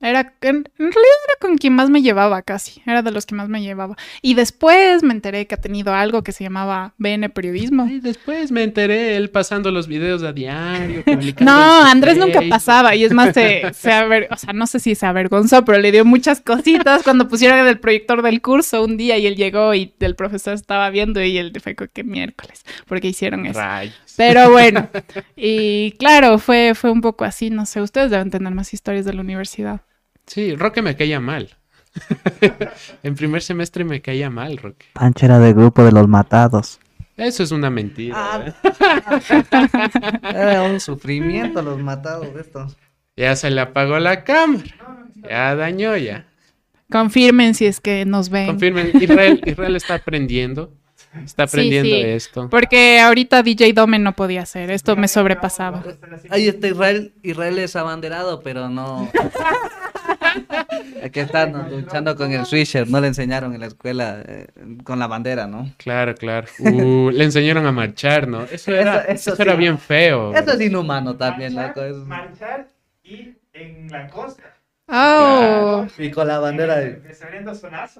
era, 0.00 0.32
en, 0.40 0.56
en 0.56 0.64
realidad 0.78 0.94
era 1.28 1.34
con 1.40 1.58
quien 1.58 1.74
más 1.74 1.90
me 1.90 2.00
llevaba 2.02 2.40
casi, 2.42 2.82
era 2.86 3.02
de 3.02 3.10
los 3.10 3.26
que 3.26 3.34
más 3.34 3.48
me 3.48 3.60
llevaba. 3.62 3.96
Y 4.22 4.34
después 4.34 5.02
me 5.02 5.12
enteré 5.12 5.46
que 5.46 5.54
ha 5.54 5.60
tenido 5.60 5.92
algo 5.94 6.22
que 6.22 6.32
se 6.32 6.44
llamaba 6.44 6.94
BN 6.98 7.28
Periodismo. 7.30 7.86
Y 7.86 8.00
después 8.00 8.50
me 8.50 8.62
enteré 8.62 9.16
él 9.16 9.30
pasando 9.30 9.70
los 9.70 9.86
videos 9.88 10.22
a 10.22 10.32
diario, 10.32 11.02
publicando 11.04 11.52
No, 11.52 11.82
Andrés 11.84 12.16
nunca 12.16 12.40
pasaba 12.48 12.94
y 12.94 13.04
es 13.04 13.12
más, 13.12 13.34
se, 13.34 13.72
se 13.74 13.90
aver- 13.90 14.28
o 14.30 14.36
sea, 14.36 14.52
no 14.54 14.66
sé 14.66 14.80
si 14.80 14.94
se 14.94 15.04
avergonzó, 15.06 15.64
pero 15.64 15.78
le 15.78 15.92
dio 15.92 16.04
muchas 16.04 16.40
cositas 16.40 17.02
cuando 17.02 17.28
pusieron 17.28 17.66
el 17.66 17.78
proyector 17.78 18.22
del 18.22 18.40
curso 18.40 18.82
un 18.82 18.96
día 18.96 19.18
y 19.18 19.26
él 19.26 19.36
llegó 19.36 19.74
y 19.74 19.92
el 20.00 20.16
profesor 20.16 20.54
estaba 20.54 20.88
viendo 20.90 21.22
y 21.22 21.36
él 21.38 21.52
fue 21.62 21.74
como 21.74 21.90
que 21.92 22.04
miércoles, 22.04 22.64
porque 22.86 23.08
hicieron 23.08 23.44
eso. 23.46 23.58
Rayos. 23.60 23.94
Pero 24.16 24.50
bueno, 24.50 24.88
y 25.36 25.92
claro, 25.98 26.38
fue, 26.38 26.72
fue 26.74 26.90
un 26.90 27.00
poco 27.00 27.24
así, 27.24 27.50
no 27.50 27.66
sé, 27.66 27.80
ustedes 27.80 28.10
deben 28.10 28.30
tener 28.30 28.52
más 28.54 28.72
historias 28.74 29.04
de 29.04 29.12
la 29.12 29.20
universidad. 29.20 29.82
Sí, 30.30 30.54
Roque 30.54 30.80
me 30.80 30.94
caía 30.94 31.18
mal. 31.18 31.56
en 33.02 33.16
primer 33.16 33.42
semestre 33.42 33.82
me 33.82 34.00
caía 34.00 34.30
mal, 34.30 34.58
Roque. 34.58 34.86
Pancho 34.92 35.26
era 35.26 35.40
del 35.40 35.54
grupo 35.54 35.82
de 35.82 35.90
los 35.90 36.06
matados. 36.06 36.78
Eso 37.16 37.42
es 37.42 37.50
una 37.50 37.68
mentira. 37.68 38.14
Ah. 38.16 38.44
¿eh? 38.46 39.42
Era 40.22 40.62
un 40.62 40.78
sufrimiento 40.78 41.60
los 41.62 41.80
matados 41.80 42.32
de 42.32 42.42
estos. 42.42 42.76
Ya 43.16 43.34
se 43.34 43.50
le 43.50 43.60
apagó 43.60 43.98
la 43.98 44.22
cámara. 44.22 44.62
Ya 45.28 45.56
dañó 45.56 45.96
ya. 45.96 46.26
Confirmen 46.92 47.54
si 47.56 47.66
es 47.66 47.80
que 47.80 48.04
nos 48.06 48.30
ven. 48.30 48.46
Confirmen, 48.46 48.92
Israel, 49.02 49.42
Israel 49.44 49.74
está 49.74 49.94
aprendiendo. 49.96 50.72
Está 51.24 51.48
Sí, 51.48 51.56
aprendiendo 51.56 51.96
sí. 51.96 52.02
esto. 52.02 52.48
Porque 52.48 53.00
ahorita 53.00 53.42
DJ 53.42 53.72
Dome 53.72 53.98
no 53.98 54.14
podía 54.14 54.42
hacer, 54.42 54.70
esto 54.70 54.94
me 54.94 55.08
sobrepasaba. 55.08 55.82
Ahí 56.30 56.46
está 56.46 56.68
Israel. 56.68 57.14
Israel 57.22 57.58
es 57.58 57.74
abanderado, 57.74 58.40
pero 58.42 58.68
no. 58.68 59.10
Aquí 61.04 61.20
están 61.20 61.70
luchando 61.70 62.14
con 62.16 62.32
el 62.32 62.44
switcher. 62.46 62.88
No 62.88 63.00
le 63.00 63.08
enseñaron 63.08 63.54
en 63.54 63.60
la 63.60 63.66
escuela 63.66 64.22
eh, 64.26 64.46
con 64.84 64.98
la 64.98 65.06
bandera, 65.06 65.46
¿no? 65.46 65.72
Claro, 65.78 66.14
claro. 66.14 66.46
Uh, 66.58 67.10
le 67.10 67.24
enseñaron 67.24 67.66
a 67.66 67.72
marchar, 67.72 68.28
¿no? 68.28 68.44
Eso 68.44 68.72
era, 68.74 69.00
Eso- 69.02 69.10
eso 69.12 69.32
eso 69.34 69.42
era 69.42 69.52
sí. 69.52 69.58
bien 69.58 69.78
feo. 69.78 70.34
Eso 70.34 70.52
es 70.52 70.60
inhumano 70.60 71.16
también. 71.16 71.54
Marchar, 71.54 71.92
marchar 72.06 72.68
y 73.02 73.34
en 73.52 73.88
la 73.90 74.08
costa. 74.08 74.42
Oh, 74.92 75.86
Y 75.98 76.10
con 76.10 76.26
la 76.26 76.38
bandera. 76.40 76.76
de-. 76.76 77.00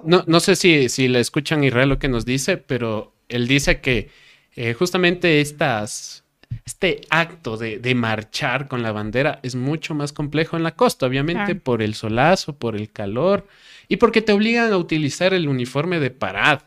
No, 0.03 0.23
no 0.27 0.39
sé 0.39 0.55
si, 0.55 0.89
si 0.89 1.07
le 1.07 1.19
escuchan 1.21 1.63
Israel 1.63 1.89
lo 1.89 1.99
que 1.99 2.09
nos 2.09 2.25
dice, 2.25 2.57
pero 2.57 3.13
él 3.29 3.47
dice 3.47 3.79
que 3.79 4.09
eh, 4.55 4.73
justamente 4.73 5.39
estas, 5.39 6.20
este 6.65 7.01
acto 7.09 7.57
de, 7.57 7.79
de 7.79 7.95
marchar 7.95 8.67
con 8.67 8.83
la 8.83 8.91
bandera 8.91 9.39
es 9.43 9.55
mucho 9.55 9.95
más 9.95 10.13
complejo 10.13 10.57
en 10.57 10.63
la 10.63 10.75
costa, 10.75 11.05
obviamente 11.07 11.55
por 11.55 11.81
el 11.81 11.95
solazo, 11.95 12.55
por 12.57 12.75
el 12.75 12.91
calor 12.91 13.47
y 13.87 13.97
porque 13.97 14.21
te 14.21 14.31
obligan 14.33 14.71
a 14.71 14.77
utilizar 14.77 15.33
el 15.33 15.47
uniforme 15.47 15.99
de 15.99 16.11
parad. 16.11 16.61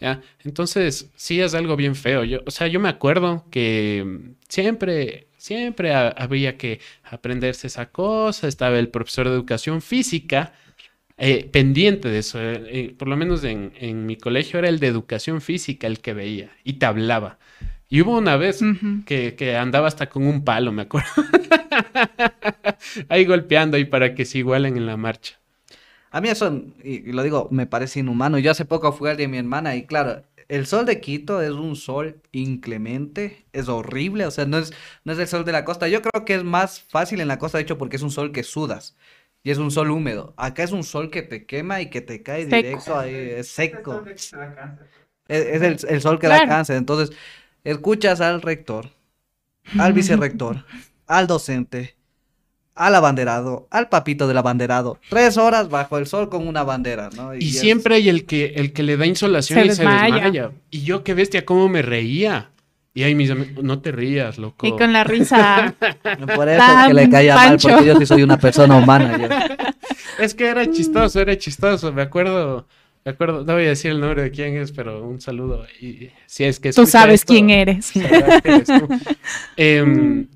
¿ya? 0.00 0.20
Entonces, 0.44 1.10
sí 1.16 1.40
es 1.40 1.54
algo 1.54 1.76
bien 1.76 1.94
feo. 1.96 2.24
Yo, 2.24 2.40
o 2.46 2.50
sea, 2.50 2.66
yo 2.66 2.80
me 2.80 2.88
acuerdo 2.88 3.44
que 3.50 4.06
siempre, 4.48 5.26
siempre 5.38 5.94
ha- 5.94 6.08
había 6.08 6.56
que 6.56 6.80
aprenderse 7.04 7.66
esa 7.66 7.86
cosa. 7.90 8.48
Estaba 8.48 8.78
el 8.78 8.88
profesor 8.88 9.28
de 9.28 9.34
educación 9.34 9.82
física 9.82 10.52
eh, 11.18 11.48
pendiente 11.50 12.08
de 12.08 12.18
eso. 12.18 12.40
eh, 12.42 12.62
eh, 12.68 12.94
por 12.96 13.08
lo 13.08 13.16
menos 13.16 13.42
en, 13.44 13.72
en 13.78 14.06
mi 14.06 14.16
colegio 14.16 14.58
era 14.58 14.68
el 14.68 14.80
de 14.80 14.88
educación 14.88 15.40
física 15.40 15.86
el 15.86 16.00
que 16.00 16.14
veía 16.14 16.50
y 16.64 16.74
te 16.74 16.86
hablaba. 16.86 17.38
Y 17.88 18.00
hubo 18.00 18.18
una 18.18 18.36
vez 18.36 18.60
que, 19.04 19.36
que 19.36 19.56
andaba 19.56 19.86
hasta 19.86 20.08
con 20.08 20.26
un 20.26 20.44
palo, 20.44 20.72
me 20.72 20.82
acuerdo. 20.82 21.08
ahí 23.08 23.24
golpeando 23.24 23.76
ahí 23.76 23.84
para 23.84 24.14
que 24.14 24.24
se 24.24 24.38
igualen 24.38 24.76
en 24.76 24.86
la 24.86 24.96
marcha. 24.96 25.38
A 26.10 26.20
mí 26.20 26.28
eso, 26.28 26.62
y, 26.82 27.08
y 27.08 27.12
lo 27.12 27.22
digo, 27.22 27.48
me 27.50 27.66
parece 27.66 28.00
inhumano. 28.00 28.38
Yo 28.38 28.50
hace 28.50 28.64
poco 28.64 28.92
fui 28.92 29.10
al 29.10 29.16
de 29.16 29.28
mi 29.28 29.38
hermana 29.38 29.76
y 29.76 29.86
claro, 29.86 30.22
el 30.48 30.66
sol 30.66 30.86
de 30.86 31.00
Quito 31.00 31.42
es 31.42 31.50
un 31.50 31.76
sol 31.76 32.20
inclemente, 32.32 33.44
es 33.52 33.68
horrible, 33.68 34.26
o 34.26 34.30
sea, 34.30 34.46
no 34.46 34.58
es, 34.58 34.72
no 35.04 35.12
es 35.12 35.18
el 35.18 35.26
sol 35.26 35.44
de 35.44 35.52
la 35.52 35.64
costa. 35.64 35.88
Yo 35.88 36.02
creo 36.02 36.24
que 36.24 36.36
es 36.36 36.44
más 36.44 36.80
fácil 36.80 37.20
en 37.20 37.28
la 37.28 37.38
costa, 37.38 37.58
de 37.58 37.62
hecho, 37.62 37.78
porque 37.78 37.96
es 37.96 38.02
un 38.02 38.10
sol 38.10 38.32
que 38.32 38.42
sudas 38.42 38.96
y 39.42 39.50
es 39.50 39.58
un 39.58 39.70
sol 39.70 39.90
húmedo. 39.90 40.34
Acá 40.36 40.62
es 40.62 40.72
un 40.72 40.84
sol 40.84 41.10
que 41.10 41.22
te 41.22 41.46
quema 41.46 41.80
y 41.80 41.90
que 41.90 42.00
te 42.00 42.22
cae 42.22 42.44
Seco. 42.48 42.56
directo 42.56 42.98
ahí, 42.98 43.14
es 43.14 43.48
seco. 43.48 43.92
sol 43.92 44.04
de 44.04 44.14
que 44.14 44.20
te 44.30 44.36
da 44.36 44.54
cáncer. 44.54 44.86
Es, 45.28 45.46
es 45.46 45.84
el, 45.84 45.90
el 45.94 46.00
sol 46.00 46.18
que 46.18 46.28
da 46.28 46.46
cáncer. 46.46 46.76
Entonces, 46.76 47.16
escuchas 47.66 48.20
al 48.20 48.42
rector, 48.42 48.90
al 49.78 49.92
vicerrector, 49.92 50.64
al 51.06 51.26
docente, 51.26 51.96
al 52.74 52.94
abanderado, 52.94 53.66
al 53.70 53.88
papito 53.88 54.28
del 54.28 54.38
abanderado, 54.38 55.00
tres 55.10 55.36
horas 55.36 55.68
bajo 55.68 55.98
el 55.98 56.06
sol 56.06 56.28
con 56.28 56.46
una 56.46 56.62
bandera, 56.62 57.10
¿no? 57.16 57.34
Y 57.34 57.50
siempre 57.50 57.96
hay 57.96 58.08
el 58.08 58.24
que, 58.24 58.54
el 58.56 58.72
que 58.72 58.82
le 58.82 58.96
da 58.96 59.06
insolación 59.06 59.58
Se 59.60 59.66
y 59.66 59.70
se 59.70 59.82
desmaya. 59.82 60.52
Y 60.70 60.82
yo, 60.82 61.02
qué 61.02 61.14
bestia, 61.14 61.44
cómo 61.44 61.68
me 61.68 61.82
reía. 61.82 62.50
Y 62.94 63.02
ahí 63.02 63.14
mis 63.14 63.30
amigos, 63.30 63.62
no 63.62 63.80
te 63.80 63.92
rías, 63.92 64.38
loco. 64.38 64.66
Y 64.66 64.70
con 64.70 64.92
la 64.92 65.04
risa. 65.04 65.74
Por 66.34 66.48
eso 66.48 66.62
es 66.64 66.86
que 66.86 66.94
le 66.94 67.10
caía 67.10 67.34
mal, 67.34 67.58
porque 67.60 67.84
yo 67.84 67.98
sí 67.98 68.06
soy 68.06 68.22
una 68.22 68.38
persona 68.38 68.76
humana. 68.76 69.18
yo. 69.18 69.28
Es 70.18 70.34
que 70.34 70.48
era 70.48 70.70
chistoso, 70.70 71.20
era 71.20 71.36
chistoso. 71.36 71.92
Me 71.92 72.00
acuerdo, 72.00 72.66
me 73.06 73.12
acuerdo, 73.12 73.44
no 73.44 73.52
voy 73.52 73.66
a 73.66 73.68
decir 73.68 73.92
el 73.92 74.00
nombre 74.00 74.20
de 74.20 74.30
quién 74.32 74.56
es, 74.56 74.72
pero 74.72 75.06
un 75.06 75.20
saludo. 75.20 75.64
Y 75.80 76.10
si 76.26 76.42
es 76.42 76.58
que 76.58 76.72
Tú 76.72 76.86
sabes 76.86 77.20
esto, 77.20 77.32
quién 77.32 77.50
eres. 77.50 77.92
tú. 77.92 78.00
Em, 79.56 80.26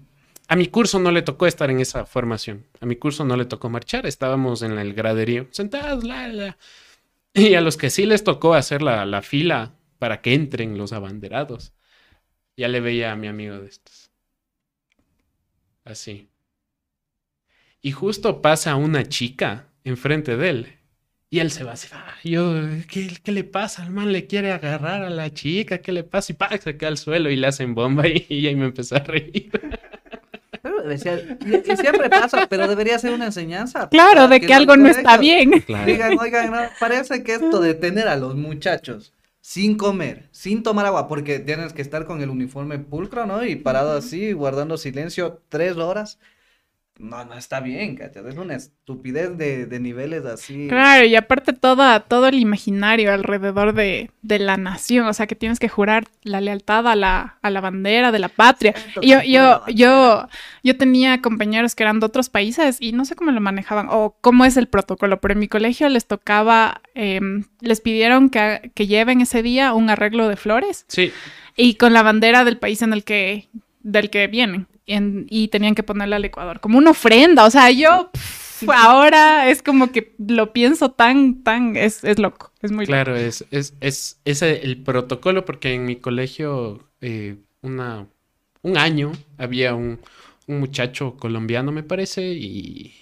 a 0.46 0.54
mi 0.54 0.68
curso 0.68 1.00
no 1.00 1.11
le 1.11 1.22
tocó 1.22 1.48
estar 1.48 1.68
en 1.68 1.80
esa 1.80 2.06
formación. 2.06 2.64
A 2.80 2.87
mi 2.87 2.94
curso 2.94 3.24
no 3.24 3.37
le 3.37 3.44
tocó 3.44 3.68
marchar. 3.70 4.06
Estábamos 4.06 4.62
en 4.62 4.78
el 4.78 4.94
graderío, 4.94 5.48
sentados, 5.50 6.04
la, 6.04 6.28
la. 6.28 6.59
Y 7.35 7.54
a 7.54 7.61
los 7.61 7.76
que 7.76 7.90
sí 7.90 8.06
les 8.06 8.22
tocó 8.22 8.54
hacer 8.54 8.83
la, 8.83 9.04
la 9.04 9.22
fila 9.22 9.72
para 9.98 10.20
que 10.20 10.35
entren 10.35 10.78
los 10.78 10.92
abanderados, 10.92 11.72
ya 12.56 12.68
le 12.68 12.78
veía 12.80 13.11
a 13.11 13.16
mi 13.16 13.26
amigo 13.26 13.59
de 13.59 13.66
estos. 13.66 14.12
Así. 15.85 16.28
Y 17.83 17.90
justo 17.90 18.40
pasa 18.40 18.76
una 18.76 19.09
chica 19.09 19.66
enfrente 19.83 20.37
de 20.37 20.50
él. 20.50 20.79
Y 21.32 21.38
él 21.38 21.52
se 21.52 21.62
va 21.62 21.72
así, 21.72 21.86
"Ah, 21.92 22.14
yo, 22.24 22.54
¿qué, 22.90 23.08
qué 23.22 23.30
le 23.30 23.44
pasa? 23.44 23.84
El 23.84 23.90
man 23.90 24.10
le 24.10 24.26
quiere 24.26 24.50
agarrar 24.50 25.04
a 25.04 25.10
la 25.10 25.32
chica, 25.32 25.78
¿qué 25.78 25.92
le 25.92 26.02
pasa? 26.02 26.32
Y 26.32 26.34
pa, 26.34 26.48
se 26.58 26.76
cae 26.76 26.88
al 26.88 26.98
suelo 26.98 27.30
y 27.30 27.36
le 27.36 27.46
hacen 27.46 27.72
bomba 27.74 28.08
y, 28.08 28.26
y 28.28 28.46
ahí 28.48 28.56
me 28.56 28.64
empezó 28.66 28.96
a 28.96 28.98
reír. 28.98 29.48
Pero 30.60 30.82
decía- 30.82 31.38
y, 31.46 31.72
y 31.72 31.76
siempre 31.76 32.10
pasa, 32.10 32.46
pero 32.48 32.66
debería 32.66 32.98
ser 32.98 33.12
una 33.12 33.26
enseñanza. 33.26 33.88
Claro, 33.88 34.26
de 34.26 34.40
que 34.40 34.52
algo 34.52 34.76
no 34.76 34.88
está 34.88 35.16
bien. 35.18 35.64
Digan, 35.86 36.18
oigan, 36.18 36.50
no, 36.50 36.58
parece 36.80 37.22
que 37.22 37.34
esto 37.34 37.60
de 37.60 37.74
tener 37.74 38.08
a 38.08 38.16
los 38.16 38.34
muchachos 38.34 39.12
sin 39.40 39.76
comer, 39.76 40.28
sin 40.32 40.62
tomar 40.64 40.84
agua, 40.86 41.06
porque 41.08 41.38
tienes 41.38 41.72
que 41.72 41.80
estar 41.82 42.04
con 42.06 42.20
el 42.22 42.28
uniforme 42.28 42.78
pulcro, 42.80 43.24
¿no? 43.26 43.44
Y 43.44 43.54
parado 43.54 43.96
así, 43.96 44.32
guardando 44.32 44.76
silencio 44.76 45.40
tres 45.48 45.76
horas. 45.76 46.18
No, 47.00 47.24
no 47.24 47.34
está 47.34 47.60
bien, 47.60 47.96
¿cachai? 47.96 48.28
Es 48.28 48.36
una 48.36 48.54
estupidez 48.54 49.36
de, 49.38 49.64
de 49.66 49.80
niveles 49.80 50.24
así. 50.26 50.68
Claro, 50.68 51.06
y 51.06 51.16
aparte 51.16 51.52
toda, 51.52 52.00
todo 52.00 52.28
el 52.28 52.38
imaginario 52.38 53.12
alrededor 53.12 53.72
de, 53.72 54.10
de 54.20 54.38
la 54.38 54.56
nación, 54.58 55.06
o 55.06 55.12
sea, 55.14 55.26
que 55.26 55.34
tienes 55.34 55.58
que 55.58 55.68
jurar 55.68 56.06
la 56.22 56.40
lealtad 56.40 56.86
a 56.86 56.94
la, 56.94 57.38
a 57.40 57.50
la 57.50 57.60
bandera 57.62 58.12
de 58.12 58.18
la 58.18 58.28
patria. 58.28 58.72
Exacto, 58.72 59.00
yo, 59.02 59.22
yo, 59.22 59.62
yo, 59.68 60.28
yo 60.62 60.76
tenía 60.76 61.22
compañeros 61.22 61.74
que 61.74 61.84
eran 61.84 62.00
de 62.00 62.06
otros 62.06 62.28
países 62.28 62.76
y 62.80 62.92
no 62.92 63.04
sé 63.06 63.16
cómo 63.16 63.30
lo 63.30 63.40
manejaban 63.40 63.88
o 63.90 64.16
cómo 64.20 64.44
es 64.44 64.58
el 64.58 64.68
protocolo, 64.68 65.20
pero 65.20 65.32
en 65.32 65.40
mi 65.40 65.48
colegio 65.48 65.88
les 65.88 66.06
tocaba, 66.06 66.82
em, 66.94 67.44
les 67.60 67.80
pidieron 67.80 68.28
que, 68.28 68.72
que 68.74 68.86
lleven 68.86 69.22
ese 69.22 69.42
día 69.42 69.72
un 69.72 69.88
arreglo 69.88 70.28
de 70.28 70.36
flores 70.36 70.84
Sí, 70.88 71.12
y 71.56 71.74
con 71.74 71.94
la 71.94 72.02
bandera 72.02 72.44
del 72.44 72.58
país 72.58 72.82
en 72.82 72.92
el 72.92 73.04
que, 73.04 73.48
del 73.82 74.10
que 74.10 74.26
vienen. 74.26 74.66
En- 74.94 75.26
y 75.31 75.48
tenían 75.48 75.74
que 75.74 75.83
ponerla 75.83 76.16
al 76.16 76.24
Ecuador, 76.24 76.61
como 76.61 76.79
una 76.79 76.90
ofrenda. 76.90 77.44
O 77.44 77.50
sea, 77.50 77.70
yo 77.70 78.11
ahora 78.74 79.48
es 79.50 79.62
como 79.62 79.92
que 79.92 80.14
lo 80.18 80.53
pienso 80.53 80.90
tan, 80.92 81.42
tan, 81.42 81.76
es, 81.76 82.05
es 82.05 82.18
loco, 82.18 82.53
es 82.62 82.72
muy 82.72 82.87
loco. 82.87 83.05
claro, 83.05 83.16
es, 83.16 83.44
es, 83.50 83.74
es, 83.81 84.20
es 84.24 84.42
el 84.42 84.83
protocolo 84.83 85.44
porque 85.44 85.74
en 85.74 85.85
mi 85.87 85.96
colegio 85.96 86.88
eh, 87.00 87.37
una, 87.62 88.07
un 88.62 88.76
año 88.76 89.12
había 89.38 89.74
un, 89.74 90.00
un 90.46 90.61
muchacho 90.61 91.16
colombiano, 91.16 91.72
me 91.72 91.83
parece, 91.83 92.33
y, 92.35 92.94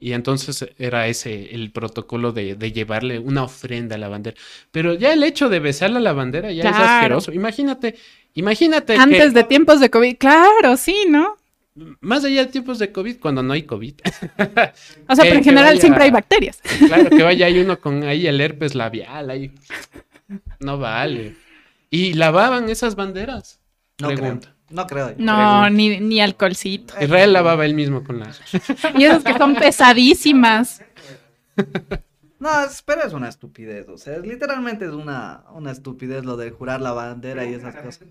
y, 0.00 0.12
entonces 0.12 0.66
era 0.78 1.06
ese 1.08 1.54
el 1.54 1.70
protocolo 1.70 2.32
de, 2.32 2.54
de 2.56 2.72
llevarle 2.72 3.18
una 3.18 3.44
ofrenda 3.44 3.94
a 3.96 3.98
la 3.98 4.08
bandera. 4.08 4.36
Pero 4.70 4.94
ya 4.94 5.12
el 5.12 5.22
hecho 5.22 5.48
de 5.48 5.60
besarle 5.60 5.98
a 5.98 6.00
la 6.00 6.12
bandera 6.12 6.50
ya 6.52 6.68
es 6.70 6.76
asqueroso. 6.76 7.32
Imagínate, 7.32 7.96
imagínate 8.34 8.94
que 8.94 9.00
Antes 9.00 9.34
de 9.34 9.44
tiempos 9.44 9.78
de 9.80 9.90
COVID, 9.90 10.16
claro, 10.18 10.76
sí, 10.76 11.04
¿no? 11.08 11.36
más 12.00 12.24
allá 12.24 12.44
de 12.44 12.50
tiempos 12.50 12.78
de 12.80 12.90
COVID, 12.92 13.18
cuando 13.20 13.42
no 13.42 13.52
hay 13.52 13.62
COVID, 13.62 13.94
O 14.04 14.08
sea, 14.34 14.72
Eh, 15.08 15.16
pero 15.22 15.36
en 15.36 15.44
general 15.44 15.64
vaya- 15.70 15.80
siempre 15.80 16.04
hay 16.04 16.10
bacterias. 16.10 16.60
claro 16.86 17.08
que 17.08 17.22
vaya 17.22 17.46
ahí 17.46 17.60
uno 17.60 17.80
con 17.80 18.02
ahí 18.02 18.26
el 18.26 18.40
herpes 18.40 18.74
labial, 18.74 19.30
ahí 19.30 19.52
no 20.58 20.78
vale. 20.78 21.36
Y 21.90 22.14
lavaban 22.14 22.68
esas 22.68 22.96
banderas. 22.96 23.60
No 24.00 24.08
Pregunta. 24.08 24.48
creo. 24.48 24.59
No 24.70 24.86
creo. 24.86 25.14
No, 25.18 25.68
ni, 25.70 25.98
ni 26.00 26.20
alcoholcito. 26.20 26.94
Israel 27.00 27.32
lavaba 27.32 27.64
él 27.66 27.74
mismo 27.74 28.04
con 28.04 28.20
las. 28.20 28.40
Y 28.98 29.04
esas 29.04 29.24
que 29.24 29.34
son 29.36 29.54
pesadísimas. 29.56 30.82
No, 32.38 32.48
pero 32.86 33.02
es 33.04 33.12
una 33.12 33.28
estupidez. 33.28 33.86
O 33.90 33.98
sea, 33.98 34.16
es- 34.16 34.22
literalmente 34.26 34.86
es 34.86 34.92
una, 34.92 35.42
una 35.52 35.72
estupidez 35.72 36.24
lo 36.24 36.38
de 36.38 36.50
jurar 36.50 36.80
la 36.80 36.92
bandera 36.92 37.44
y 37.44 37.52
esas 37.52 37.76
cosas. 37.76 38.08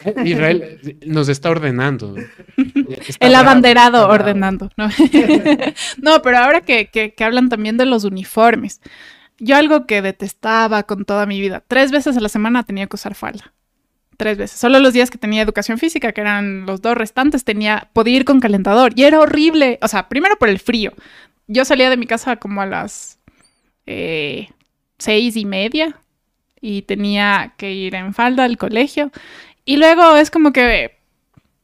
Israel 0.24 0.98
nos 1.06 1.28
está 1.28 1.50
ordenando. 1.50 2.16
Está 3.06 3.24
El 3.26 3.34
abanderado 3.36 3.98
bravo. 4.08 4.12
ordenando. 4.14 4.70
¿no? 4.76 4.88
no, 6.02 6.20
pero 6.22 6.38
ahora 6.38 6.62
que, 6.62 6.86
que- 6.86 7.14
que 7.14 7.22
hablan 7.24 7.48
también 7.48 7.76
de 7.76 7.86
los 7.86 8.02
uniformes. 8.02 8.80
Yo 9.38 9.56
algo 9.56 9.86
que 9.86 10.02
detestaba 10.02 10.82
con 10.82 11.04
toda 11.04 11.26
mi 11.26 11.40
vida. 11.40 11.62
Tres 11.68 11.92
veces 11.92 12.16
a 12.16 12.20
la 12.20 12.28
semana 12.28 12.64
tenía 12.64 12.88
que 12.88 12.96
usar 12.96 13.14
falda. 13.14 13.52
Tres 14.20 14.36
veces. 14.36 14.60
Solo 14.60 14.80
los 14.80 14.92
días 14.92 15.10
que 15.10 15.16
tenía 15.16 15.40
educación 15.40 15.78
física, 15.78 16.12
que 16.12 16.20
eran 16.20 16.66
los 16.66 16.82
dos 16.82 16.94
restantes, 16.94 17.42
tenía, 17.42 17.88
podía 17.94 18.16
ir 18.16 18.26
con 18.26 18.38
calentador. 18.38 18.92
Y 18.94 19.04
era 19.04 19.18
horrible. 19.18 19.78
O 19.80 19.88
sea, 19.88 20.10
primero 20.10 20.36
por 20.36 20.50
el 20.50 20.58
frío. 20.58 20.92
Yo 21.46 21.64
salía 21.64 21.88
de 21.88 21.96
mi 21.96 22.06
casa 22.06 22.36
como 22.36 22.60
a 22.60 22.66
las 22.66 23.18
eh, 23.86 24.50
seis 24.98 25.36
y 25.36 25.46
media 25.46 25.96
y 26.60 26.82
tenía 26.82 27.54
que 27.56 27.72
ir 27.72 27.94
en 27.94 28.12
falda 28.12 28.44
al 28.44 28.58
colegio. 28.58 29.10
Y 29.64 29.78
luego 29.78 30.14
es 30.16 30.30
como 30.30 30.52
que, 30.52 30.98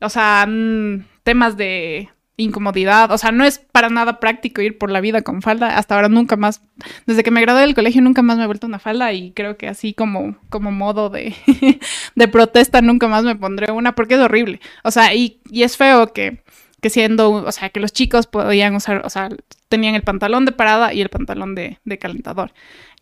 o 0.00 0.08
sea, 0.08 0.46
mm, 0.48 1.04
temas 1.24 1.58
de 1.58 2.08
incomodidad, 2.36 3.10
o 3.12 3.18
sea, 3.18 3.32
no 3.32 3.44
es 3.44 3.58
para 3.58 3.88
nada 3.88 4.20
práctico 4.20 4.60
ir 4.60 4.76
por 4.78 4.90
la 4.90 5.00
vida 5.00 5.22
con 5.22 5.42
falda. 5.42 5.78
Hasta 5.78 5.94
ahora 5.94 6.08
nunca 6.08 6.36
más, 6.36 6.62
desde 7.06 7.22
que 7.22 7.30
me 7.30 7.40
gradué 7.40 7.62
del 7.62 7.74
colegio 7.74 8.02
nunca 8.02 8.22
más 8.22 8.36
me 8.36 8.44
he 8.44 8.46
vuelto 8.46 8.66
una 8.66 8.78
falda 8.78 9.12
y 9.12 9.32
creo 9.32 9.56
que 9.56 9.68
así 9.68 9.94
como, 9.94 10.36
como 10.50 10.70
modo 10.72 11.08
de, 11.10 11.34
de 12.14 12.28
protesta 12.28 12.82
nunca 12.82 13.08
más 13.08 13.24
me 13.24 13.36
pondré 13.36 13.72
una 13.72 13.94
porque 13.94 14.14
es 14.14 14.20
horrible. 14.20 14.60
O 14.84 14.90
sea, 14.90 15.14
y, 15.14 15.40
y 15.50 15.62
es 15.62 15.76
feo 15.76 16.12
que, 16.12 16.42
que 16.80 16.90
siendo, 16.90 17.30
o 17.30 17.52
sea, 17.52 17.70
que 17.70 17.80
los 17.80 17.92
chicos 17.92 18.26
podían 18.26 18.74
usar, 18.74 19.02
o 19.04 19.10
sea, 19.10 19.30
tenían 19.68 19.94
el 19.94 20.02
pantalón 20.02 20.44
de 20.44 20.52
parada 20.52 20.92
y 20.92 21.00
el 21.00 21.08
pantalón 21.08 21.54
de, 21.54 21.78
de 21.84 21.98
calentador. 21.98 22.52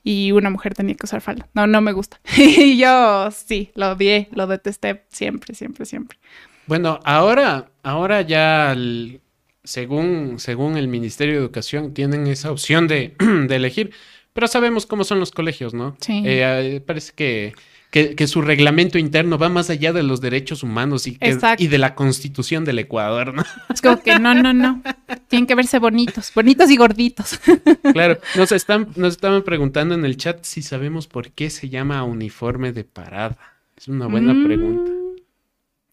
Y 0.07 0.33
una 0.33 0.51
mujer 0.51 0.75
tenía 0.75 0.95
que 0.97 1.07
usar 1.07 1.23
falda. 1.23 1.49
No, 1.55 1.67
no 1.67 1.81
me 1.81 1.93
gusta. 1.93 2.21
y 2.37 2.77
yo 2.77 3.31
sí, 3.31 3.71
lo 3.75 3.93
odié, 3.93 4.29
lo 4.33 4.47
detesté 4.47 5.05
siempre, 5.09 5.55
siempre, 5.55 5.87
siempre. 5.87 6.19
Bueno, 6.67 7.01
ahora, 7.05 7.71
ahora 7.83 8.23
ya, 8.23 8.73
el- 8.73 9.21
según, 9.65 10.35
según 10.39 10.77
el 10.77 10.89
Ministerio 10.89 11.35
de 11.35 11.41
Educación, 11.41 11.95
tienen 11.95 12.27
esa 12.27 12.51
opción 12.53 12.87
de, 12.87 13.15
de 13.49 13.57
elegir, 13.57 13.91
pero 14.33 14.47
sabemos 14.47 14.87
cómo 14.87 15.05
son 15.05 15.21
los 15.21 15.31
colegios, 15.31 15.75
¿no? 15.75 15.97
Sí. 16.01 16.23
Eh, 16.27 16.43
eh, 16.77 16.81
parece 16.81 17.13
que, 17.15 17.55
que, 17.91 18.15
que 18.17 18.27
su 18.27 18.43
reglamento 18.43 18.99
interno 18.99 19.39
va 19.39 19.49
más 19.49 19.71
allá 19.71 19.93
de 19.93 20.03
los 20.03 20.21
derechos 20.21 20.63
humanos 20.65 21.07
y, 21.07 21.17
que- 21.17 21.31
Exacto. 21.31 21.63
y 21.63 21.69
de 21.69 21.79
la 21.79 21.95
constitución 21.95 22.65
del 22.65 22.81
Ecuador, 22.81 23.33
¿no? 23.33 23.45
Es 23.73 23.81
como 23.81 24.01
que 24.03 24.19
no, 24.19 24.35
no, 24.35 24.53
no. 24.53 24.83
Tienen 25.29 25.47
que 25.47 25.55
verse 25.55 25.79
bonitos, 25.79 26.33
bonitos 26.35 26.71
y 26.71 26.77
gorditos. 26.77 27.39
Claro, 27.93 28.19
nos 28.37 28.51
están, 28.51 28.89
nos 28.97 29.13
estaban 29.15 29.43
preguntando 29.45 29.95
en 29.95 30.05
el 30.05 30.17
chat 30.17 30.43
si 30.45 30.63
sabemos 30.63 31.07
por 31.07 31.31
qué 31.31 31.49
se 31.49 31.69
llama 31.69 32.03
uniforme 32.03 32.73
de 32.73 32.83
parada. 32.85 33.39
Es 33.77 33.87
una 33.89 34.07
buena 34.09 34.35
Mm, 34.35 34.45
pregunta. 34.45 34.91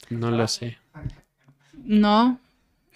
No 0.10 0.32
lo 0.32 0.48
sé. 0.48 0.78
No, 1.84 2.40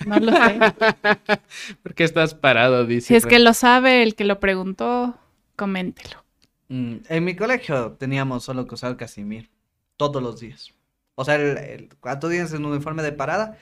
no 0.05 0.19
lo 0.19 0.31
sé. 0.31 0.59
¿Por 1.83 1.93
qué 1.93 2.03
estás 2.03 2.33
parado? 2.33 2.85
Dice. 2.85 3.07
Si 3.07 3.15
es 3.15 3.25
que 3.25 3.39
lo 3.39 3.53
sabe 3.53 4.03
el 4.03 4.15
que 4.15 4.23
lo 4.25 4.39
preguntó, 4.39 5.17
coméntelo. 5.55 6.23
Mm, 6.69 6.95
En 7.09 7.23
mi 7.23 7.35
colegio 7.35 7.91
teníamos 7.93 8.43
solo 8.43 8.67
que 8.67 8.75
usar 8.75 8.97
casimir 8.97 9.49
todos 9.97 10.21
los 10.21 10.39
días. 10.39 10.73
O 11.15 11.23
sea, 11.23 11.35
el, 11.35 11.57
el- 11.57 11.89
cuando 11.99 12.21
tú 12.27 12.29
tienes 12.31 12.51
un 12.53 12.65
uniforme 12.65 13.03
de 13.03 13.11
parada, 13.11 13.57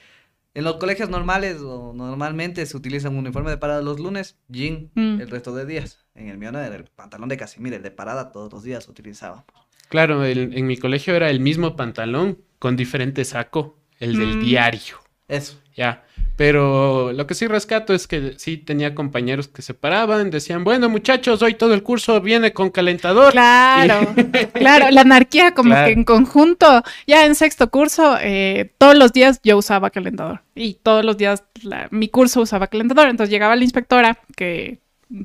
en 0.55 0.63
los 0.63 0.75
colegios 0.77 1.09
normales 1.09 1.61
o 1.61 1.93
normalmente 1.93 2.65
se 2.65 2.77
utiliza 2.77 3.09
un 3.09 3.17
uniforme 3.17 3.49
de 3.49 3.57
parada 3.57 3.81
los 3.81 3.99
lunes, 3.99 4.37
jean 4.47 4.89
Mm. 4.95 5.21
el 5.21 5.29
resto 5.29 5.53
de 5.53 5.65
días. 5.65 6.05
En 6.15 6.29
el 6.29 6.37
mío 6.37 6.51
no 6.51 6.59
era 6.59 6.75
el 6.75 6.83
pantalón 6.85 7.29
de 7.29 7.37
casimir, 7.37 7.73
el 7.73 7.81
de 7.83 7.91
parada 7.91 8.31
todos 8.31 8.51
los 8.53 8.63
días 8.63 8.87
utilizaba. 8.87 9.45
Claro, 9.89 10.23
el- 10.23 10.57
en 10.57 10.65
mi 10.67 10.77
colegio 10.77 11.15
era 11.15 11.29
el 11.29 11.39
mismo 11.39 11.75
pantalón 11.75 12.39
con 12.59 12.75
diferente 12.75 13.25
saco, 13.25 13.77
el 13.99 14.17
del 14.17 14.37
Mm. 14.37 14.41
diario. 14.41 14.97
Eso. 15.27 15.59
Ya. 15.75 16.03
Pero 16.35 17.11
lo 17.13 17.27
que 17.27 17.35
sí 17.35 17.45
rescato 17.47 17.93
es 17.93 18.07
que 18.07 18.33
sí 18.37 18.57
tenía 18.57 18.95
compañeros 18.95 19.47
que 19.47 19.61
se 19.61 19.73
paraban, 19.75 20.31
decían, 20.31 20.63
bueno 20.63 20.89
muchachos, 20.89 21.41
hoy 21.43 21.53
todo 21.53 21.75
el 21.75 21.83
curso 21.83 22.19
viene 22.21 22.53
con 22.53 22.71
calentador. 22.71 23.31
Claro, 23.33 24.13
claro, 24.53 24.89
la 24.89 25.01
anarquía 25.01 25.53
como 25.53 25.69
Claro. 25.69 25.87
que 25.87 25.93
en 25.93 26.03
conjunto, 26.03 26.81
ya 27.05 27.25
en 27.27 27.35
sexto 27.35 27.69
curso, 27.69 28.17
eh, 28.19 28.73
todos 28.79 28.95
los 28.97 29.13
días 29.13 29.39
yo 29.43 29.57
usaba 29.57 29.91
calentador 29.91 30.41
y 30.55 30.73
todos 30.81 31.05
los 31.05 31.17
días 31.17 31.43
la- 31.61 31.87
mi 31.91 32.09
curso 32.09 32.41
usaba 32.41 32.65
calentador, 32.67 33.09
entonces 33.09 33.31
llegaba 33.31 33.55
la 33.55 33.63
inspectora 33.63 34.17
que 34.35 34.79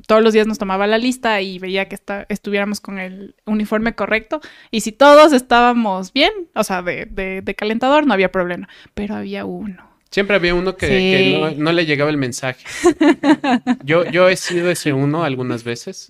todos 0.05 0.21
los 0.21 0.33
días 0.33 0.45
nos 0.45 0.59
tomaba 0.59 0.85
la 0.85 0.99
lista 0.99 1.41
y 1.41 1.57
veía 1.57 1.89
que 1.89 1.95
esta- 1.95 2.27
estuviéramos 2.29 2.79
con 2.81 2.99
el 2.99 3.33
uniforme 3.47 3.95
correcto 3.95 4.41
y 4.69 4.81
si 4.81 4.91
todos 4.91 5.33
estábamos 5.33 6.13
bien, 6.13 6.31
o 6.53 6.63
sea, 6.63 6.83
de, 6.83 7.05
de- 7.09 7.41
de 7.41 7.55
calentador 7.55 8.05
no 8.05 8.13
había 8.13 8.31
problema, 8.31 8.69
pero 8.93 9.15
había 9.15 9.45
uno. 9.45 9.88
Siempre 10.11 10.35
había 10.35 10.55
uno 10.55 10.75
que, 10.75 10.87
Sí. 10.87 10.93
que 10.93 11.37
no, 11.39 11.51
no 11.65 11.71
le 11.71 11.85
llegaba 11.85 12.09
el 12.09 12.17
mensaje. 12.17 12.65
Yo, 13.83 14.05
yo 14.05 14.27
he 14.27 14.35
sido 14.35 14.71
ese 14.71 14.91
uno 14.93 15.23
algunas 15.23 15.63
veces. 15.63 16.07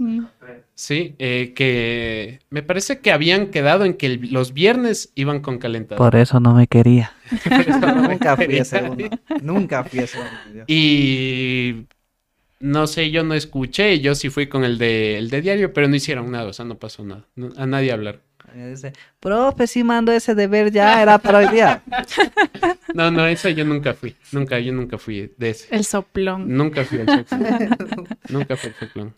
Sí, 0.74 1.16
eh, 1.20 1.52
que 1.56 2.40
me 2.50 2.64
parece 2.64 3.00
que 3.00 3.12
habían 3.12 3.48
quedado 3.48 3.84
en 3.84 3.96
que 3.96 4.06
el- 4.06 4.32
los 4.32 4.54
viernes 4.54 5.12
iban 5.16 5.42
con 5.42 5.58
calentador. 5.58 6.16
eso 6.16 6.40
no 6.40 6.54
me 6.54 6.68
quería. 6.68 7.12
Por 7.44 7.60
eso 7.62 7.80
no 7.80 7.96
me 8.04 8.08
Nunca 8.10 8.36
fui 8.38 8.46
quería. 8.46 8.62
ese 8.62 8.82
uno. 8.84 9.10
Nunca 9.42 9.84
fui 9.84 10.00
ese 10.00 10.18
uno. 10.20 10.64
Y 10.68 11.86
no 12.62 12.88
sé, 12.88 13.12
yo 13.12 13.24
no 13.24 13.34
escuché, 13.34 14.00
yo 14.00 14.16
sí 14.16 14.30
fui 14.30 14.48
con 14.48 14.64
el 14.64 14.78
de, 14.78 15.18
el 15.18 15.30
de 15.30 15.42
diario, 15.42 15.74
pero 15.74 15.88
no 15.90 15.96
hicieron 15.96 16.32
nada, 16.32 16.46
o 16.48 16.54
sea, 16.54 16.64
no 16.66 16.78
pasó 16.78 17.04
nada. 17.04 17.26
No- 17.36 17.52
a 17.58 17.66
nadie 17.66 17.92
hablar. 17.92 18.22
Y 18.56 18.60
dice, 18.70 18.94
profe, 19.20 19.68
sí 19.68 19.84
mando 19.84 20.12
ese 20.12 20.36
deber 20.36 20.72
ya, 20.72 21.02
era 21.02 21.18
para 21.18 21.40
hoy 21.40 21.48
día. 21.48 21.82
No, 22.94 23.12
no, 23.12 23.26
ese 23.28 23.54
yo 23.54 23.64
nunca 23.66 23.94
fui. 23.94 24.16
Nunca, 24.32 24.60
yo 24.60 24.74
nunca 24.74 24.98
fui 24.98 25.32
de 25.38 25.52
ese. 25.52 25.74
El 25.74 25.86
soplón. 25.86 26.48
Nunca 26.50 26.84
fui 26.84 27.00
al 27.00 27.08
soplón. 27.28 28.08
Nunca 28.30 28.58
fui 28.58 28.70
al 28.72 28.76
soplón. 28.88 29.16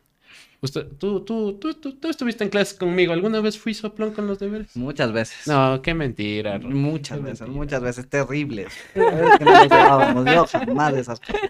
Usted, 0.64 0.86
tú, 1.00 1.22
tú, 1.22 1.54
tú, 1.54 1.74
tú, 1.74 1.94
tú 1.94 2.10
estuviste 2.10 2.44
en 2.44 2.50
clase 2.52 2.78
conmigo. 2.78 3.14
¿Alguna 3.14 3.40
vez 3.40 3.58
fui 3.58 3.74
soplón 3.74 4.14
con 4.14 4.28
los 4.28 4.38
deberes? 4.38 4.76
Muchas 4.76 5.12
veces. 5.12 5.48
No, 5.48 5.82
qué 5.82 5.94
mentira. 5.96 6.60
Muchas 6.60 7.18
Qué 7.18 7.24
veces, 7.24 7.42
mentira. 7.42 7.58
muchas 7.58 7.82
veces, 7.82 8.08
llevábamos, 8.96 10.26
yo 10.26 10.46
jamás 10.46 10.94
de 10.94 11.00
esas 11.00 11.20
cosas. 11.20 11.42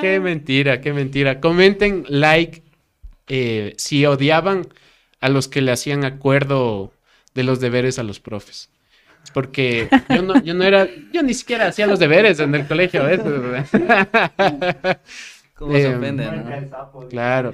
Qué 0.00 0.20
mentira, 0.20 0.80
qué 0.80 0.92
mentira. 0.92 1.40
Comenten 1.40 2.04
like 2.08 2.62
eh, 3.28 3.74
si 3.78 4.04
odiaban 4.04 4.66
a 5.26 5.28
los 5.28 5.48
que 5.48 5.60
le 5.60 5.72
hacían 5.72 6.04
acuerdo 6.04 6.92
de 7.34 7.42
los 7.42 7.58
deberes 7.58 7.98
a 7.98 8.04
los 8.04 8.20
profes. 8.20 8.70
Porque 9.34 9.88
yo 10.08 10.22
no, 10.22 10.40
yo 10.40 10.54
no 10.54 10.62
era, 10.62 10.88
yo 11.12 11.24
ni 11.24 11.34
siquiera 11.34 11.66
hacía 11.66 11.88
los 11.88 11.98
deberes 11.98 12.38
en 12.38 12.54
el 12.54 12.64
colegio. 12.68 13.02
¿Cómo 15.56 15.72
se 15.72 15.96
ofende, 15.96 16.26
Marca 16.26 16.48
no? 16.48 16.54
el 16.54 16.70
sapo. 16.70 17.08
Claro. 17.08 17.50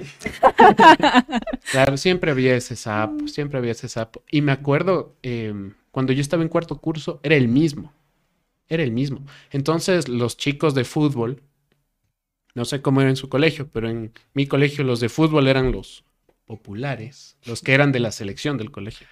Claro, 1.71 1.97
siempre 1.97 2.29
había 2.29 2.55
ese 2.55 2.75
sapo, 2.75 3.27
siempre 3.27 3.57
había 3.57 3.71
ese 3.71 3.89
sapo. 3.89 4.21
Y 4.29 4.41
me 4.41 4.51
acuerdo, 4.51 5.15
em, 5.23 5.73
cuando 5.89 6.13
yo 6.13 6.21
estaba 6.21 6.43
en 6.43 6.49
cuarto 6.49 6.77
curso, 6.77 7.19
era 7.23 7.35
el 7.35 7.47
mismo. 7.47 7.91
Era 8.67 8.83
el 8.83 8.91
mismo. 8.91 9.25
Entonces, 9.49 10.07
los 10.07 10.37
chicos 10.37 10.75
de 10.75 10.83
fútbol, 10.83 11.41
no 12.53 12.65
sé 12.65 12.83
cómo 12.83 13.01
era 13.01 13.09
en 13.09 13.15
su 13.15 13.29
colegio, 13.29 13.67
pero 13.73 13.89
en 13.89 14.11
mi 14.35 14.45
colegio 14.45 14.83
los 14.83 14.99
de 14.99 15.09
fútbol 15.09 15.47
eran 15.47 15.71
los 15.71 16.03
populares, 16.57 17.37
los 17.45 17.61
que 17.61 17.73
eran 17.73 17.91
de 17.91 17.99
la 17.99 18.11
selección 18.11 18.57
del 18.57 18.71
colegio. 18.71 19.07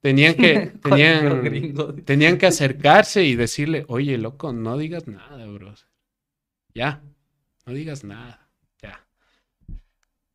Tenían 0.00 0.34
que, 0.34 0.72
tenían, 0.82 2.02
tenían 2.04 2.36
que 2.38 2.46
acercarse 2.46 3.24
y 3.24 3.36
decirle, 3.36 3.84
oye, 3.88 4.18
loco, 4.18 4.52
no 4.52 4.76
digas 4.76 5.06
nada, 5.08 5.46
bro. 5.46 5.74
Ya, 6.74 7.02
no 7.64 7.72
digas 7.72 8.04
nada. 8.04 8.48
Ya. 8.82 9.06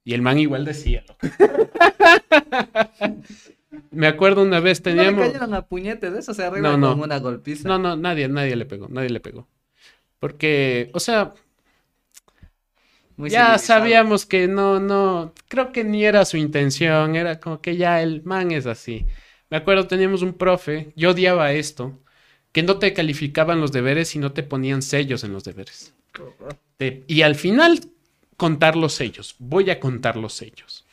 Y 0.04 0.14
el 0.16 0.22
man 0.24 0.40
igual 0.40 0.66
decía, 0.66 1.04
loco. 1.08 1.20
Me 3.92 4.08
acuerdo 4.08 4.42
una 4.42 4.60
vez 4.60 4.84
No 4.84 4.92
le 4.92 4.96
teníamos. 4.98 5.28
cayeron 5.28 5.54
a 5.54 5.68
puñetes, 5.68 6.14
eso 6.14 6.34
se 6.34 6.44
arregla 6.46 6.72
No, 6.72 6.78
no. 6.78 6.90
con 6.94 7.02
una 7.04 7.20
golpiza. 7.20 7.68
No, 7.70 7.78
no, 7.78 7.96
nadie, 7.96 8.28
nadie 8.28 8.56
le 8.56 8.66
pegó, 8.66 8.88
nadie 8.90 9.10
le 9.10 9.20
pegó. 9.20 9.48
Porque, 10.20 10.90
o 10.94 11.00
sea, 11.00 11.34
Muy 13.18 13.30
ya 13.30 13.58
sabíamos 13.58 14.26
que 14.26 14.48
no, 14.48 14.80
no, 14.80 15.34
creo 15.48 15.72
que 15.72 15.84
ni 15.84 16.04
era 16.04 16.26
su 16.26 16.38
intención, 16.38 17.16
era 17.16 17.40
como 17.40 17.62
que 17.62 17.78
ya 17.78 18.02
el 18.02 18.24
man 18.24 18.52
es 18.52 18.66
así. 18.66 19.06
Me 19.50 19.58
acuerdo, 19.58 19.88
teníamos 19.88 20.22
un 20.22 20.34
profe, 20.34 20.92
yo 20.96 21.12
odiaba 21.12 21.54
esto, 21.54 21.98
que 22.52 22.64
no 22.64 22.78
te 22.78 22.94
calificaban 22.94 23.62
los 23.62 23.72
deberes 23.72 24.16
y 24.16 24.20
no 24.20 24.34
te 24.34 24.44
ponían 24.44 24.82
sellos 24.82 25.24
en 25.24 25.34
los 25.34 25.44
deberes. 25.44 25.94
Te- 26.78 27.04
y 27.08 27.22
al 27.22 27.36
final, 27.36 27.80
contar 28.36 28.76
los 28.76 28.94
sellos. 28.94 29.36
Voy 29.40 29.70
a 29.70 29.80
contar 29.80 30.18
los 30.18 30.34
sellos. 30.34 30.86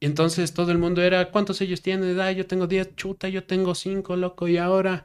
Y 0.00 0.06
entonces 0.06 0.52
todo 0.52 0.72
el 0.72 0.78
mundo 0.78 1.00
era, 1.00 1.30
¿cuántos 1.30 1.58
sellos 1.58 1.80
tienes? 1.80 2.18
Ah, 2.18 2.32
yo 2.32 2.46
tengo 2.46 2.66
10, 2.66 2.94
chuta, 2.96 3.28
yo 3.28 3.44
tengo 3.44 3.74
5, 3.74 4.16
loco, 4.16 4.48
y 4.48 4.56
ahora... 4.56 5.04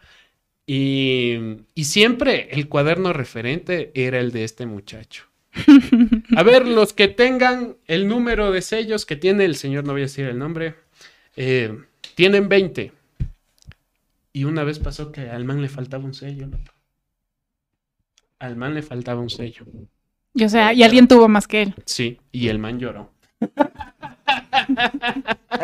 Y, 0.72 1.64
y 1.74 1.86
siempre 1.86 2.50
el 2.52 2.70
cuaderno 2.70 3.12
referente 3.12 3.92
era 3.96 4.20
el 4.20 4.32
de 4.32 4.44
este 4.44 4.68
muchacho. 4.68 5.24
A 6.38 6.44
ver, 6.44 6.68
los 6.68 6.94
que 6.94 7.08
tengan 7.08 7.78
el 7.88 8.08
número 8.08 8.52
de 8.52 8.62
sellos 8.62 9.08
que 9.08 9.16
tiene 9.16 9.46
el 9.46 9.56
señor, 9.56 9.84
no 9.84 9.94
voy 9.94 10.02
a 10.02 10.06
decir 10.06 10.28
el 10.28 10.38
nombre, 10.38 10.76
eh, 11.36 11.76
tienen 12.14 12.50
20. 12.50 12.92
Y 14.32 14.44
una 14.44 14.64
vez 14.64 14.78
pasó 14.78 15.12
que 15.12 15.22
al 15.22 15.44
man 15.44 15.60
le 15.60 15.70
faltaba 15.70 16.06
un 16.06 16.14
sello. 16.14 16.48
Al 18.38 18.56
man 18.56 18.76
le 18.76 18.84
faltaba 18.84 19.22
un 19.22 19.32
sello. 19.32 19.66
Y, 20.36 20.44
o 20.44 20.50
sea, 20.50 20.72
y 20.72 20.84
alguien 20.84 21.08
tuvo 21.08 21.28
más 21.28 21.48
que 21.48 21.64
él. 21.64 21.74
Sí, 21.88 22.20
y 22.32 22.50
el 22.50 22.60
man 22.60 22.78
lloró. 22.78 23.12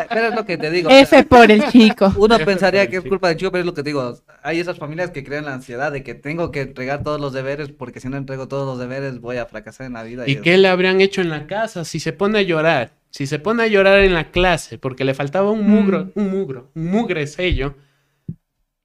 Pero 0.08 0.28
es 0.28 0.34
lo 0.34 0.44
que 0.44 0.56
te 0.58 0.70
digo. 0.70 0.88
o 0.88 0.90
sea, 0.90 1.00
F 1.00 1.24
por 1.24 1.50
el 1.50 1.64
chico. 1.68 2.12
Uno 2.16 2.36
F 2.36 2.44
pensaría 2.44 2.88
que 2.88 2.96
es 2.96 3.04
culpa 3.04 3.28
del 3.28 3.36
chico, 3.36 3.50
pero 3.50 3.60
es 3.60 3.66
lo 3.66 3.74
que 3.74 3.82
te 3.82 3.90
digo. 3.90 4.18
Hay 4.42 4.60
esas 4.60 4.78
familias 4.78 5.10
que 5.10 5.24
crean 5.24 5.44
la 5.44 5.54
ansiedad 5.54 5.92
de 5.92 6.02
que 6.02 6.14
tengo 6.14 6.50
que 6.50 6.62
entregar 6.62 7.02
todos 7.02 7.20
los 7.20 7.32
deberes 7.32 7.70
porque 7.70 8.00
si 8.00 8.08
no 8.08 8.16
entrego 8.16 8.48
todos 8.48 8.66
los 8.66 8.78
deberes 8.78 9.20
voy 9.20 9.36
a 9.36 9.46
fracasar 9.46 9.86
en 9.86 9.94
la 9.94 10.02
vida. 10.02 10.24
¿Y 10.26 10.36
qué 10.36 10.58
le 10.58 10.68
habrían 10.68 11.00
hecho 11.00 11.20
en 11.20 11.30
la 11.30 11.46
casa 11.46 11.84
si 11.84 12.00
se 12.00 12.12
pone 12.12 12.38
a 12.38 12.42
llorar? 12.42 12.92
Si 13.10 13.26
se 13.26 13.38
pone 13.38 13.62
a 13.62 13.66
llorar 13.66 14.00
en 14.00 14.14
la 14.14 14.30
clase 14.30 14.78
porque 14.78 15.04
le 15.04 15.14
faltaba 15.14 15.50
un 15.50 15.66
mugro, 15.68 16.12
un 16.14 16.30
mugro, 16.30 16.70
un 16.74 16.86
mugre 16.86 17.26
sello, 17.26 17.74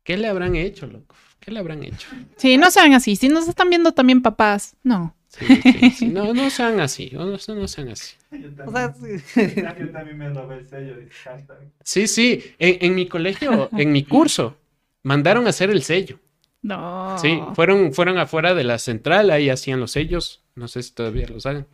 ¿qué 0.04 0.18
le 0.18 0.28
habrán 0.28 0.56
hecho, 0.56 0.88
loco? 0.88 1.16
¿Qué 1.40 1.52
le 1.52 1.60
habrán 1.60 1.84
hecho? 1.84 2.08
Sí, 2.38 2.58
no 2.58 2.70
sean 2.70 2.94
así. 2.94 3.16
Si 3.16 3.28
nos 3.28 3.48
están 3.48 3.70
viendo 3.70 3.92
también 3.94 4.22
papás, 4.22 4.76
no. 4.84 5.16
Sí, 5.32 5.62
sí, 5.62 5.92
sí. 5.92 6.08
No, 6.12 6.34
no 6.34 6.50
sean 6.50 6.80
así, 6.80 7.10
no, 7.14 7.26
no 7.26 7.38
sean 7.68 7.90
así. 7.90 8.16
Yo 8.32 8.52
también, 8.54 8.66
O 8.66 8.72
sea, 8.72 8.94
sí. 8.94 9.62
yo 9.80 9.92
también 9.92 10.18
me 10.18 10.30
robé 10.30 10.58
el 10.60 10.66
sello. 10.66 10.96
Sí, 11.84 12.08
sí, 12.08 12.44
en, 12.60 12.78
en 12.86 12.96
mi 12.96 13.08
colegio, 13.08 13.72
en 13.76 13.92
mi 13.92 14.04
curso, 14.06 14.58
mandaron 15.04 15.48
a 15.48 15.50
hacer 15.50 15.70
el 15.70 15.84
sello. 15.84 16.20
No. 16.62 17.18
Sí, 17.18 17.50
fueron, 17.54 17.94
fueron 17.94 18.18
afuera 18.20 18.54
de 18.54 18.64
la 18.64 18.80
central, 18.80 19.32
ahí 19.32 19.50
hacían 19.50 19.80
los 19.80 19.92
sellos, 19.92 20.44
no 20.56 20.68
sé 20.68 20.84
si 20.84 20.94
todavía 20.94 21.28
los 21.28 21.46
hagan. 21.46 21.68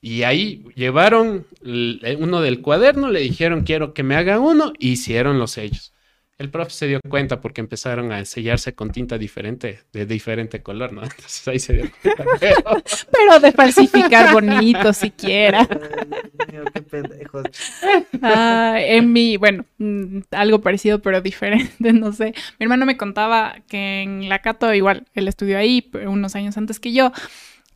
Y 0.00 0.24
ahí 0.24 0.64
llevaron 0.76 1.46
l- 1.64 2.16
uno 2.16 2.40
del 2.42 2.62
cuaderno, 2.62 3.10
le 3.10 3.20
dijeron 3.20 3.64
quiero 3.64 3.94
que 3.94 4.02
me 4.04 4.16
haga 4.16 4.40
uno, 4.40 4.72
y 4.78 4.92
hicieron 4.92 5.38
los 5.38 5.52
sellos. 5.52 5.92
El 6.38 6.50
profe 6.50 6.70
se 6.70 6.86
dio 6.88 7.00
cuenta 7.08 7.40
porque 7.40 7.60
empezaron 7.60 8.10
a 8.10 8.24
sellarse 8.24 8.74
con 8.74 8.90
tinta 8.90 9.18
diferente, 9.18 9.80
de 9.92 10.06
diferente 10.06 10.62
color, 10.62 10.92
¿no? 10.92 11.02
Entonces 11.02 11.46
ahí 11.46 11.58
se 11.58 11.74
dio 11.74 11.90
cuenta. 12.02 12.24
Pero, 12.40 12.82
Pero 13.12 13.40
de 13.40 13.52
falsificar 13.52 14.32
bonito 14.32 14.92
siquiera. 14.92 15.68
Ay, 15.70 15.78
Dios 16.08 16.48
mío, 16.52 16.64
qué 16.72 16.82
pendejos. 16.82 17.44
Ah, 18.22 18.76
en 18.78 19.12
mi, 19.12 19.36
bueno, 19.36 19.64
mm, 19.78 20.20
algo 20.30 20.60
parecido 20.60 21.00
pero 21.00 21.20
diferente, 21.20 21.92
no 21.92 22.12
sé. 22.12 22.34
Mi 22.58 22.64
hermano 22.64 22.86
me 22.86 22.96
contaba 22.96 23.56
que 23.68 24.02
en 24.02 24.28
la 24.28 24.40
Cato, 24.40 24.72
igual, 24.74 25.06
él 25.14 25.28
estudió 25.28 25.58
ahí 25.58 25.90
unos 26.06 26.34
años 26.34 26.56
antes 26.56 26.80
que 26.80 26.92
yo, 26.92 27.12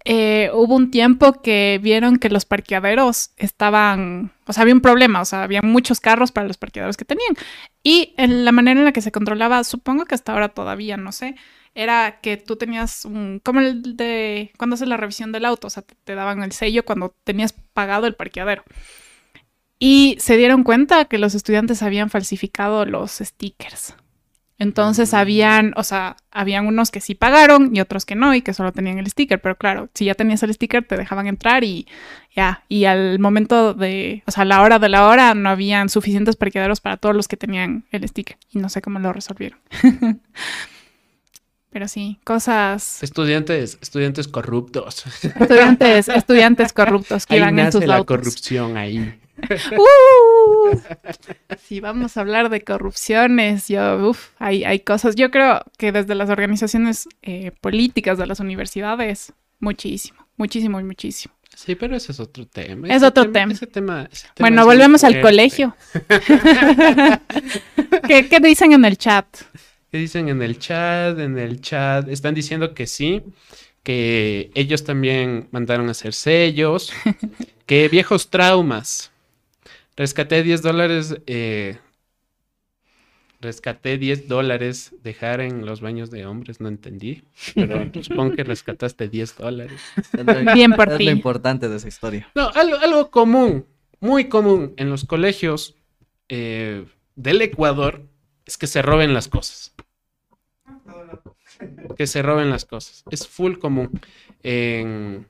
eh, 0.08 0.50
hubo 0.54 0.76
un 0.76 0.92
tiempo 0.92 1.42
que 1.42 1.80
vieron 1.82 2.18
que 2.18 2.28
los 2.30 2.44
parqueaderos 2.44 3.32
estaban, 3.36 4.32
o 4.46 4.52
sea, 4.52 4.62
había 4.62 4.74
un 4.74 4.80
problema, 4.80 5.20
o 5.20 5.24
sea, 5.24 5.42
había 5.42 5.62
muchos 5.62 5.98
carros 5.98 6.30
para 6.30 6.46
los 6.46 6.58
parqueaderos 6.58 6.96
que 6.96 7.04
tenían. 7.04 7.34
Y 7.82 8.14
en 8.16 8.44
la 8.44 8.52
manera 8.52 8.78
en 8.78 8.84
la 8.84 8.92
que 8.92 9.00
se 9.02 9.10
controlaba, 9.10 9.64
supongo 9.64 10.04
que 10.04 10.14
hasta 10.14 10.32
ahora 10.32 10.50
todavía, 10.50 10.96
no 10.96 11.10
sé, 11.10 11.34
era 11.74 12.20
que 12.20 12.36
tú 12.36 12.54
tenías 12.54 13.04
un, 13.04 13.40
como 13.44 13.58
el 13.60 13.96
de, 13.96 14.52
cuando 14.58 14.74
haces 14.74 14.86
la 14.86 14.96
revisión 14.96 15.32
del 15.32 15.44
auto, 15.44 15.66
o 15.66 15.70
sea, 15.70 15.82
te, 15.82 15.96
te 16.04 16.14
daban 16.14 16.42
el 16.44 16.52
sello 16.52 16.84
cuando 16.84 17.16
tenías 17.24 17.52
pagado 17.72 18.06
el 18.06 18.14
parqueadero. 18.14 18.62
Y 19.80 20.16
se 20.20 20.36
dieron 20.36 20.62
cuenta 20.62 21.06
que 21.06 21.18
los 21.18 21.34
estudiantes 21.34 21.82
habían 21.82 22.10
falsificado 22.10 22.86
los 22.86 23.10
stickers. 23.10 23.96
Entonces 24.58 25.12
habían, 25.12 25.74
o 25.76 25.82
sea, 25.82 26.16
habían 26.30 26.66
unos 26.66 26.90
que 26.90 27.02
sí 27.02 27.14
pagaron 27.14 27.76
y 27.76 27.80
otros 27.80 28.06
que 28.06 28.14
no 28.14 28.34
y 28.34 28.40
que 28.40 28.54
solo 28.54 28.72
tenían 28.72 28.98
el 28.98 29.06
sticker, 29.06 29.40
pero 29.40 29.56
claro, 29.56 29.90
si 29.92 30.06
ya 30.06 30.14
tenías 30.14 30.42
el 30.42 30.54
sticker 30.54 30.82
te 30.86 30.96
dejaban 30.96 31.26
entrar 31.26 31.62
y 31.62 31.86
ya, 32.34 32.64
y 32.68 32.86
al 32.86 33.18
momento 33.18 33.74
de, 33.74 34.22
o 34.26 34.30
sea, 34.30 34.42
a 34.42 34.46
la 34.46 34.62
hora 34.62 34.78
de 34.78 34.88
la 34.88 35.06
hora 35.08 35.34
no 35.34 35.50
habían 35.50 35.90
suficientes 35.90 36.36
parqueaderos 36.36 36.80
para 36.80 36.96
todos 36.96 37.14
los 37.14 37.28
que 37.28 37.36
tenían 37.36 37.84
el 37.90 38.08
sticker 38.08 38.38
y 38.50 38.58
no 38.58 38.70
sé 38.70 38.80
cómo 38.80 38.98
lo 38.98 39.12
resolvieron. 39.12 39.58
pero 41.70 41.88
sí, 41.88 42.18
cosas, 42.24 43.02
estudiantes, 43.02 43.76
estudiantes 43.82 44.26
corruptos. 44.28 45.04
estudiantes, 45.22 46.08
estudiantes 46.14 46.72
corruptos 46.72 47.26
que 47.26 47.34
Ahí 47.34 47.40
iban 47.40 47.58
en 47.58 47.66
nace 47.66 47.72
sus 47.78 47.86
la 47.86 47.96
autos. 47.96 48.16
corrupción 48.16 48.76
ahí. 48.78 49.20
¡Uh! 49.78 50.78
Si 51.66 51.80
vamos 51.80 52.16
a 52.16 52.20
hablar 52.20 52.48
de 52.48 52.62
corrupciones, 52.62 53.68
yo, 53.68 54.08
uf, 54.10 54.28
hay, 54.38 54.64
hay 54.64 54.80
cosas. 54.80 55.14
Yo 55.16 55.30
creo 55.30 55.62
que 55.78 55.92
desde 55.92 56.14
las 56.14 56.30
organizaciones 56.30 57.08
eh, 57.22 57.52
políticas 57.60 58.18
de 58.18 58.26
las 58.26 58.40
universidades, 58.40 59.32
muchísimo, 59.60 60.26
muchísimo 60.36 60.80
y 60.80 60.84
muchísimo. 60.84 61.34
Sí, 61.54 61.74
pero 61.74 61.96
ese 61.96 62.12
es 62.12 62.20
otro 62.20 62.46
tema. 62.46 62.86
Es 62.88 62.96
Ese 62.96 63.06
otro 63.06 63.30
tema. 63.32 63.52
ese 63.52 63.66
tema- 63.66 64.08
ese 64.12 64.26
Bueno, 64.38 64.66
volvemos 64.66 65.04
al 65.04 65.20
colegio. 65.22 65.74
¿Qué, 68.06 68.28
¿Qué 68.28 68.40
dicen 68.40 68.72
en 68.72 68.84
el 68.84 68.98
chat? 68.98 69.26
¿Qué 69.90 69.98
dicen 69.98 70.28
en 70.28 70.42
el 70.42 70.58
chat? 70.58 71.18
En 71.18 71.38
el 71.38 71.60
chat 71.60 72.08
están 72.08 72.34
diciendo 72.34 72.74
que 72.74 72.86
sí, 72.86 73.22
que 73.82 74.50
ellos 74.54 74.84
también 74.84 75.48
mandaron 75.50 75.88
a 75.88 75.92
hacer 75.92 76.12
sellos, 76.12 76.92
que 77.66 77.88
viejos 77.88 78.30
traumas. 78.30 79.10
Rescaté 79.96 80.42
10 80.42 80.60
dólares, 80.60 81.16
eh, 81.26 81.78
rescaté 83.40 83.96
10 83.96 84.28
dólares 84.28 84.94
dejar 85.02 85.40
en 85.40 85.64
los 85.64 85.80
baños 85.80 86.10
de 86.10 86.26
hombres, 86.26 86.60
no 86.60 86.68
entendí, 86.68 87.22
pero 87.54 87.90
supongo 88.02 88.36
que 88.36 88.44
rescataste 88.44 89.08
10 89.08 89.36
dólares. 89.36 89.80
Bien 90.54 90.72
por 90.72 90.92
es 90.92 91.00
lo 91.00 91.10
importante 91.10 91.68
de 91.70 91.76
esa 91.76 91.88
historia. 91.88 92.30
No, 92.34 92.50
algo, 92.54 92.76
algo 92.76 93.10
común, 93.10 93.66
muy 94.00 94.28
común 94.28 94.74
en 94.76 94.90
los 94.90 95.06
colegios 95.06 95.74
eh, 96.28 96.84
del 97.14 97.40
Ecuador 97.40 98.06
es 98.44 98.58
que 98.58 98.66
se 98.66 98.82
roben 98.82 99.14
las 99.14 99.28
cosas. 99.28 99.74
Que 101.96 102.06
se 102.06 102.20
roben 102.20 102.50
las 102.50 102.66
cosas. 102.66 103.02
Es 103.10 103.26
full 103.26 103.56
común. 103.56 103.98
En, 104.42 105.26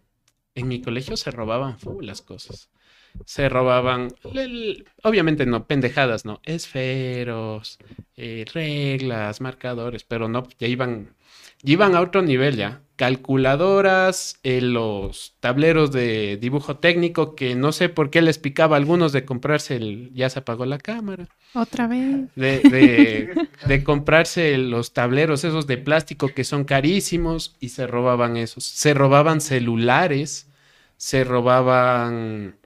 en 0.57 0.69
mi 0.69 0.81
colegio 0.81 1.17
se 1.17 1.31
robaban 1.31 1.79
full 1.79 2.05
las 2.05 2.21
cosas. 2.21 2.69
Se 3.25 3.49
robaban, 3.49 4.09
obviamente 5.03 5.47
no, 5.47 5.67
pendejadas, 5.67 6.25
no, 6.25 6.41
esferos, 6.45 7.79
eh, 8.17 8.45
reglas, 8.53 9.41
marcadores, 9.41 10.05
pero 10.05 10.29
no, 10.29 10.47
ya 10.59 10.69
iban, 10.69 11.15
ya 11.63 11.73
iban 11.73 11.95
a 11.95 12.01
otro 12.01 12.23
nivel 12.23 12.57
ya. 12.57 12.83
calculadoras, 12.97 14.39
eh, 14.43 14.61
los 14.61 15.35
tableros 15.41 15.93
de 15.93 16.39
dibujo 16.41 16.79
técnico, 16.79 17.35
que 17.37 17.55
no 17.55 17.73
sé 17.73 17.89
por 17.89 18.11
qué 18.11 18.23
les 18.23 18.39
picaba 18.39 18.77
a 18.77 18.79
algunos 18.79 19.13
de 19.13 19.25
comprarse 19.25 19.77
el... 19.77 20.11
Ya 20.15 20.31
se 20.31 20.39
apagó 20.41 20.65
la 20.67 20.79
cámara. 20.79 21.29
Otra 21.55 21.87
vez. 21.87 22.29
De, 22.35 22.61
de, 22.61 23.49
de 23.67 23.85
comprarse 23.85 24.57
los 24.59 24.93
tableros 24.93 25.45
esos 25.45 25.67
de 25.67 25.79
plástico 25.79 26.29
que 26.29 26.45
son 26.45 26.65
carísimos 26.65 27.57
y 27.61 27.69
se 27.71 27.87
robaban 27.87 28.37
esos. 28.37 28.65
Se 28.65 28.95
robaban 28.95 29.41
celulares, 29.41 30.49
se 30.97 31.25
robaban 31.25 32.57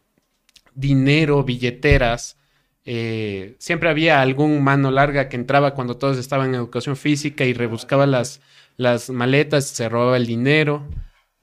dinero, 0.74 1.44
billeteras. 1.44 2.36
Eh, 2.84 3.56
siempre 3.58 3.88
había 3.88 4.20
algún 4.20 4.62
mano 4.62 4.90
larga 4.90 5.28
que 5.28 5.36
entraba 5.36 5.74
cuando 5.74 5.96
todos 5.96 6.18
estaban 6.18 6.48
en 6.48 6.54
educación 6.56 6.96
física 6.96 7.44
y 7.44 7.52
rebuscaba 7.52 8.06
las, 8.06 8.40
las 8.76 9.10
maletas, 9.10 9.66
se 9.66 9.88
robaba 9.88 10.16
el 10.16 10.26
dinero. 10.26 10.86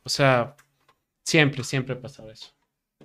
O 0.04 0.10
sea, 0.10 0.56
siempre, 1.24 1.64
siempre 1.64 1.96
pasaba 1.96 2.32
eso. 2.32 2.52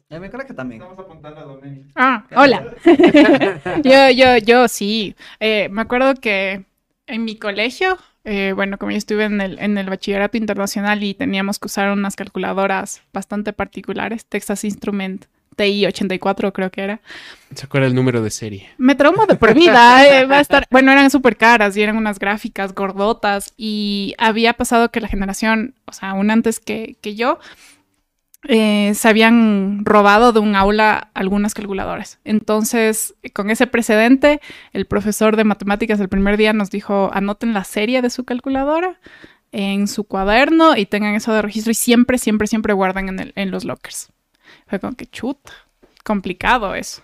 En 0.08 0.20
mi 0.20 0.28
colegio 0.28 0.54
también. 0.54 0.82
Estamos 0.82 1.04
apuntando 1.04 1.40
a 1.40 1.44
Domeni. 1.44 1.84
Ah, 1.94 2.26
hola. 2.36 2.64
yo, 3.82 4.10
yo, 4.10 4.36
yo 4.38 4.68
sí. 4.68 5.16
Eh, 5.40 5.68
me 5.70 5.82
acuerdo 5.82 6.14
que 6.14 6.64
en 7.06 7.24
mi 7.24 7.36
colegio, 7.36 7.98
eh, 8.24 8.52
bueno, 8.54 8.78
como 8.78 8.92
yo 8.92 8.98
estuve 8.98 9.24
en 9.24 9.40
el, 9.40 9.58
en 9.58 9.76
el 9.78 9.88
bachillerato 9.88 10.36
internacional 10.36 11.02
y 11.02 11.14
teníamos 11.14 11.58
que 11.58 11.66
usar 11.66 11.90
unas 11.90 12.16
calculadoras 12.16 13.02
bastante 13.12 13.52
particulares, 13.52 14.24
Texas 14.26 14.64
Instrument 14.64 15.26
TI 15.56 15.86
84 15.86 16.52
creo 16.52 16.70
que 16.70 16.82
era. 16.82 17.00
¿Se 17.54 17.66
acuerda 17.66 17.86
el 17.86 17.94
número 17.94 18.22
de 18.22 18.30
serie? 18.30 18.70
Me 18.78 18.94
traumó 18.94 19.26
de 19.26 19.34
por 19.36 19.54
vida. 19.54 19.72
eh, 20.06 20.24
va 20.26 20.38
a 20.38 20.40
estar, 20.40 20.66
bueno, 20.70 20.90
eran 20.92 21.10
súper 21.10 21.36
caras 21.36 21.76
y 21.76 21.82
eran 21.82 21.96
unas 21.96 22.18
gráficas 22.18 22.74
gordotas 22.74 23.52
y 23.56 24.14
había 24.18 24.54
pasado 24.54 24.90
que 24.90 25.00
la 25.00 25.08
generación, 25.08 25.74
o 25.86 25.92
sea, 25.92 26.10
aún 26.10 26.30
antes 26.30 26.60
que, 26.60 26.96
que 27.00 27.14
yo, 27.14 27.38
eh, 28.48 28.92
se 28.94 29.08
habían 29.08 29.84
robado 29.84 30.32
de 30.32 30.40
un 30.40 30.56
aula 30.56 31.10
algunas 31.14 31.54
calculadoras. 31.54 32.18
Entonces, 32.24 33.14
con 33.34 33.50
ese 33.50 33.66
precedente, 33.68 34.40
el 34.72 34.86
profesor 34.86 35.36
de 35.36 35.44
matemáticas 35.44 36.00
el 36.00 36.08
primer 36.08 36.36
día 36.36 36.52
nos 36.52 36.70
dijo, 36.70 37.10
anoten 37.12 37.54
la 37.54 37.62
serie 37.64 38.02
de 38.02 38.10
su 38.10 38.24
calculadora 38.24 38.98
en 39.52 39.86
su 39.86 40.04
cuaderno 40.04 40.76
y 40.76 40.86
tengan 40.86 41.14
eso 41.14 41.32
de 41.32 41.42
registro 41.42 41.70
y 41.70 41.74
siempre, 41.74 42.18
siempre, 42.18 42.46
siempre 42.48 42.72
guardan 42.72 43.08
en, 43.10 43.20
el- 43.20 43.32
en 43.36 43.50
los 43.52 43.64
lockers. 43.64 44.08
Fue 44.72 44.80
como 44.80 44.96
que 44.96 45.04
chuta, 45.04 45.52
complicado 46.02 46.74
eso. 46.74 47.02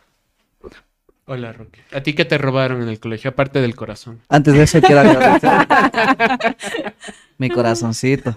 Hola, 1.26 1.52
Roque. 1.52 1.82
¿A 1.92 2.02
ti 2.02 2.14
qué 2.14 2.24
te 2.24 2.38
robaron 2.38 2.80
en 2.80 2.88
el 2.88 2.98
colegio, 2.98 3.28
aparte 3.28 3.60
del 3.60 3.76
corazón? 3.76 4.22
Antes 4.30 4.54
de 4.54 4.62
eso 4.62 4.80
quiero 4.80 5.02
agradecer. 5.02 5.50
Mi 7.36 7.50
corazoncito. 7.50 8.34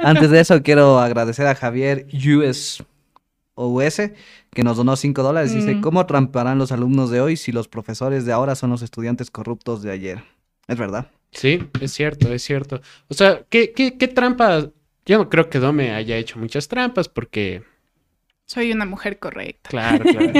Antes 0.00 0.30
de 0.30 0.38
eso 0.38 0.62
quiero 0.62 1.00
agradecer 1.00 1.48
a 1.48 1.56
Javier 1.56 2.06
US 2.36 2.84
OUS 3.56 3.96
que 4.54 4.62
nos 4.62 4.76
donó 4.76 4.94
5 4.94 5.24
dólares. 5.24 5.52
Dice, 5.52 5.74
Mm. 5.74 5.80
¿cómo 5.80 6.06
tramparán 6.06 6.58
los 6.58 6.70
alumnos 6.70 7.10
de 7.10 7.20
hoy 7.20 7.36
si 7.36 7.50
los 7.50 7.66
profesores 7.66 8.24
de 8.26 8.32
ahora 8.32 8.54
son 8.54 8.70
los 8.70 8.82
estudiantes 8.82 9.32
corruptos 9.32 9.82
de 9.82 9.90
ayer? 9.90 10.22
Es 10.68 10.78
verdad. 10.78 11.10
Sí, 11.32 11.68
es 11.80 11.90
cierto, 11.92 12.32
es 12.32 12.44
cierto. 12.44 12.80
O 13.08 13.14
sea, 13.14 13.42
¿qué, 13.50 13.72
qué, 13.72 13.98
qué 13.98 14.06
trampas? 14.06 14.68
Yo 15.04 15.18
no 15.18 15.28
creo 15.28 15.50
que 15.50 15.58
Dome 15.58 15.90
haya 15.96 16.16
hecho 16.16 16.38
muchas 16.38 16.68
trampas 16.68 17.08
porque, 17.08 17.64
Soy 18.48 18.72
una 18.72 18.86
mujer 18.86 19.18
correcta. 19.18 19.68
claro, 19.68 20.04
claro. 20.04 20.32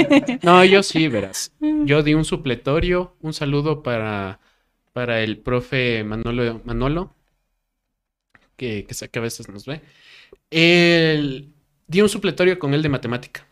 No, 0.42 0.64
yo 0.64 0.82
sí, 0.82 1.08
verás. 1.08 1.52
Yo 1.60 2.02
di 2.02 2.14
un 2.14 2.24
supletorio, 2.24 3.14
un 3.20 3.34
saludo 3.34 3.82
para, 3.82 4.40
para 4.94 5.20
el 5.20 5.36
profe 5.36 6.02
Manolo, 6.04 6.62
Manolo 6.64 7.14
que, 8.56 8.86
que 8.86 9.08
que 9.08 9.18
a 9.18 9.22
veces 9.22 9.48
nos 9.50 9.66
ve. 9.66 9.82
Él, 10.50 11.52
di 11.86 12.00
un 12.00 12.08
supletorio 12.08 12.58
con 12.58 12.72
él 12.72 12.82
de 12.82 12.88
matemática. 12.88 13.46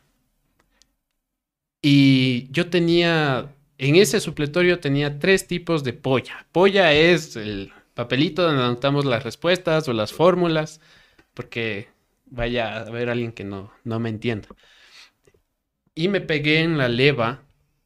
Y 1.82 2.48
yo 2.50 2.70
tenía, 2.70 3.54
en 3.76 3.96
ese 3.96 4.20
supletorio 4.20 4.80
tenía 4.80 5.18
tres 5.18 5.46
tipos 5.46 5.84
de 5.84 5.92
polla. 5.92 6.46
Polla 6.50 6.94
es 6.94 7.36
el 7.36 7.72
papelito 7.94 8.42
donde 8.42 8.62
anotamos 8.64 9.04
las 9.04 9.22
respuestas 9.22 9.86
o 9.88 9.92
las 9.92 10.12
fórmulas, 10.14 10.80
porque 11.34 11.88
vaya 12.26 12.74
a 12.74 12.80
haber 12.82 13.08
alguien 13.10 13.32
que 13.32 13.44
no, 13.44 13.72
no 13.84 14.00
me 14.00 14.10
entienda. 14.10 14.48
Y 15.94 16.08
me 16.08 16.20
pegué 16.20 16.60
en 16.60 16.78
la 16.78 16.88
leva 16.88 17.42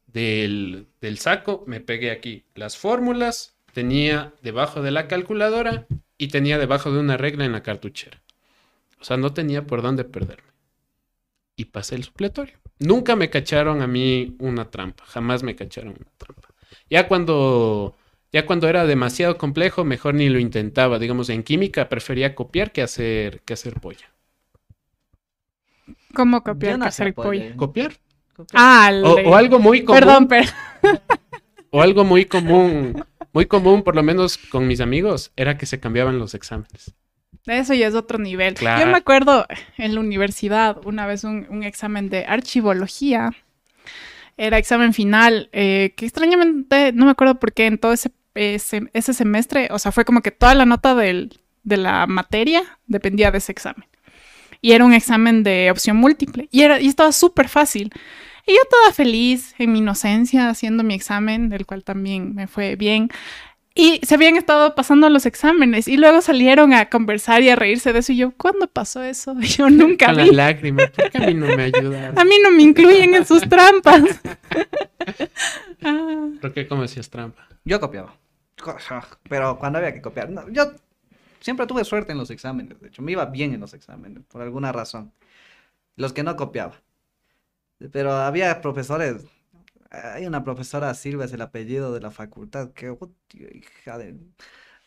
del, 0.07 0.87
del 0.99 1.17
saco, 1.17 1.63
me 1.67 1.79
pegué 1.79 2.11
aquí 2.11 2.45
las 2.55 2.77
fórmulas, 2.77 3.55
tenía 3.73 4.33
debajo 4.41 4.81
de 4.81 4.91
la 4.91 5.07
calculadora 5.07 5.87
y 6.17 6.27
tenía 6.27 6.57
debajo 6.57 6.91
de 6.91 6.99
una 6.99 7.17
regla 7.17 7.45
en 7.45 7.53
la 7.53 7.63
cartuchera. 7.63 8.21
O 8.99 9.03
sea, 9.03 9.17
no 9.17 9.33
tenía 9.33 9.65
por 9.65 9.81
dónde 9.81 10.03
perderme. 10.03 10.51
Y 11.55 11.65
pasé 11.65 11.95
el 11.95 12.03
supletorio. 12.03 12.57
Nunca 12.79 13.15
me 13.15 13.29
cacharon 13.29 13.81
a 13.81 13.87
mí 13.87 14.35
una 14.39 14.69
trampa, 14.69 15.05
jamás 15.05 15.43
me 15.43 15.55
cacharon 15.55 15.95
una 15.99 16.11
trampa. 16.17 16.49
Ya 16.89 17.07
cuando, 17.07 17.95
ya 18.31 18.45
cuando 18.45 18.67
era 18.67 18.85
demasiado 18.85 19.37
complejo, 19.37 19.83
mejor 19.85 20.15
ni 20.15 20.29
lo 20.29 20.39
intentaba. 20.39 20.99
Digamos, 20.99 21.29
en 21.29 21.43
química 21.43 21.89
prefería 21.89 22.35
copiar 22.35 22.71
que 22.71 22.81
hacer, 22.81 23.41
que 23.41 23.53
hacer 23.53 23.79
polla. 23.79 24.11
¿Cómo 26.13 26.43
copiar 26.43 26.77
no 26.77 26.87
polla? 27.15 27.45
¿eh? 27.45 27.53
¿Copiar? 27.55 27.93
Ah, 28.53 28.91
O, 29.25 29.35
algo 29.35 29.59
muy 29.59 29.83
común. 29.83 29.99
Perdón, 29.99 30.27
pero 30.27 30.49
O 31.69 31.81
algo 31.81 32.03
muy 32.03 32.25
común, 32.25 33.03
muy 33.33 33.45
común, 33.45 33.83
por 33.83 33.95
lo 33.95 34.03
menos 34.03 34.37
con 34.37 34.67
mis 34.67 34.81
amigos, 34.81 35.31
era 35.35 35.57
que 35.57 35.65
se 35.65 35.79
cambiaban 35.79 36.19
los 36.19 36.33
exámenes. 36.33 36.93
eso 37.45 37.73
ya 37.73 37.87
es 37.87 37.95
otro 37.95 38.17
nivel. 38.17 38.55
Claro. 38.55 38.81
Yo 38.81 38.91
me 38.91 38.97
acuerdo 38.97 39.45
en 39.77 39.95
la 39.95 40.01
universidad, 40.01 40.77
una 40.85 41.05
vez 41.05 41.23
un, 41.23 41.47
un 41.49 41.63
examen 41.63 42.09
de 42.09 42.25
archivología. 42.25 43.31
Era 44.37 44.57
examen 44.57 44.93
final, 44.93 45.49
eh, 45.51 45.93
que 45.95 46.05
extrañamente 46.05 46.93
no 46.93 47.05
me 47.05 47.11
acuerdo 47.11 47.39
por 47.39 47.53
qué 47.53 47.67
en 47.67 47.77
todo 47.77 47.93
ese, 47.93 48.11
ese, 48.33 48.89
ese 48.93 49.13
semestre, 49.13 49.67
o 49.71 49.77
sea, 49.77 49.91
fue 49.91 50.03
como 50.03 50.21
que 50.21 50.31
toda 50.31 50.55
la 50.55 50.65
nota 50.65 50.95
del, 50.95 51.39
de 51.63 51.77
la 51.77 52.07
materia 52.07 52.63
dependía 52.87 53.31
de 53.31 53.37
ese 53.37 53.51
examen. 53.51 53.85
Y 54.61 54.73
era 54.73 54.85
un 54.85 54.93
examen 54.93 55.43
de 55.43 55.69
opción 55.71 55.97
múltiple. 55.97 56.47
Y, 56.51 56.61
era, 56.61 56.79
y 56.79 56.87
estaba 56.87 57.11
súper 57.11 57.49
fácil. 57.49 57.91
Y 58.45 58.51
yo 58.53 58.59
toda 58.69 58.93
feliz 58.93 59.53
en 59.57 59.71
mi 59.71 59.79
inocencia 59.79 60.49
haciendo 60.49 60.83
mi 60.83 60.93
examen, 60.93 61.49
del 61.49 61.65
cual 61.65 61.83
también 61.83 62.35
me 62.35 62.47
fue 62.47 62.75
bien. 62.75 63.09
Y 63.73 64.01
se 64.03 64.15
habían 64.15 64.35
estado 64.35 64.75
pasando 64.75 65.09
los 65.09 65.25
exámenes 65.25 65.87
y 65.87 65.95
luego 65.95 66.21
salieron 66.21 66.73
a 66.73 66.89
conversar 66.89 67.41
y 67.41 67.49
a 67.49 67.55
reírse 67.55 67.93
de 67.93 67.99
eso. 67.99 68.11
Y 68.11 68.17
yo, 68.17 68.31
¿cuándo 68.35 68.67
pasó 68.67 69.01
eso? 69.03 69.33
Yo 69.39 69.69
nunca 69.69 70.07
Con 70.07 70.17
las 70.17 70.29
vi. 70.29 70.35
lágrimas, 70.35 70.89
¿por 70.91 71.09
qué 71.09 71.17
a 71.19 71.27
mí 71.27 71.33
no 71.33 71.47
me 71.55 71.63
ayudaron? 71.63 72.19
A 72.19 72.25
mí 72.25 72.35
no 72.43 72.51
me 72.51 72.63
incluyen 72.63 73.15
en 73.15 73.25
sus 73.25 73.47
trampas. 73.47 74.03
¿Por 76.41 76.53
qué 76.53 76.67
cómo 76.67 76.83
hacías 76.83 77.09
trampa? 77.09 77.47
Yo 77.63 77.79
copiaba. 77.79 78.15
Pero 79.29 79.57
cuando 79.57 79.79
había 79.79 79.93
que 79.93 80.01
copiar. 80.01 80.29
no, 80.29 80.49
yo 80.49 80.73
siempre 81.41 81.67
tuve 81.67 81.83
suerte 81.83 82.13
en 82.13 82.17
los 82.17 82.29
exámenes. 82.31 82.79
De 82.79 82.87
hecho, 82.87 83.01
me 83.01 83.11
iba 83.11 83.25
bien 83.25 83.53
en 83.53 83.59
los 83.59 83.73
exámenes, 83.73 84.23
por 84.25 84.41
alguna 84.41 84.71
razón. 84.71 85.11
Los 85.97 86.13
que 86.13 86.23
no 86.23 86.35
copiaba. 86.37 86.81
Pero 87.91 88.13
había 88.13 88.61
profesores. 88.61 89.25
Hay 89.89 90.25
una 90.25 90.43
profesora, 90.43 90.93
Silva 90.93 91.25
es 91.25 91.33
el 91.33 91.41
apellido 91.41 91.93
de 91.93 91.99
la 91.99 92.11
facultad. 92.11 92.71
Que, 92.71 92.89
oh, 92.89 93.11
tío, 93.27 93.47
hija 93.49 93.97
de. 93.97 94.15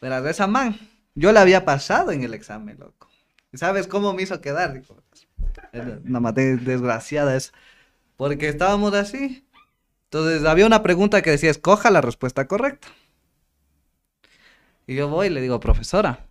Verás, 0.00 0.24
esa 0.26 0.46
man, 0.46 0.78
yo 1.14 1.32
la 1.32 1.42
había 1.42 1.64
pasado 1.64 2.12
en 2.12 2.22
el 2.22 2.34
examen, 2.34 2.78
loco. 2.78 3.08
¿Y 3.52 3.58
sabes 3.58 3.86
cómo 3.86 4.14
me 4.14 4.22
hizo 4.22 4.40
quedar? 4.40 4.72
Dijo, 4.72 4.96
una 6.04 6.20
materia 6.20 6.56
desgraciada 6.56 7.36
es. 7.36 7.52
Porque 8.16 8.48
estábamos 8.48 8.94
así. 8.94 9.46
Entonces 10.04 10.44
había 10.44 10.66
una 10.66 10.82
pregunta 10.82 11.22
que 11.22 11.30
decía, 11.30 11.50
escoja 11.50 11.90
la 11.90 12.00
respuesta 12.00 12.46
correcta. 12.46 12.88
Y 14.86 14.94
yo 14.94 15.08
voy 15.08 15.28
y 15.28 15.30
le 15.30 15.40
digo, 15.40 15.60
profesora, 15.60 16.26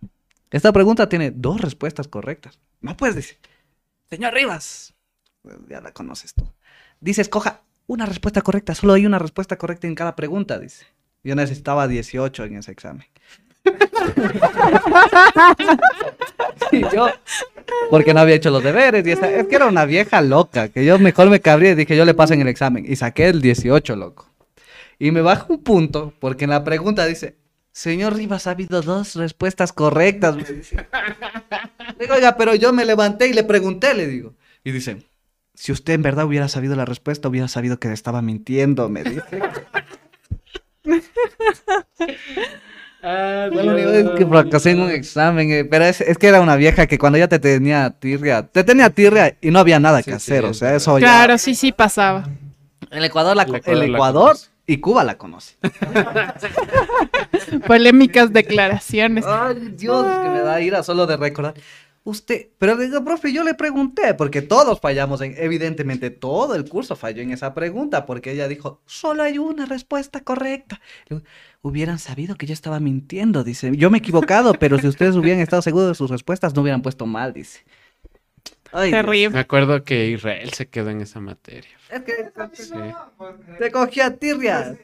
esta 0.56 0.72
pregunta 0.72 1.08
tiene 1.08 1.30
dos 1.30 1.60
respuestas 1.60 2.08
correctas. 2.08 2.58
No 2.80 2.96
puedes 2.96 3.16
decir, 3.16 3.38
señor 4.10 4.34
Rivas, 4.34 4.94
ya 5.68 5.80
la 5.80 5.92
conoces 5.92 6.34
tú. 6.34 6.46
Dice, 7.00 7.22
escoja 7.22 7.62
una 7.86 8.06
respuesta 8.06 8.42
correcta, 8.42 8.74
solo 8.74 8.94
hay 8.94 9.06
una 9.06 9.18
respuesta 9.18 9.56
correcta 9.56 9.86
en 9.86 9.94
cada 9.94 10.16
pregunta, 10.16 10.58
dice. 10.58 10.86
Yo 11.22 11.34
necesitaba 11.34 11.88
18 11.88 12.44
en 12.44 12.56
ese 12.58 12.72
examen. 12.72 13.06
y 16.72 16.80
yo, 16.94 17.08
porque 17.90 18.12
no 18.14 18.20
había 18.20 18.34
hecho 18.36 18.50
los 18.50 18.62
deberes, 18.62 19.06
y 19.06 19.10
esa- 19.12 19.30
es 19.30 19.46
que 19.46 19.56
era 19.56 19.66
una 19.66 19.84
vieja 19.86 20.20
loca, 20.20 20.68
que 20.68 20.84
yo 20.84 20.98
mejor 20.98 21.28
me 21.30 21.40
cabría 21.40 21.70
y 21.72 21.74
dije, 21.74 21.96
yo 21.96 22.04
le 22.04 22.14
paso 22.14 22.34
en 22.34 22.42
el 22.42 22.48
examen, 22.48 22.84
y 22.86 22.96
saqué 22.96 23.28
el 23.28 23.40
18, 23.40 23.96
loco. 23.96 24.30
Y 24.98 25.10
me 25.10 25.22
baja 25.22 25.46
un 25.48 25.62
punto, 25.62 26.12
porque 26.20 26.44
en 26.44 26.50
la 26.50 26.62
pregunta 26.64 27.06
dice, 27.06 27.36
señor 27.74 28.14
Rivas, 28.14 28.46
ha 28.46 28.52
habido 28.52 28.80
dos 28.80 29.16
respuestas 29.16 29.72
correctas, 29.72 30.36
me 30.36 30.44
dice. 30.44 30.76
Le 30.76 32.04
digo, 32.04 32.14
oiga, 32.14 32.36
pero 32.36 32.54
yo 32.54 32.72
me 32.72 32.84
levanté 32.84 33.26
y 33.28 33.32
le 33.32 33.44
pregunté, 33.44 33.92
le 33.94 34.06
digo. 34.06 34.34
Y 34.62 34.70
dice, 34.70 35.02
si 35.54 35.72
usted 35.72 35.94
en 35.94 36.02
verdad 36.02 36.24
hubiera 36.24 36.48
sabido 36.48 36.76
la 36.76 36.84
respuesta, 36.84 37.28
hubiera 37.28 37.48
sabido 37.48 37.78
que 37.78 37.92
estaba 37.92 38.22
mintiendo, 38.22 38.88
me 38.88 39.04
dice. 39.04 39.42
Ah, 43.06 43.50
la 43.52 43.62
única 43.64 43.90
vez 43.90 44.10
que 44.16 44.24
fracasé 44.24 44.70
en 44.70 44.80
un 44.80 44.90
examen, 44.90 45.50
eh, 45.50 45.66
pero 45.66 45.84
es, 45.84 46.00
es 46.00 46.16
que 46.16 46.26
era 46.26 46.40
una 46.40 46.56
vieja 46.56 46.86
que 46.86 46.96
cuando 46.96 47.18
ya 47.18 47.28
te 47.28 47.38
tenía 47.38 47.90
tirria, 47.90 48.46
te 48.46 48.64
tenía 48.64 48.88
tirria 48.88 49.36
y 49.42 49.50
no 49.50 49.58
había 49.58 49.78
nada 49.78 49.98
Sí, 49.98 50.04
que 50.04 50.10
sí, 50.12 50.32
hacer, 50.32 50.46
o 50.46 50.50
es 50.52 50.58
sea, 50.58 50.74
eso 50.74 50.98
ya... 50.98 51.06
Claro, 51.06 51.36
sí, 51.36 51.54
sí 51.54 51.70
pasaba. 51.70 52.26
El 52.90 53.04
Ecuador, 53.04 53.36
la, 53.36 53.42
El 53.42 53.56
Ecuador 53.56 53.84
el 53.84 53.94
Ecuador. 53.94 54.36
Y 54.66 54.78
Cuba 54.78 55.04
la 55.04 55.18
conoce. 55.18 55.56
Polémicas 57.66 58.32
declaraciones. 58.32 59.24
Ay, 59.26 59.74
Dios, 59.76 60.06
es 60.06 60.18
que 60.18 60.28
me 60.28 60.40
da 60.40 60.60
ira 60.60 60.82
solo 60.82 61.06
de 61.06 61.16
recordar. 61.16 61.54
Usted, 62.06 62.48
pero 62.58 62.76
digo, 62.76 63.02
profe, 63.02 63.32
yo 63.32 63.44
le 63.44 63.54
pregunté, 63.54 64.12
porque 64.12 64.42
todos 64.42 64.78
fallamos, 64.78 65.22
en, 65.22 65.34
evidentemente 65.38 66.10
todo 66.10 66.54
el 66.54 66.68
curso 66.68 66.96
falló 66.96 67.22
en 67.22 67.32
esa 67.32 67.54
pregunta, 67.54 68.04
porque 68.04 68.32
ella 68.32 68.46
dijo, 68.46 68.82
solo 68.84 69.22
hay 69.22 69.38
una 69.38 69.64
respuesta 69.64 70.20
correcta. 70.20 70.82
Hubieran 71.62 71.98
sabido 71.98 72.36
que 72.36 72.44
yo 72.44 72.52
estaba 72.52 72.78
mintiendo, 72.78 73.42
dice. 73.42 73.74
Yo 73.74 73.90
me 73.90 73.96
he 73.96 74.00
equivocado, 74.00 74.52
pero 74.52 74.78
si 74.78 74.86
ustedes 74.86 75.16
hubieran 75.16 75.40
estado 75.40 75.62
seguros 75.62 75.88
de 75.88 75.94
sus 75.94 76.10
respuestas, 76.10 76.54
no 76.54 76.60
hubieran 76.60 76.82
puesto 76.82 77.06
mal, 77.06 77.32
dice. 77.32 77.64
Ay. 78.74 78.90
Terrible. 78.90 79.30
Me 79.30 79.38
acuerdo 79.40 79.84
que 79.84 80.08
Israel 80.08 80.52
se 80.52 80.66
quedó 80.68 80.90
en 80.90 81.00
esa 81.00 81.20
materia. 81.20 81.70
Es 81.90 82.02
que 82.02 82.12
Sí. 82.54 82.72
te 83.58 83.70
cogía 83.70 84.16
tirria. 84.16 84.76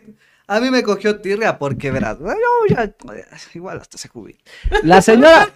A 0.47 0.61
mí 0.61 0.71
me 0.71 0.83
cogió 0.83 1.21
tirria 1.21 1.59
porque, 1.59 1.91
verás, 1.91 2.19
yo 2.19 2.27
ya, 2.69 2.95
igual 3.55 3.81
hasta 3.81 3.99
se 3.99 4.09
jubila. 4.09 4.39
La 4.83 5.03
señora, 5.03 5.51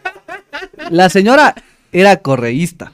la 0.91 1.09
señora 1.09 1.55
era 1.93 2.17
correísta. 2.19 2.93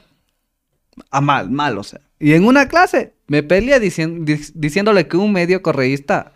A 1.09 1.21
mal, 1.21 1.49
mal, 1.49 1.77
o 1.77 1.83
sea. 1.83 2.01
Y 2.19 2.33
en 2.33 2.45
una 2.45 2.67
clase 2.67 3.13
me 3.27 3.41
peleé 3.43 3.79
dicien- 3.79 4.25
dic- 4.25 4.51
diciéndole 4.53 5.07
que 5.07 5.17
un 5.17 5.31
medio 5.33 5.61
correísta 5.61 6.33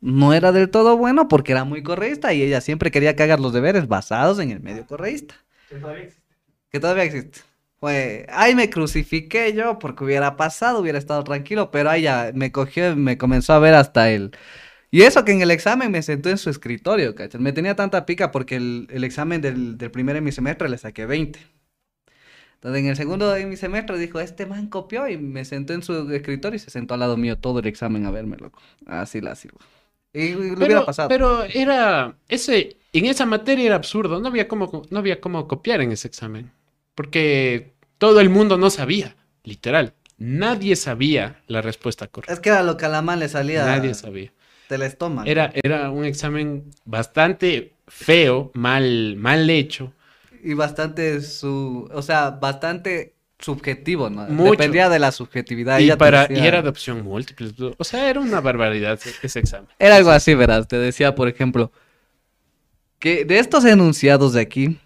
no 0.00 0.32
era 0.32 0.50
del 0.52 0.70
todo 0.70 0.96
bueno 0.96 1.28
porque 1.28 1.52
era 1.52 1.64
muy 1.64 1.82
correísta 1.82 2.32
y 2.32 2.42
ella 2.42 2.62
siempre 2.62 2.90
quería 2.90 3.14
que 3.16 3.22
hagas 3.24 3.40
los 3.40 3.52
deberes 3.52 3.86
basados 3.88 4.38
en 4.38 4.50
el 4.50 4.60
medio 4.60 4.86
correísta. 4.86 5.34
Que 6.70 6.80
todavía 6.80 7.04
existe. 7.04 7.40
Pues, 7.80 8.26
ahí 8.28 8.54
me 8.54 8.68
crucifiqué 8.68 9.54
yo 9.54 9.78
porque 9.78 10.04
hubiera 10.04 10.36
pasado, 10.36 10.80
hubiera 10.80 10.98
estado 10.98 11.24
tranquilo, 11.24 11.70
pero 11.70 11.88
ahí 11.90 12.02
ya 12.02 12.30
me 12.34 12.52
cogió, 12.52 12.94
me 12.96 13.16
comenzó 13.16 13.54
a 13.54 13.58
ver 13.58 13.74
hasta 13.74 14.10
el... 14.10 14.32
Y 14.90 15.02
eso 15.02 15.24
que 15.24 15.32
en 15.32 15.42
el 15.42 15.50
examen 15.52 15.90
me 15.92 16.02
sentó 16.02 16.30
en 16.30 16.38
su 16.38 16.50
escritorio, 16.50 17.14
¿cachai? 17.14 17.40
Me 17.40 17.52
tenía 17.52 17.76
tanta 17.76 18.06
pica 18.06 18.30
porque 18.32 18.56
el, 18.56 18.88
el 18.90 19.04
examen 19.04 19.40
del, 19.42 19.78
del 19.78 19.90
primer 19.92 20.16
en 20.16 20.24
mi 20.24 20.32
semestre 20.32 20.68
le 20.68 20.78
saqué 20.78 21.06
20. 21.06 21.40
Entonces 22.56 22.80
en 22.82 22.88
el 22.88 22.96
segundo 22.96 23.30
de 23.32 23.46
mi 23.46 23.56
semestre 23.56 23.98
dijo, 23.98 24.20
este 24.20 24.46
man 24.46 24.68
copió 24.68 25.08
y 25.08 25.16
me 25.16 25.44
sentó 25.44 25.72
en 25.72 25.82
su 25.82 26.10
escritorio 26.12 26.56
y 26.56 26.58
se 26.60 26.70
sentó 26.70 26.94
al 26.94 27.00
lado 27.00 27.16
mío 27.16 27.38
todo 27.38 27.60
el 27.60 27.66
examen 27.66 28.04
a 28.06 28.10
verme, 28.10 28.36
loco. 28.36 28.60
Así 28.86 29.20
la 29.20 29.34
sirvo. 29.34 29.58
Y, 30.12 30.20
y 30.28 30.56
lo 30.56 30.66
hubiera 30.66 30.68
Pero, 30.68 30.84
pasado. 30.84 31.08
pero 31.08 31.44
era 31.44 32.16
ese 32.28 32.76
en 32.92 33.06
esa 33.06 33.24
materia 33.26 33.66
era 33.66 33.76
absurdo, 33.76 34.20
no 34.20 34.28
había 34.28 34.48
cómo 34.48 34.82
no 34.90 34.98
había 34.98 35.20
cómo 35.20 35.46
copiar 35.48 35.80
en 35.80 35.92
ese 35.92 36.08
examen, 36.08 36.50
porque 37.00 37.72
todo 37.96 38.20
el 38.20 38.28
mundo 38.28 38.58
no 38.58 38.68
sabía, 38.68 39.16
literal. 39.42 39.94
Nadie 40.18 40.76
sabía 40.76 41.40
la 41.46 41.62
respuesta 41.62 42.08
correcta. 42.08 42.34
Es 42.34 42.40
que 42.40 42.50
era 42.50 42.62
lo 42.62 42.76
que 42.76 42.84
a 42.84 42.90
la 42.90 43.00
man 43.00 43.20
le 43.20 43.30
salía 43.30 43.64
Nadie 43.64 43.94
sabía. 43.94 44.34
del 44.68 44.82
estómago. 44.82 45.26
Era, 45.26 45.50
era 45.54 45.90
un 45.90 46.04
examen 46.04 46.64
bastante 46.84 47.72
feo, 47.88 48.50
mal, 48.52 49.16
mal 49.16 49.48
hecho. 49.48 49.94
Y 50.44 50.52
bastante 50.52 51.22
su, 51.22 51.88
o 51.90 52.02
sea, 52.02 52.32
bastante 52.32 53.14
subjetivo, 53.38 54.10
¿no? 54.10 54.26
Mucho. 54.26 54.50
Dependía 54.50 54.90
de 54.90 54.98
la 54.98 55.10
subjetividad. 55.10 55.78
Y, 55.78 55.90
para, 55.92 56.30
y 56.30 56.46
era 56.46 56.60
de 56.60 56.68
opción 56.68 57.02
múltiple. 57.02 57.50
O 57.78 57.84
sea, 57.84 58.10
era 58.10 58.20
una 58.20 58.42
barbaridad 58.42 59.00
ese, 59.02 59.14
ese 59.22 59.38
examen. 59.38 59.70
Era 59.78 59.96
algo 59.96 60.10
así, 60.10 60.34
verás. 60.34 60.68
Te 60.68 60.76
decía, 60.76 61.14
por 61.14 61.28
ejemplo, 61.28 61.72
que 62.98 63.24
de 63.24 63.38
estos 63.38 63.64
enunciados 63.64 64.34
de 64.34 64.42
aquí, 64.42 64.78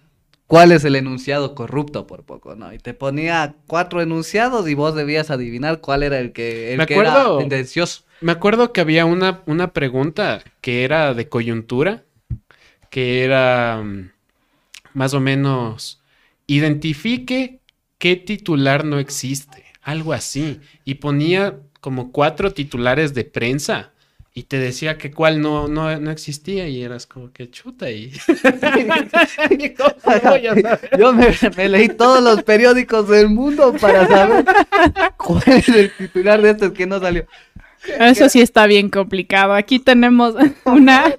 ¿cuál 0.47 0.73
es 0.73 0.85
el 0.85 0.97
enunciado 0.97 1.55
corrupto 1.55 2.07
por 2.07 2.25
poco, 2.25 2.55
no? 2.55 2.73
Y 2.73 2.79
te 2.79 2.95
ponía 2.95 3.57
cuatro 3.67 4.03
enunciados 4.03 4.69
y 4.69 4.75
vos 4.75 4.95
debías 4.95 5.31
adivinar 5.31 5.81
cuál 5.81 6.03
era 6.03 6.19
el 6.19 6.33
que, 6.33 6.73
el 6.73 6.79
Me 6.79 6.87
que 6.87 6.97
era 6.97 7.39
tendencioso. 7.39 8.05
Me 8.21 8.33
acuerdo 8.33 8.73
que 8.73 8.81
había 8.81 9.05
una, 9.05 9.43
una 9.47 9.73
pregunta 9.73 10.43
que 10.61 10.85
era 10.85 11.15
de 11.15 11.29
coyuntura, 11.29 12.05
que 12.91 13.25
era 13.25 13.83
mm, 13.83 14.11
más 14.93 15.15
o 15.15 15.21
menos, 15.21 16.03
identifique 16.47 17.61
qué 17.99 18.17
titular 18.17 18.85
no 18.85 18.99
existe, 18.99 19.65
algo 19.83 20.13
así, 20.13 20.61
y 20.85 20.95
ponía 20.95 21.59
como 21.81 22.13
cuatro 22.13 22.53
titulares 22.53 23.15
de 23.15 23.25
prensa 23.25 23.94
y 24.37 24.43
te 24.43 24.59
decía 24.59 24.99
que 24.99 25.13
cuál 25.13 25.41
no, 25.41 25.69
no, 25.69 25.97
no 26.01 26.11
existía 26.11 26.67
y 26.67 26.83
eras 26.83 27.07
como 27.07 27.33
que 27.33 27.49
chuta 27.51 27.89
y... 27.93 28.11
Yo 30.99 31.13
me, 31.13 31.29
me 31.57 31.69
leí 31.69 31.89
todos 31.89 32.21
los 32.21 32.43
periódicos 32.43 33.09
del 33.09 33.29
mundo 33.29 33.73
para 33.81 34.09
saber 34.09 34.45
cuál 35.17 35.45
es 35.47 35.69
el 35.69 35.93
titular 35.97 36.43
de 36.43 36.51
estos 36.51 36.73
que 36.73 36.85
no 36.85 36.99
salió. 36.99 37.27
Eso 38.01 38.29
sí 38.29 38.41
está 38.41 38.67
bien 38.67 38.89
complicado. 38.89 39.53
Aquí 39.53 39.79
tenemos 39.79 40.35
una, 40.65 41.15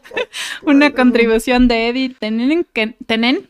una 0.64 0.92
contribución 0.92 1.70
de 1.70 1.88
Eddie 1.88 2.16
Tenen 2.20 2.66
que, 2.74 2.96
Tenen, 3.06 3.48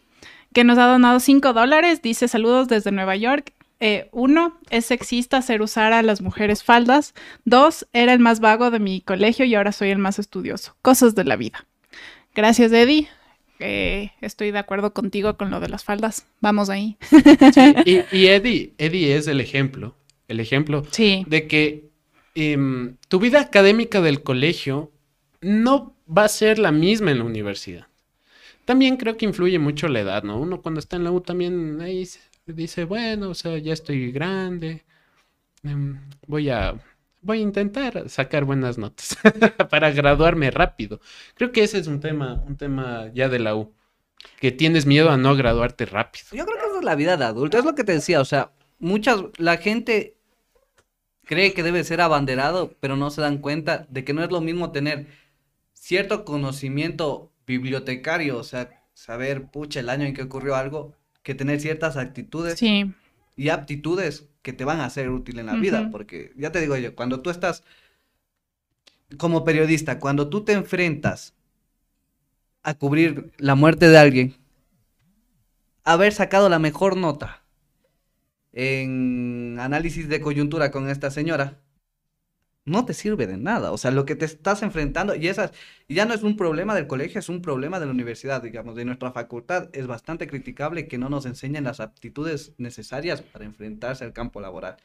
que 0.53 0.63
nos 0.63 0.77
ha 0.77 0.85
donado 0.85 1.19
5 1.19 1.53
dólares. 1.53 2.03
Dice 2.03 2.27
saludos 2.27 2.67
desde 2.67 2.91
Nueva 2.91 3.15
York. 3.15 3.51
Eh, 3.79 4.07
uno, 4.11 4.57
es 4.69 4.85
sexista 4.85 5.37
hacer 5.37 5.61
usar 5.61 5.91
a 5.93 6.01
las 6.01 6.21
mujeres 6.21 6.63
faldas. 6.63 7.13
Dos, 7.43 7.87
era 7.93 8.13
el 8.13 8.19
más 8.19 8.39
vago 8.39 8.71
de 8.71 8.79
mi 8.79 9.01
colegio 9.01 9.45
y 9.45 9.53
ahora 9.55 9.71
soy 9.71 9.89
el 9.89 9.97
más 9.97 10.17
estudioso. 10.19 10.75
Cosas 10.81 11.13
de 11.15 11.23
la 11.25 11.35
vida. 11.35 11.65
Gracias, 12.33 12.71
Eddie. 12.71 13.07
Eh, 13.59 14.11
estoy 14.21 14.51
de 14.51 14.59
acuerdo 14.59 14.93
contigo 14.93 15.37
con 15.37 15.49
lo 15.51 15.59
de 15.59 15.69
las 15.69 15.83
faldas. 15.83 16.25
Vamos 16.41 16.69
ahí. 16.69 16.97
Y, 17.85 18.01
y 18.11 18.27
Eddie, 18.27 18.73
Eddie 18.77 19.15
es 19.15 19.27
el 19.27 19.39
ejemplo, 19.39 19.95
el 20.27 20.39
ejemplo 20.39 20.83
Sí. 20.91 21.23
de 21.27 21.47
que 21.47 21.89
em, 22.35 22.97
tu 23.07 23.19
vida 23.19 23.39
académica 23.39 24.01
del 24.01 24.23
colegio 24.23 24.91
no 25.41 25.93
va 26.05 26.25
a 26.25 26.29
ser 26.29 26.59
la 26.59 26.71
misma 26.71 27.11
en 27.11 27.19
la 27.19 27.23
universidad. 27.25 27.87
También 28.65 28.97
creo 28.97 29.15
que 29.15 29.25
influye 29.25 29.59
mucho 29.59 29.87
la 29.87 29.99
edad, 30.01 30.23
¿no? 30.23 30.39
Uno 30.39 30.61
cuando 30.61 30.79
está 30.79 30.95
en 30.97 31.03
la 31.03 31.11
U 31.11 31.21
también 31.21 31.79
ahí 31.81 32.05
se- 32.05 32.19
dice, 32.53 32.85
bueno, 32.85 33.29
o 33.29 33.33
sea, 33.33 33.57
ya 33.57 33.73
estoy 33.73 34.11
grande, 34.11 34.85
em, 35.63 35.99
voy 36.27 36.49
a, 36.49 36.75
voy 37.21 37.39
a 37.39 37.41
intentar 37.41 38.09
sacar 38.09 38.45
buenas 38.45 38.77
notas 38.77 39.17
para 39.69 39.91
graduarme 39.91 40.51
rápido. 40.51 40.99
Creo 41.35 41.51
que 41.51 41.63
ese 41.63 41.79
es 41.79 41.87
un 41.87 41.99
tema, 41.99 42.43
un 42.45 42.57
tema 42.57 43.11
ya 43.13 43.29
de 43.29 43.39
la 43.39 43.55
U, 43.55 43.73
que 44.39 44.51
tienes 44.51 44.85
miedo 44.85 45.09
a 45.09 45.17
no 45.17 45.35
graduarte 45.35 45.85
rápido. 45.85 46.25
Yo 46.31 46.45
creo 46.45 46.57
que 46.57 46.67
esa 46.67 46.79
es 46.79 46.85
la 46.85 46.95
vida 46.95 47.17
de 47.17 47.25
adulto, 47.25 47.57
es 47.57 47.65
lo 47.65 47.75
que 47.75 47.83
te 47.83 47.93
decía, 47.93 48.21
o 48.21 48.25
sea, 48.25 48.51
muchas, 48.79 49.21
la 49.37 49.57
gente 49.57 50.17
cree 51.25 51.53
que 51.53 51.63
debe 51.63 51.83
ser 51.83 52.01
abanderado, 52.01 52.75
pero 52.79 52.95
no 52.95 53.09
se 53.09 53.21
dan 53.21 53.39
cuenta 53.39 53.87
de 53.89 54.03
que 54.03 54.13
no 54.13 54.23
es 54.23 54.31
lo 54.31 54.41
mismo 54.41 54.71
tener 54.71 55.07
cierto 55.73 56.25
conocimiento 56.25 57.31
bibliotecario, 57.47 58.37
o 58.37 58.43
sea, 58.43 58.83
saber, 58.93 59.47
pucha, 59.51 59.79
el 59.79 59.89
año 59.89 60.05
en 60.05 60.13
que 60.13 60.23
ocurrió 60.23 60.55
algo, 60.55 60.95
que 61.25 61.33
tener 61.33 61.59
ciertas 61.59 61.97
actitudes 61.97 62.59
Sí. 62.59 62.93
y 63.35 63.49
aptitudes 63.49 64.27
que 64.43 64.53
te 64.53 64.63
van 64.63 64.79
a 64.79 64.89
ser 64.91 65.09
útil 65.09 65.39
en 65.39 65.47
la 65.47 65.55
vida, 65.55 65.89
porque 65.91 66.31
ya 66.37 66.51
te 66.51 66.61
digo 66.61 66.77
yo, 66.77 66.95
cuando 66.95 67.21
tú 67.21 67.31
estás 67.31 67.63
como 69.17 69.43
periodista, 69.43 69.99
cuando 69.99 70.29
tú 70.29 70.43
te 70.45 70.53
enfrentas 70.53 71.33
a 72.61 72.75
cubrir 72.75 73.31
la 73.39 73.55
muerte 73.55 73.89
de 73.89 73.97
alguien, 73.97 74.35
haber 75.83 76.13
sacado 76.13 76.47
la 76.47 76.59
mejor 76.59 76.95
nota 76.95 77.41
en 78.53 79.57
análisis 79.59 80.07
de 80.07 80.21
coyuntura 80.21 80.69
con 80.69 80.87
esta 80.89 81.09
señora, 81.09 81.57
no 82.65 82.83
te 82.85 82.93
sirve 82.93 83.27
de 83.27 83.37
nada. 83.37 83.71
O 83.71 83.77
sea, 83.77 83.91
lo 83.91 84.05
que 84.05 84.15
te 84.15 84.25
estás 84.25 84.63
enfrentando, 84.63 85.15
y 85.15 85.27
esas, 85.27 85.51
ya 85.87 86.05
no 86.05 86.13
es 86.13 86.23
un 86.23 86.35
problema 86.35 86.73
del 86.75 86.87
colegio, 86.87 87.19
es 87.19 87.29
un 87.29 87.41
problema 87.41 87.79
de 87.79 87.85
la 87.85 87.91
universidad, 87.91 88.41
digamos, 88.41 88.75
de 88.75 88.85
nuestra 88.85 89.11
facultad. 89.11 89.69
Es 89.73 89.85
bastante 89.87 90.27
criticable 90.27 90.87
que 90.87 90.97
no 90.97 91.09
nos 91.09 91.25
enseñen 91.25 91.63
las 91.65 91.79
aptitudes 91.79 92.53
necesarias 92.57 93.21
para 93.21 93.45
enfrentarse 93.45 94.03
al 94.03 94.13
campo 94.13 94.41
laboral. 94.41 94.77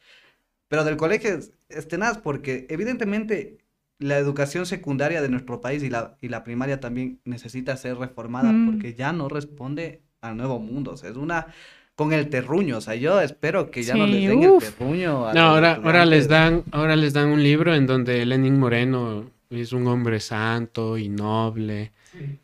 Pero 0.68 0.84
del 0.84 0.96
colegio 0.96 1.34
es, 1.34 1.52
es 1.68 1.88
tenaz, 1.88 2.18
porque 2.18 2.66
evidentemente 2.68 3.58
la 3.98 4.18
educación 4.18 4.66
secundaria 4.66 5.20
de 5.20 5.28
nuestro 5.28 5.60
país 5.60 5.82
y 5.82 5.90
la, 5.90 6.16
y 6.20 6.28
la 6.28 6.44
primaria 6.44 6.80
también 6.80 7.20
necesita 7.24 7.76
ser 7.76 7.96
reformada, 7.96 8.52
Mm. 8.52 8.70
porque 8.70 8.94
ya 8.94 9.12
no 9.12 9.28
responde 9.28 10.02
al 10.20 10.36
nuevo 10.36 10.58
mundo. 10.58 10.92
O 10.92 10.96
sea, 10.96 11.10
es 11.10 11.16
una 11.16 11.46
con 11.95 12.12
el 12.12 12.28
terruño. 12.28 12.78
O 12.78 12.80
sea, 12.80 12.95
yo 12.95 13.20
espero 13.20 13.70
que 13.70 13.82
ya 13.82 13.95
no 13.95 14.07
les 14.07 14.28
den 14.28 14.47
uf. 14.47 14.64
el 14.64 14.72
terruño. 14.72 15.26
a 15.28 15.34
No, 15.34 15.41
ahora, 15.41 15.80
ahora 15.82 16.07
les 16.07 16.28
dan, 16.28 16.64
ahora 16.72 16.97
les 16.97 17.12
dan 17.12 17.28
un 17.28 17.43
libro 17.43 17.74
en 17.74 17.86
donde 17.86 18.24
Lenin 18.24 18.59
Moreno 18.59 19.30
es 19.51 19.72
un 19.72 19.86
hombre 19.86 20.20
santo 20.20 20.97
y 20.97 21.09
noble. 21.09 21.93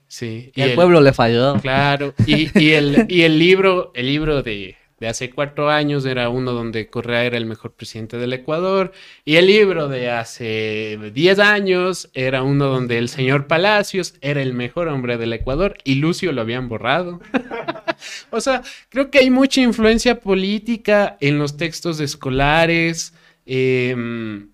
Sí. 0.06 0.52
Y 0.54 0.62
al 0.62 0.72
pueblo 0.72 1.00
le 1.00 1.12
falló. 1.12 1.54
Claro. 1.60 2.14
Y, 2.26 2.50
y 2.58 2.72
el, 2.72 3.06
y 3.08 3.22
el 3.22 3.38
libro, 3.38 3.92
el 3.94 4.06
libro 4.06 4.42
de, 4.42 4.76
de 4.98 5.08
hace 5.08 5.30
cuatro 5.30 5.68
años 5.70 6.06
era 6.06 6.28
uno 6.30 6.52
donde 6.52 6.88
Correa 6.88 7.24
era 7.24 7.36
el 7.36 7.46
mejor 7.46 7.72
presidente 7.74 8.16
del 8.16 8.32
Ecuador 8.32 8.92
y 9.24 9.36
el 9.36 9.46
libro 9.46 9.88
de 9.88 10.10
hace 10.10 10.98
diez 11.12 11.38
años 11.38 12.08
era 12.14 12.42
uno 12.42 12.66
donde 12.66 12.96
el 12.98 13.08
señor 13.10 13.46
Palacios 13.46 14.14
era 14.22 14.40
el 14.42 14.54
mejor 14.54 14.88
hombre 14.88 15.18
del 15.18 15.32
Ecuador 15.34 15.76
y 15.84 15.96
Lucio 15.96 16.32
lo 16.32 16.40
habían 16.40 16.68
borrado. 16.68 17.20
o 18.30 18.40
sea, 18.40 18.62
creo 18.88 19.10
que 19.10 19.18
hay 19.18 19.30
mucha 19.30 19.60
influencia 19.60 20.18
política 20.20 21.16
en 21.20 21.38
los 21.38 21.56
textos 21.56 22.00
escolares. 22.00 23.12
em, 23.44 24.50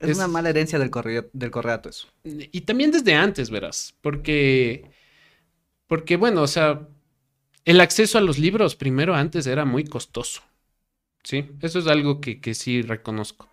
Es, 0.00 0.10
Es- 0.10 0.16
una 0.18 0.28
mala 0.28 0.50
herencia 0.50 0.78
del, 0.78 0.90
correo, 0.90 1.26
del 1.32 1.50
correato 1.50 1.88
eso. 1.88 2.08
y 2.24 2.60
también 2.62 2.90
desde 2.90 3.14
antes, 3.14 3.50
verás, 3.50 3.94
porque, 4.02 4.90
porque 5.86 6.16
bueno, 6.16 6.42
o 6.42 6.46
sea, 6.46 6.88
el 7.64 7.80
acceso 7.80 8.18
a 8.18 8.20
los 8.20 8.38
libros 8.38 8.76
primero 8.76 9.14
antes 9.14 9.46
era 9.46 9.64
muy 9.64 9.84
costoso, 9.84 10.42
¿sí? 11.22 11.46
Eso 11.62 11.78
es 11.78 11.86
algo 11.86 12.20
que, 12.20 12.40
que 12.40 12.54
sí 12.54 12.82
reconozco. 12.82 13.48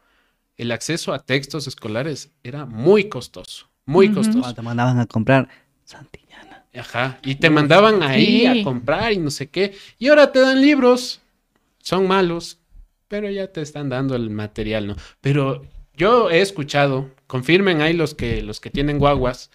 El 0.58 0.72
acceso 0.72 1.14
a 1.14 1.20
textos 1.26 1.68
escolares 1.68 2.32
era 2.44 2.66
muy 2.66 3.10
costoso, 3.10 3.70
muy 3.86 4.12
costoso. 4.12 4.40
Cuando 4.40 4.56
te 4.56 4.62
mandaban 4.62 5.00
a 5.00 5.06
comprar 5.08 5.50
Santillana. 5.86 6.66
Ajá, 6.74 7.20
y 7.24 7.36
te 7.36 7.50
mandaban 7.50 8.02
ahí 8.04 8.42
Sí. 8.42 8.46
a 8.48 8.64
comprar 8.64 9.12
y 9.12 9.18
no 9.18 9.30
sé 9.32 9.50
qué. 9.50 9.76
Y 9.98 10.08
ahora 10.08 10.32
te 10.32 10.40
dan 10.40 10.62
libros, 10.62 11.20
son 11.80 12.08
malos, 12.08 12.60
pero 13.08 13.30
ya 13.30 13.48
te 13.52 13.62
están 13.62 13.90
dando 13.90 14.16
el 14.16 14.30
material, 14.30 14.88
¿no? 14.88 14.96
Pero 15.20 15.66
yo 15.96 16.30
he 16.30 16.42
escuchado, 16.42 17.10
confirmen 17.28 17.82
ahí 17.82 17.94
los 17.94 18.14
que, 18.14 18.42
los 18.42 18.62
que 18.62 18.70
tienen 18.70 19.00
guaguas, 19.00 19.52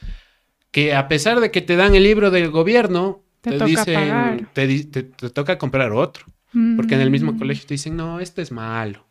que 0.71 0.95
a 0.95 1.09
pesar 1.09 1.41
de 1.41 1.51
que 1.51 1.63
te 1.63 1.77
dan 1.77 1.95
el 1.95 2.03
libro 2.03 2.31
del 2.31 2.51
gobierno, 2.51 3.23
Te 3.51 3.53
te, 3.53 3.59
toca 3.59 3.67
dicen, 3.71 3.95
pagar. 3.95 4.49
te, 4.53 4.85
te- 4.85 5.03
te 5.05 5.31
toca 5.31 5.59
comprar 5.59 5.93
otro. 5.93 6.25
Porque 6.77 6.95
en 6.95 7.01
el 7.03 7.11
mismo 7.11 7.33
Mm. 7.33 7.39
colegio 7.39 7.67
te 7.67 7.75
dicen, 7.75 7.97
no, 7.97 8.19
este 8.19 8.41
es 8.43 8.51
malo. 8.51 9.05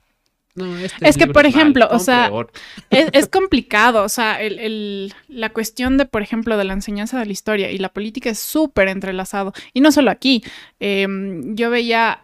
No, 0.56 0.76
este 0.78 1.08
Es 1.08 1.16
que, 1.18 1.26
libro 1.26 1.34
por 1.34 1.44
mal, 1.44 1.50
ejemplo, 1.52 1.88
o 1.92 2.00
sea, 2.00 2.30
otro". 2.32 2.54
Es, 2.90 3.10
es 3.12 3.28
complicado, 3.28 4.04
o 4.04 4.10
sea, 4.10 4.42
el, 4.42 4.58
el- 4.58 5.14
la 5.28 5.50
cuestión 5.50 5.98
de, 5.98 6.06
por 6.06 6.22
ejemplo, 6.24 6.58
de 6.58 6.64
la 6.64 6.74
enseñanza 6.74 7.20
de 7.20 7.26
la 7.26 7.32
historia 7.34 7.72
y 7.72 7.78
la 7.78 7.90
política 7.90 8.30
es 8.30 8.40
súper 8.40 8.88
entrelazado. 8.88 9.54
Y 9.74 9.82
no 9.82 9.92
solo 9.92 10.10
aquí. 10.12 10.44
Em, 10.80 11.56
yo 11.56 11.70
veía 11.70 12.22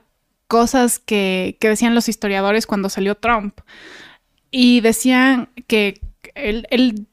cosas 0.48 0.98
que, 1.00 1.58
que 1.60 1.68
decían 1.70 1.94
los 1.94 2.10
historiadores 2.10 2.66
cuando 2.66 2.90
salió 2.90 3.16
Trump. 3.16 3.60
Y 4.50 4.82
decían 4.82 5.50
que 5.68 6.02
él, 6.36 6.68
él, 6.72 7.06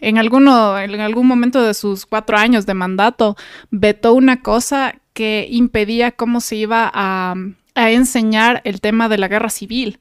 en, 0.00 0.18
alguno, 0.18 0.78
en 0.78 1.00
algún 1.00 1.26
momento 1.26 1.62
de 1.62 1.74
sus 1.74 2.06
cuatro 2.06 2.36
años 2.36 2.66
de 2.66 2.74
mandato 2.74 3.36
vetó 3.70 4.14
una 4.14 4.40
cosa 4.42 4.94
que 5.12 5.46
impedía 5.50 6.12
cómo 6.12 6.40
se 6.40 6.56
iba 6.56 6.90
a, 6.92 7.34
enseñar 7.76 8.60
el 8.64 8.80
tema 8.80 9.08
de 9.08 9.18
la 9.18 9.28
guerra 9.28 9.50
civil. 9.50 9.98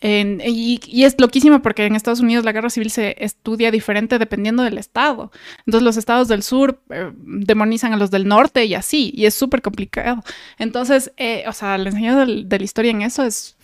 Y, 0.00 1.04
es 1.04 1.14
loquísimo 1.18 1.62
porque 1.62 1.86
en 1.86 1.94
Estados 1.94 2.20
Unidos 2.20 2.44
la 2.44 2.52
guerra 2.52 2.70
civil 2.70 2.90
se 2.90 3.16
estudia 3.18 3.70
diferente 3.70 4.18
dependiendo 4.18 4.64
del 4.64 4.78
estado. 4.78 5.30
Entonces 5.60 5.84
los 5.84 5.96
estados 5.96 6.26
del 6.26 6.42
sur 6.42 6.80
eh, 6.90 7.12
demonizan 7.14 7.92
a 7.92 7.96
los 7.96 8.10
del 8.10 8.26
norte 8.26 8.64
y 8.64 8.74
así, 8.74 9.12
y 9.14 9.26
es 9.26 9.34
súper 9.34 9.62
complicado. 9.62 10.22
Entonces, 10.58 11.12
eh, 11.16 11.44
o 11.46 11.52
sea, 11.52 11.78
la 11.78 11.90
enseñanza 11.90 12.20
del- 12.20 12.48
de 12.48 12.58
la 12.58 12.64
historia 12.64 12.90
en 12.90 13.02
eso 13.02 13.22
es 13.22 13.56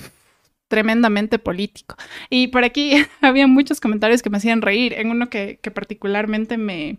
tremendamente 0.69 1.39
político. 1.39 1.97
Y 2.31 2.49
por 2.49 2.65
aquí 2.65 2.93
había 3.21 3.47
muchos 3.47 3.81
comentarios 3.81 4.23
que 4.23 4.31
me 4.31 4.39
hacían 4.39 4.63
reír. 4.63 4.95
En 4.95 5.11
uno 5.11 5.29
que, 5.29 5.59
particularmente 5.75 6.59
me, 6.59 6.99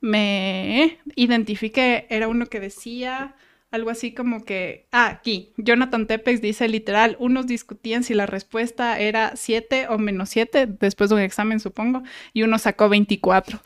me 0.00 0.98
identifiqué 1.16 2.06
era 2.10 2.28
uno 2.28 2.46
que 2.46 2.60
decía 2.60 3.34
algo 3.76 3.90
así 3.90 4.12
como 4.12 4.44
que, 4.44 4.86
ah, 4.90 5.06
aquí, 5.06 5.52
Jonathan 5.56 6.06
Tepex 6.06 6.40
dice 6.40 6.68
literal, 6.68 7.16
unos 7.20 7.46
discutían 7.46 8.02
si 8.02 8.14
la 8.14 8.26
respuesta 8.26 8.98
era 8.98 9.36
7 9.36 9.86
o 9.88 9.98
menos 9.98 10.30
7, 10.30 10.66
después 10.80 11.10
de 11.10 11.16
un 11.16 11.22
examen 11.22 11.60
supongo, 11.60 12.02
y 12.32 12.42
uno 12.42 12.58
sacó 12.58 12.88
24. 12.88 13.60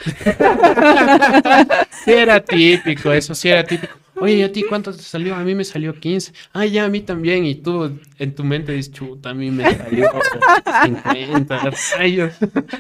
Sí 2.05 2.13
era 2.13 2.45
típico, 2.45 3.13
eso 3.13 3.35
sí 3.35 3.49
era 3.49 3.65
típico. 3.65 3.95
Oye, 4.17 4.35
¿y 4.35 4.43
a 4.43 4.53
ti 4.53 4.65
cuánto 4.69 4.95
te 4.95 5.03
salió? 5.03 5.35
A 5.35 5.43
mí 5.43 5.55
me 5.55 5.65
salió 5.65 5.95
15. 5.99 6.33
Ah, 6.53 6.67
ya, 6.67 6.85
a 6.85 6.89
mí 6.89 7.01
también. 7.01 7.47
Y 7.47 7.55
tú 7.55 7.99
en 8.19 8.35
tu 8.35 8.45
mente 8.45 8.73
dices, 8.73 8.93
chuta, 8.93 9.31
a 9.31 9.35
mí 9.35 9.51
me 9.51 9.65
salió 9.75 10.11
50. 10.85 11.71
rayos". 11.97 12.35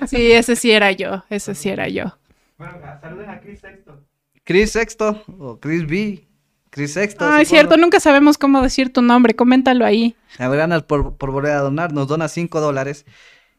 Sí, 0.06 0.32
ese 0.32 0.54
sí 0.54 0.70
era 0.70 0.92
yo, 0.92 1.24
ese 1.30 1.54
sí 1.54 1.70
era 1.70 1.88
yo. 1.88 2.18
Bueno, 2.58 2.74
saluden 3.00 3.30
a 3.30 3.40
Chris 3.40 3.60
Sexto. 3.60 4.04
Chris 4.44 4.72
Sexto 4.72 5.22
o 5.38 5.58
Chris 5.58 5.86
B. 5.86 6.26
Chris 6.70 6.92
Sexto. 6.92 7.24
Ah, 7.24 7.42
es 7.42 7.48
cierto, 7.48 7.76
nunca 7.76 7.98
sabemos 8.00 8.38
cómo 8.38 8.62
decir 8.62 8.92
tu 8.92 9.02
nombre, 9.02 9.34
coméntalo 9.34 9.84
ahí. 9.84 10.14
Abranas 10.38 10.84
por, 10.84 11.16
por 11.16 11.30
volver 11.32 11.52
a 11.52 11.60
donar, 11.60 11.92
nos 11.92 12.06
dona 12.08 12.28
5 12.28 12.60
dólares 12.60 13.06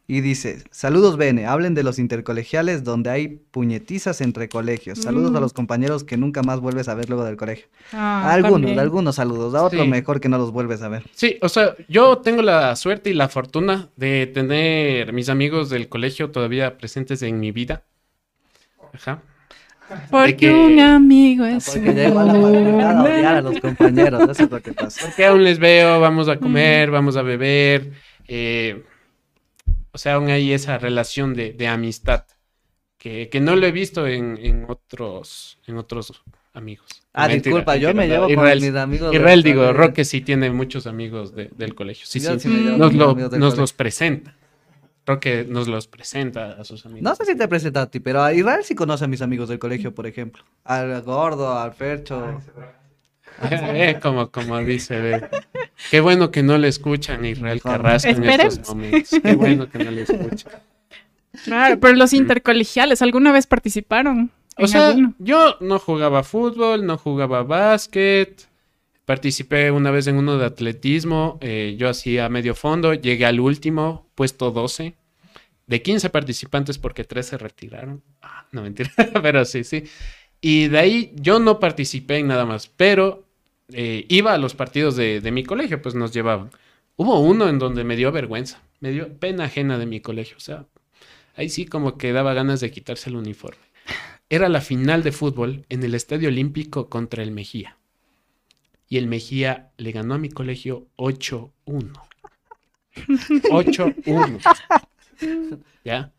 y 0.08 0.20
dice, 0.20 0.64
saludos 0.70 1.16
Bene, 1.16 1.46
hablen 1.46 1.74
de 1.74 1.82
los 1.84 1.98
intercolegiales 1.98 2.82
donde 2.84 3.10
hay 3.10 3.28
puñetizas 3.28 4.20
entre 4.20 4.48
colegios. 4.48 4.98
Saludos 4.98 5.30
Mm. 5.30 5.36
a 5.36 5.40
los 5.40 5.52
compañeros 5.52 6.04
que 6.04 6.16
nunca 6.16 6.42
más 6.42 6.60
vuelves 6.60 6.88
a 6.88 6.94
ver 6.94 7.08
luego 7.08 7.24
del 7.24 7.36
colegio. 7.36 7.66
Ah, 7.92 8.32
algunos, 8.32 8.54
también. 8.62 8.78
algunos 8.80 9.14
saludos, 9.16 9.54
a 9.54 9.62
otros 9.62 9.82
Sí. 9.82 9.88
mejor 9.88 10.18
que 10.20 10.28
no 10.28 10.38
los 10.38 10.50
vuelves 10.50 10.82
a 10.82 10.88
ver. 10.88 11.04
Sí, 11.14 11.38
o 11.40 11.48
sea, 11.48 11.76
yo 11.88 12.18
tengo 12.18 12.42
la 12.42 12.74
suerte 12.76 13.10
y 13.10 13.14
la 13.14 13.28
fortuna 13.28 13.90
de 13.96 14.26
tener 14.26 15.12
mis 15.12 15.28
amigos 15.28 15.68
del 15.70 15.88
colegio 15.88 16.30
todavía 16.30 16.78
presentes 16.78 17.22
en 17.22 17.38
mi 17.38 17.52
vida. 17.52 17.84
Ajá. 18.92 19.22
Porque 20.10 20.36
que- 20.36 20.50
un 20.52 20.80
amigo 20.80 21.44
es 21.44 21.68
Porque 21.68 21.92
llegó 21.92 22.20
a 22.20 22.24
la 22.24 22.32
facultad 22.34 22.96
a 22.98 23.02
odiar 23.02 23.34
a 23.36 23.42
los 23.42 23.60
compañeros, 23.60 24.22
eso 24.30 24.44
es 24.44 24.50
lo 24.50 24.60
que 24.62 24.72
pasa. 24.72 25.00
Porque 25.06 25.24
aún 25.26 25.44
les 25.44 25.58
veo, 25.58 26.00
vamos 26.00 26.28
a 26.28 26.36
comer, 26.38 26.90
vamos 26.90 27.16
a 27.16 27.22
beber. 27.22 27.92
eh, 28.28 28.82
o 29.94 29.98
sea, 29.98 30.14
aún 30.14 30.28
hay 30.30 30.52
esa 30.52 30.78
relación 30.78 31.34
de, 31.34 31.52
de 31.52 31.66
amistad 31.68 32.24
que, 32.96 33.28
que 33.28 33.40
no 33.40 33.56
lo 33.56 33.66
he 33.66 33.72
visto 33.72 34.06
en, 34.06 34.38
en 34.40 34.64
otros, 34.68 35.58
en 35.66 35.76
otros 35.76 36.22
amigos. 36.54 36.86
Ah, 37.12 37.28
Mentira, 37.28 37.42
disculpa, 37.56 37.76
yo 37.76 37.92
me 37.92 38.06
llevo 38.08 38.22
no, 38.22 38.34
con 38.34 38.44
Israel, 38.44 38.60
mis 38.62 38.74
amigos. 38.74 39.14
Israel, 39.14 39.42
digo, 39.42 39.62
de- 39.64 39.72
Roque 39.74 40.04
sí 40.06 40.22
tiene 40.22 40.50
muchos 40.50 40.86
amigos 40.86 41.34
de- 41.34 41.50
del 41.56 41.74
colegio. 41.74 42.06
Sí, 42.06 42.20
Yo 42.20 42.32
sí, 42.34 42.40
sí 42.40 42.48
me 42.48 42.60
llevo 42.60 42.76
Mm. 42.76 42.80
con 42.80 42.96
nos, 43.38 43.54
lo- 43.56 43.56
los 43.60 43.72
presenta. 43.74 44.34
Roque 45.04 45.44
nos 45.48 45.66
los 45.68 45.88
presenta 45.88 46.52
a 46.52 46.64
sus 46.64 46.86
amigos. 46.86 47.02
No 47.02 47.14
sé 47.16 47.24
si 47.24 47.36
te 47.36 47.48
presenta 47.48 47.82
a 47.82 47.90
ti, 47.90 47.98
pero 48.00 48.22
a 48.22 48.32
Israel 48.32 48.62
sí 48.62 48.74
conoce 48.74 49.04
a 49.04 49.08
mis 49.08 49.20
amigos 49.22 49.48
del 49.48 49.58
colegio, 49.58 49.92
por 49.94 50.06
ejemplo. 50.06 50.44
Al 50.64 51.02
Gordo, 51.02 51.58
al 51.58 51.72
Fercho. 51.72 52.40
Eh, 53.50 53.98
como, 54.02 54.30
como 54.30 54.58
dice, 54.60 55.00
ve. 55.00 55.28
Qué 55.90 56.00
bueno 56.00 56.30
que 56.30 56.42
no 56.42 56.58
le 56.58 56.68
escuchan 56.68 57.24
a 57.24 57.28
Israel 57.28 57.62
Carrasco 57.62 58.10
en 58.10 58.16
Esperemos. 58.22 58.54
estos 58.54 58.74
momentos. 58.74 59.20
Qué 59.22 59.34
bueno 59.34 59.68
que 59.70 59.78
no 59.84 59.90
le 59.90 60.02
escuchan. 60.02 60.52
Claro, 61.44 61.80
pero 61.80 61.94
los 61.94 62.12
intercolegiales, 62.12 63.00
¿alguna 63.00 63.32
vez 63.32 63.46
participaron? 63.46 64.30
O 64.58 64.66
sea, 64.66 64.88
alguno? 64.88 65.14
yo 65.18 65.56
no 65.60 65.78
jugaba 65.78 66.22
fútbol, 66.24 66.84
no 66.84 66.98
jugaba 66.98 67.42
básquet. 67.42 68.48
Participé 69.06 69.70
una 69.70 69.90
vez 69.90 70.06
en 70.06 70.16
uno 70.16 70.36
de 70.36 70.44
atletismo. 70.44 71.38
eh, 71.40 71.74
yo 71.78 71.88
hacía 71.88 72.28
medio 72.28 72.54
fondo, 72.54 72.92
llegué 72.92 73.24
al 73.24 73.40
último, 73.40 74.06
puesto 74.22 74.52
12. 74.52 74.94
De 75.66 75.82
15 75.82 76.08
participantes 76.10 76.78
porque 76.78 77.02
3 77.02 77.26
se 77.26 77.38
retiraron. 77.38 78.04
Ah, 78.20 78.46
no 78.52 78.62
mentira, 78.62 78.92
pero 79.20 79.44
sí, 79.44 79.64
sí. 79.64 79.82
Y 80.40 80.68
de 80.68 80.78
ahí 80.78 81.12
yo 81.16 81.40
no 81.40 81.58
participé 81.58 82.18
en 82.18 82.28
nada 82.28 82.46
más, 82.46 82.68
pero 82.68 83.26
eh, 83.72 84.06
iba 84.08 84.32
a 84.32 84.38
los 84.38 84.54
partidos 84.54 84.94
de, 84.94 85.20
de 85.20 85.32
mi 85.32 85.42
colegio, 85.42 85.82
pues 85.82 85.96
nos 85.96 86.12
llevaban. 86.12 86.50
Hubo 86.94 87.18
uno 87.18 87.48
en 87.48 87.58
donde 87.58 87.82
me 87.82 87.96
dio 87.96 88.12
vergüenza, 88.12 88.62
me 88.78 88.92
dio 88.92 89.12
pena 89.18 89.46
ajena 89.46 89.76
de 89.76 89.86
mi 89.86 89.98
colegio. 89.98 90.36
O 90.36 90.40
sea, 90.40 90.66
ahí 91.34 91.48
sí 91.48 91.66
como 91.66 91.98
que 91.98 92.12
daba 92.12 92.32
ganas 92.32 92.60
de 92.60 92.70
quitarse 92.70 93.10
el 93.10 93.16
uniforme. 93.16 93.64
Era 94.30 94.48
la 94.48 94.60
final 94.60 95.02
de 95.02 95.10
fútbol 95.10 95.66
en 95.68 95.82
el 95.82 95.96
Estadio 95.96 96.28
Olímpico 96.28 96.88
contra 96.88 97.24
el 97.24 97.32
Mejía. 97.32 97.76
Y 98.88 98.98
el 98.98 99.08
Mejía 99.08 99.72
le 99.78 99.90
ganó 99.90 100.14
a 100.14 100.18
mi 100.18 100.28
colegio 100.28 100.86
8-1. 100.96 102.11
8-1. 102.94 104.40
¿Ya? 105.84 106.12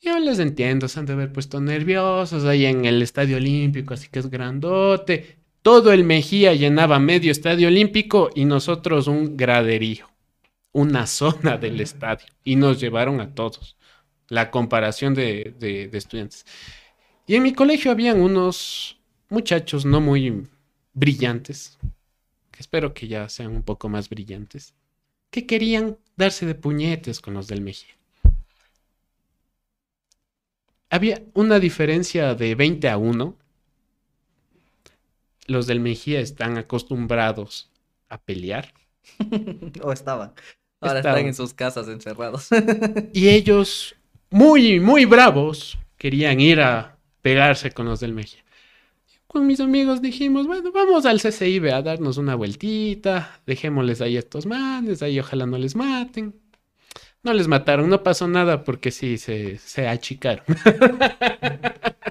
Yo 0.00 0.18
les 0.18 0.38
entiendo, 0.38 0.86
se 0.88 1.00
han 1.00 1.06
de 1.06 1.14
haber 1.14 1.32
puesto 1.32 1.60
nerviosos 1.60 2.44
ahí 2.44 2.66
en 2.66 2.84
el 2.84 3.02
Estadio 3.02 3.36
Olímpico, 3.36 3.94
así 3.94 4.08
que 4.08 4.20
es 4.20 4.30
grandote. 4.30 5.38
Todo 5.62 5.92
el 5.92 6.04
Mejía 6.04 6.54
llenaba 6.54 6.98
medio 7.00 7.32
Estadio 7.32 7.68
Olímpico 7.68 8.30
y 8.34 8.44
nosotros 8.44 9.08
un 9.08 9.36
graderío, 9.36 10.08
una 10.72 11.06
zona 11.06 11.58
del 11.58 11.80
estadio. 11.80 12.26
Y 12.44 12.56
nos 12.56 12.80
llevaron 12.80 13.20
a 13.20 13.34
todos. 13.34 13.76
La 14.28 14.50
comparación 14.50 15.14
de, 15.14 15.54
de- 15.58 15.88
de 15.88 15.98
estudiantes. 15.98 16.46
Y 17.26 17.34
en 17.34 17.42
mi 17.42 17.52
colegio 17.52 17.90
habían 17.90 18.20
unos 18.20 18.98
muchachos 19.30 19.84
no 19.84 20.00
muy 20.00 20.46
brillantes, 20.94 21.76
que 22.50 22.60
espero 22.60 22.94
que 22.94 23.08
ya 23.08 23.28
sean 23.28 23.52
un 23.54 23.62
poco 23.62 23.88
más 23.88 24.08
brillantes, 24.08 24.74
que 25.30 25.46
querían 25.46 25.98
darse 26.16 26.46
de 26.46 26.54
puñetes 26.54 27.20
con 27.20 27.34
los 27.34 27.46
del 27.46 27.60
Mejía. 27.60 27.94
Había 30.90 31.22
una 31.34 31.58
diferencia 31.60 32.34
de 32.34 32.54
20 32.54 32.88
a 32.88 32.96
1. 32.96 33.36
Los 35.46 35.66
del 35.66 35.80
Mejía 35.80 36.20
están 36.20 36.56
acostumbrados 36.58 37.70
a 38.08 38.18
pelear. 38.20 38.72
o 39.82 39.92
estaban. 39.92 40.32
Ahora 40.80 40.98
Estaban. 41.00 41.18
están 41.18 41.26
en 41.26 41.34
sus 41.34 41.54
casas 41.54 41.88
encerrados. 41.88 42.48
Y 43.12 43.28
ellos, 43.28 43.96
muy, 44.30 44.80
muy 44.80 45.04
bravos, 45.04 45.78
querían 45.96 46.40
ir 46.40 46.60
a 46.60 46.96
pegarse 47.20 47.70
con 47.72 47.86
los 47.86 48.00
del 48.00 48.14
Mejía. 48.14 48.42
Con 49.28 49.46
mis 49.46 49.60
amigos 49.60 50.00
dijimos, 50.00 50.46
bueno, 50.46 50.72
vamos 50.72 51.04
al 51.04 51.20
CCI 51.20 51.58
ve, 51.58 51.72
a 51.72 51.82
darnos 51.82 52.16
una 52.16 52.34
vueltita, 52.34 53.40
dejémosles 53.46 54.00
ahí 54.00 54.16
a 54.16 54.20
estos 54.20 54.46
manes, 54.46 55.02
ahí 55.02 55.20
ojalá 55.20 55.44
no 55.46 55.58
les 55.58 55.76
maten. 55.76 56.34
No 57.22 57.32
les 57.34 57.48
mataron, 57.48 57.90
no 57.90 58.02
pasó 58.02 58.28
nada 58.28 58.64
porque 58.64 58.90
sí, 58.92 59.18
se, 59.18 59.58
se 59.58 59.88
achicaron. 59.88 60.44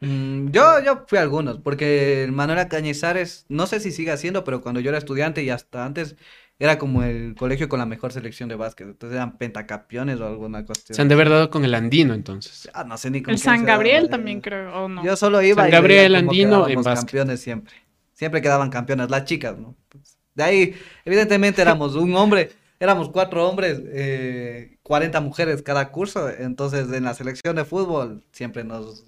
Mm, 0.00 0.50
yo, 0.50 0.80
yo 0.84 1.04
fui 1.08 1.18
a 1.18 1.22
algunos, 1.22 1.58
porque 1.60 2.28
Manuela 2.30 2.68
Cañizares, 2.68 3.46
no 3.48 3.66
sé 3.66 3.80
si 3.80 3.90
sigue 3.92 4.12
haciendo, 4.12 4.44
pero 4.44 4.60
cuando 4.60 4.80
yo 4.80 4.90
era 4.90 4.98
estudiante 4.98 5.42
y 5.42 5.48
hasta 5.50 5.86
antes, 5.86 6.16
era 6.58 6.78
como 6.78 7.02
el 7.02 7.34
colegio 7.36 7.68
con 7.68 7.78
la 7.78 7.86
mejor 7.86 8.12
selección 8.12 8.48
de 8.48 8.54
básquet. 8.54 8.88
Entonces 8.88 9.16
eran 9.16 9.36
pentacampeones 9.36 10.20
o 10.20 10.26
alguna 10.26 10.64
cuestión. 10.64 10.96
Se 10.96 11.02
han 11.02 11.08
de 11.08 11.14
haber 11.14 11.28
dado 11.28 11.50
con 11.50 11.64
el 11.64 11.74
andino 11.74 12.14
entonces. 12.14 12.68
Ah, 12.72 12.84
no 12.84 12.96
sé 12.96 13.10
ni 13.10 13.22
con 13.22 13.34
El 13.34 13.38
San 13.38 13.64
Gabriel 13.64 14.04
daba, 14.04 14.16
también 14.16 14.40
creo, 14.40 14.74
o 14.74 14.88
no. 14.88 15.04
Yo 15.04 15.16
solo 15.16 15.42
iba 15.42 15.62
San 15.62 15.68
y 15.68 15.70
veía 15.70 15.80
Gabriel, 15.80 16.12
cómo 16.14 16.30
Andino, 16.30 16.68
en 16.68 16.82
básquet. 16.82 16.94
campeones 16.94 17.40
siempre. 17.40 17.74
Siempre 18.12 18.40
quedaban 18.40 18.70
campeonas, 18.70 19.10
las 19.10 19.24
chicas, 19.24 19.58
¿no? 19.58 19.76
Pues, 19.90 20.16
de 20.34 20.42
ahí, 20.42 20.74
evidentemente 21.04 21.60
éramos 21.62 21.94
un 21.94 22.14
hombre, 22.14 22.50
éramos 22.78 23.10
cuatro 23.10 23.46
hombres, 23.48 23.82
eh, 23.86 24.78
40 24.82 25.20
mujeres 25.20 25.62
cada 25.62 25.90
curso, 25.90 26.28
entonces 26.30 26.90
en 26.92 27.04
la 27.04 27.14
selección 27.14 27.56
de 27.56 27.64
fútbol 27.64 28.22
siempre 28.32 28.64
nos, 28.64 29.04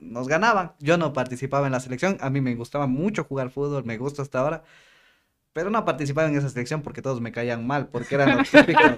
nos 0.00 0.28
ganaban. 0.28 0.72
Yo 0.80 0.98
no 0.98 1.12
participaba 1.12 1.66
en 1.66 1.72
la 1.72 1.80
selección, 1.80 2.18
a 2.20 2.30
mí 2.30 2.40
me 2.40 2.54
gustaba 2.54 2.86
mucho 2.86 3.24
jugar 3.24 3.50
fútbol, 3.50 3.84
me 3.84 3.96
gusta 3.96 4.22
hasta 4.22 4.40
ahora, 4.40 4.64
pero 5.52 5.70
no 5.70 5.84
participaba 5.84 6.28
en 6.28 6.36
esa 6.36 6.48
selección 6.48 6.82
porque 6.82 7.02
todos 7.02 7.20
me 7.20 7.32
caían 7.32 7.66
mal, 7.66 7.88
porque 7.88 8.14
eran 8.14 8.38
los 8.38 8.50
típicos. 8.50 8.92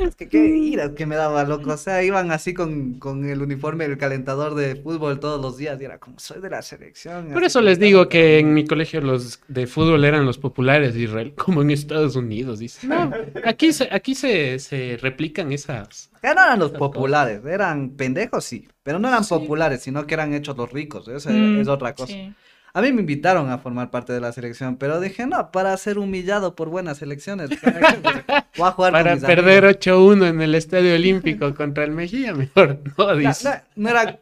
Es 0.00 0.16
que 0.16 0.28
qué 0.28 0.44
ira 0.56 0.94
que 0.94 1.06
me 1.06 1.16
daba, 1.16 1.44
loco. 1.44 1.72
O 1.72 1.76
sea, 1.76 2.02
iban 2.02 2.30
así 2.30 2.52
con, 2.52 2.94
con 2.98 3.24
el 3.28 3.40
uniforme, 3.40 3.84
el 3.86 3.96
calentador 3.96 4.54
de 4.54 4.76
fútbol 4.76 5.18
todos 5.20 5.40
los 5.40 5.56
días. 5.56 5.80
Y 5.80 5.84
era 5.84 5.98
como, 5.98 6.18
soy 6.18 6.40
de 6.40 6.50
la 6.50 6.60
selección. 6.62 7.28
Por 7.32 7.42
eso 7.44 7.60
les 7.60 7.78
digo 7.78 8.08
que 8.08 8.38
en 8.38 8.52
mi 8.54 8.66
colegio 8.66 9.00
los 9.00 9.40
de 9.48 9.66
fútbol 9.66 10.04
eran 10.04 10.26
los 10.26 10.36
populares 10.38 10.94
de 10.94 11.00
Israel, 11.00 11.34
como 11.38 11.62
en 11.62 11.70
Estados 11.70 12.16
Unidos, 12.16 12.58
dice. 12.58 12.86
No, 12.86 13.10
aquí 13.44 13.72
se, 13.72 13.88
aquí 13.90 14.14
se, 14.14 14.58
se 14.58 14.98
replican 15.00 15.52
esas. 15.52 16.10
Ya 16.22 16.34
no 16.34 16.42
eran 16.42 16.58
los 16.58 16.72
populares, 16.72 17.40
eran 17.46 17.90
pendejos, 17.90 18.44
sí. 18.44 18.68
Pero 18.82 18.98
no 18.98 19.08
eran 19.08 19.24
populares, 19.24 19.80
sino 19.82 20.06
que 20.06 20.14
eran 20.14 20.34
hechos 20.34 20.56
los 20.56 20.70
ricos. 20.70 21.08
Esa 21.08 21.30
Mm, 21.30 21.60
es 21.60 21.68
otra 21.68 21.94
cosa. 21.94 22.12
sí. 22.12 22.32
A 22.74 22.80
mí 22.80 22.92
me 22.92 23.00
invitaron 23.00 23.50
a 23.50 23.58
formar 23.58 23.90
parte 23.90 24.12
de 24.12 24.20
la 24.20 24.32
selección, 24.32 24.76
pero 24.76 25.00
dije, 25.00 25.26
no, 25.26 25.50
para 25.50 25.76
ser 25.76 25.98
humillado 25.98 26.54
por 26.56 26.68
buenas 26.68 26.98
selecciones. 26.98 27.50
¿para 27.62 27.80
qué? 27.80 28.44
Voy 28.56 28.68
a 28.68 28.72
jugar 28.72 28.92
con 28.92 29.02
Para 29.02 29.14
mis 29.14 29.24
perder 29.24 29.64
amigos. 29.64 29.80
8-1 29.80 30.28
en 30.28 30.40
el 30.40 30.54
Estadio 30.54 30.94
Olímpico 30.94 31.54
contra 31.56 31.84
el 31.84 31.90
Mejía, 31.90 32.34
mejor 32.34 32.80
no, 32.96 33.16
dice. 33.16 33.48
no, 33.76 33.84
no 33.84 33.90
era. 33.90 34.18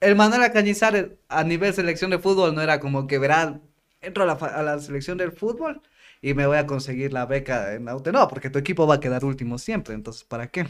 El 0.00 0.16
Manuel 0.16 0.50
Cañizares 0.52 1.06
a 1.28 1.44
nivel 1.44 1.72
selección 1.74 2.10
de 2.10 2.18
fútbol 2.18 2.54
no 2.54 2.60
era 2.60 2.80
como 2.80 3.06
que 3.06 3.18
verás, 3.18 3.54
entro 4.00 4.24
a 4.24 4.26
la, 4.26 4.32
a 4.32 4.62
la 4.62 4.78
selección 4.80 5.16
del 5.16 5.30
fútbol 5.32 5.80
y 6.20 6.34
me 6.34 6.46
voy 6.46 6.56
a 6.56 6.66
conseguir 6.66 7.12
la 7.12 7.26
beca 7.26 7.74
en 7.74 7.84
la 7.84 7.96
UTE. 7.96 8.12
No, 8.12 8.28
porque 8.28 8.48
tu 8.48 8.58
equipo 8.58 8.86
va 8.86 8.96
a 8.96 9.00
quedar 9.00 9.24
último 9.24 9.58
siempre, 9.58 9.94
entonces, 9.94 10.24
¿para 10.24 10.46
qué? 10.46 10.66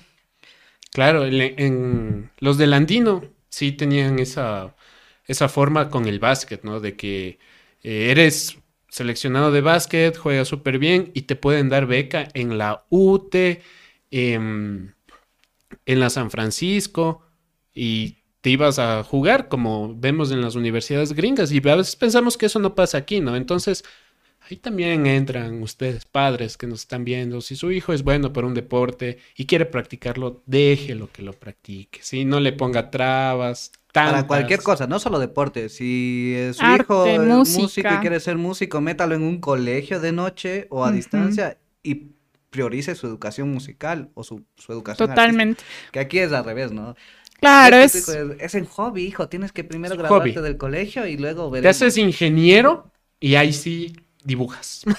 Claro, 0.92 1.24
en, 1.24 2.30
los 2.38 2.58
del 2.58 2.74
Andino 2.74 3.22
sí 3.48 3.72
tenían 3.72 4.18
esa, 4.18 4.74
esa 5.32 5.48
forma 5.48 5.88
con 5.90 6.06
el 6.06 6.18
básquet, 6.20 6.62
¿no? 6.64 6.80
De 6.80 6.96
que 6.96 7.38
eh, 7.82 8.10
eres 8.10 8.58
seleccionado 8.88 9.50
de 9.50 9.60
básquet, 9.62 10.16
juegas 10.16 10.48
súper 10.48 10.78
bien 10.78 11.10
y 11.14 11.22
te 11.22 11.36
pueden 11.36 11.68
dar 11.68 11.86
beca 11.86 12.28
en 12.34 12.58
la 12.58 12.84
UTE, 12.90 13.62
em, 14.10 14.92
en 15.86 16.00
la 16.00 16.10
San 16.10 16.30
Francisco 16.30 17.22
y 17.74 18.18
te 18.42 18.50
ibas 18.50 18.78
a 18.78 19.02
jugar 19.04 19.48
como 19.48 19.94
vemos 19.96 20.30
en 20.32 20.42
las 20.42 20.54
universidades 20.54 21.12
gringas 21.14 21.52
y 21.52 21.58
a 21.68 21.76
veces 21.76 21.96
pensamos 21.96 22.36
que 22.36 22.46
eso 22.46 22.58
no 22.58 22.74
pasa 22.74 22.98
aquí, 22.98 23.20
¿no? 23.20 23.36
Entonces... 23.36 23.84
Ahí 24.50 24.56
también 24.56 25.06
entran 25.06 25.62
ustedes, 25.62 26.04
padres 26.04 26.56
que 26.56 26.66
nos 26.66 26.80
están 26.80 27.04
viendo. 27.04 27.40
Si 27.40 27.54
su 27.54 27.70
hijo 27.70 27.92
es 27.92 28.02
bueno 28.02 28.32
para 28.32 28.46
un 28.48 28.54
deporte 28.54 29.18
y 29.36 29.46
quiere 29.46 29.66
practicarlo, 29.66 30.42
déjelo 30.46 31.10
que 31.12 31.22
lo 31.22 31.32
practique. 31.32 32.00
Si 32.02 32.24
no 32.24 32.40
le 32.40 32.52
ponga 32.52 32.90
trabas, 32.90 33.70
Para 33.92 34.26
cualquier 34.26 34.62
cosa, 34.62 34.86
no 34.86 34.98
solo 34.98 35.18
deporte. 35.18 35.68
Si 35.68 36.34
su 36.54 36.64
Arte, 36.64 36.82
hijo 36.82 37.06
es 37.06 37.20
músico 37.20 37.60
música. 37.60 37.94
y 37.94 37.98
quiere 37.98 38.20
ser 38.20 38.38
músico, 38.38 38.80
métalo 38.80 39.14
en 39.14 39.22
un 39.22 39.38
colegio 39.40 40.00
de 40.00 40.12
noche 40.12 40.66
o 40.70 40.84
a 40.84 40.92
distancia 40.92 41.58
y 41.82 42.12
priorice 42.50 42.94
su 42.94 43.06
educación 43.06 43.50
musical 43.50 44.10
o 44.14 44.24
su, 44.24 44.44
su 44.56 44.72
educación 44.72 45.10
artística. 45.10 45.14
Totalmente. 45.14 45.64
Que 45.90 46.00
aquí 46.00 46.18
es 46.18 46.32
al 46.32 46.44
revés, 46.44 46.72
¿no? 46.72 46.94
Claro, 47.40 47.76
Es 47.76 47.94
es... 47.94 48.08
es 48.08 48.54
en 48.54 48.66
hobby, 48.66 49.04
hijo. 49.04 49.28
Tienes 49.28 49.52
que 49.52 49.64
primero 49.64 49.96
graduarte 49.96 50.38
hobby. 50.38 50.42
del 50.42 50.56
colegio 50.56 51.06
y 51.06 51.16
luego 51.16 51.50
Te 51.60 51.60
veremos. 51.60 51.76
haces 51.76 51.96
ingeniero 51.98 52.90
y 53.20 53.34
ahí 53.34 53.52
sí 53.52 53.94
dibujas. 54.24 54.84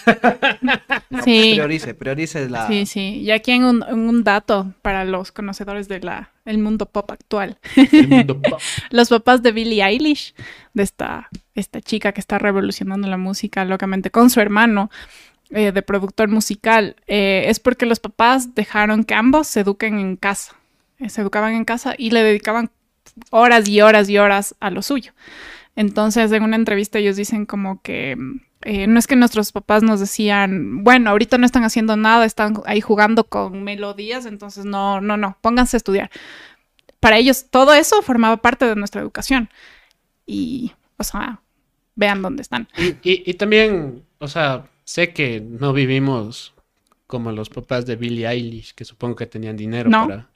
Sí. 1.24 1.54
Priorice, 1.54 1.94
priorice 1.94 2.50
la... 2.50 2.68
Sí, 2.68 2.86
sí. 2.86 3.22
Y 3.22 3.32
aquí 3.32 3.52
en 3.52 3.64
un, 3.64 4.24
dato 4.24 4.74
para 4.82 5.06
los 5.06 5.32
conocedores 5.32 5.88
del 5.88 6.10
el 6.44 6.58
mundo 6.58 6.88
pop 6.88 7.10
actual. 7.12 7.60
El 7.76 8.08
mundo 8.08 8.42
pop. 8.50 8.60
Los 8.90 9.10
papás 9.10 9.44
de 9.44 9.52
Billie 9.52 9.84
Eilish, 9.84 10.34
de 10.74 10.84
esta, 10.84 11.30
esta 11.54 11.82
chica 11.82 12.12
que 12.12 12.20
está 12.20 12.40
revolucionando 12.40 13.08
la 13.08 13.18
música 13.18 13.64
locamente 13.64 14.10
con 14.10 14.30
su 14.32 14.42
hermano 14.42 14.90
eh, 15.52 15.72
de 15.72 15.82
productor 15.84 16.30
musical, 16.30 16.96
eh, 17.08 17.44
es 17.48 17.60
porque 17.60 17.86
los 17.86 18.00
papás 18.00 18.56
dejaron 18.56 19.04
que 19.04 19.14
ambos 19.14 19.48
se 19.48 19.60
eduquen 19.60 20.00
en 20.00 20.18
casa. 20.18 20.56
Eh, 20.98 21.10
se 21.10 21.22
educaban 21.22 21.54
en 21.54 21.64
casa 21.64 21.94
y 21.98 22.10
le 22.10 22.24
dedicaban 22.24 22.72
horas 23.30 23.68
y 23.68 23.82
horas 23.82 24.10
y 24.10 24.18
horas 24.18 24.56
a 24.60 24.72
lo 24.72 24.82
suyo. 24.82 25.14
Entonces, 25.76 26.32
en 26.32 26.44
una 26.44 26.56
entrevista 26.56 27.00
ellos 27.00 27.16
dicen 27.16 27.46
como 27.46 27.82
que 27.82 28.16
eh, 28.62 28.88
no 28.88 29.00
es 29.00 29.08
que 29.08 29.16
nuestros 29.16 29.52
papás 29.52 29.84
nos 29.84 30.00
decían, 30.00 30.84
bueno, 30.84 31.10
ahorita 31.10 31.38
no 31.38 31.46
están 31.46 31.64
haciendo 31.64 31.98
nada, 31.98 32.26
están 32.26 32.62
ahí 32.66 32.80
jugando 32.80 33.24
con 33.26 33.64
melodías, 33.64 34.26
entonces 34.26 34.66
no, 34.66 35.02
no, 35.02 35.18
no, 35.18 35.38
pónganse 35.42 35.76
a 35.76 35.80
estudiar. 35.80 36.12
Para 37.00 37.18
ellos 37.18 37.48
todo 37.50 37.74
eso 37.74 38.02
formaba 38.02 38.38
parte 38.38 38.66
de 38.66 38.76
nuestra 38.76 39.02
educación. 39.02 39.50
Y, 40.26 40.72
o 40.98 41.04
sea, 41.04 41.42
vean 41.96 42.22
dónde 42.22 42.42
están. 42.44 42.70
Y, 42.78 42.90
y- 43.10 43.24
y 43.26 43.34
también, 43.34 44.04
o 44.20 44.28
sea, 44.28 44.68
sé 44.86 45.12
que 45.12 45.42
no 45.42 45.74
vivimos 45.74 46.54
como 47.08 47.32
los 47.32 47.50
papás 47.50 47.86
de 47.86 47.96
Billie 47.98 48.28
Eilish, 48.28 48.74
que 48.74 48.86
supongo 48.86 49.16
que 49.18 49.26
tenían 49.26 49.58
dinero 49.58 49.90
No. 49.90 50.08
para, 50.08 50.30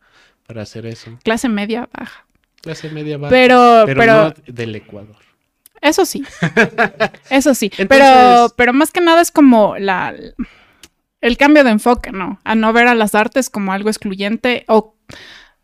para 0.45 0.61
hacer 0.63 0.85
eso. 0.85 1.17
Clase 1.23 1.47
media 1.47 1.88
baja. 1.97 2.25
Clase 2.61 2.89
media 2.89 3.17
baja. 3.17 3.29
Pero, 3.29 3.83
pero, 3.85 3.99
pero, 3.99 4.13
no 4.25 4.33
del 4.53 4.75
Ecuador. 4.75 5.15
Eso 5.82 6.05
sí. 6.05 6.23
Eso 7.30 7.53
sí. 7.53 7.69
Pero, 7.75 7.84
Entonces- 8.05 8.53
pero 8.57 8.73
más 8.73 8.91
que 8.91 9.01
nada 9.01 9.21
es 9.21 9.32
como 9.32 9.78
la 9.78 10.13
el 11.21 11.38
cambio 11.38 11.63
de 11.63 11.71
enfoque, 11.71 12.11
¿no? 12.11 12.39
A 12.43 12.55
no 12.55 12.71
ver 12.73 12.88
a 12.88 12.95
las 12.95 13.15
artes 13.15 13.49
como 13.49 13.73
algo 13.73 13.89
excluyente 13.89 14.63
o 14.67 14.95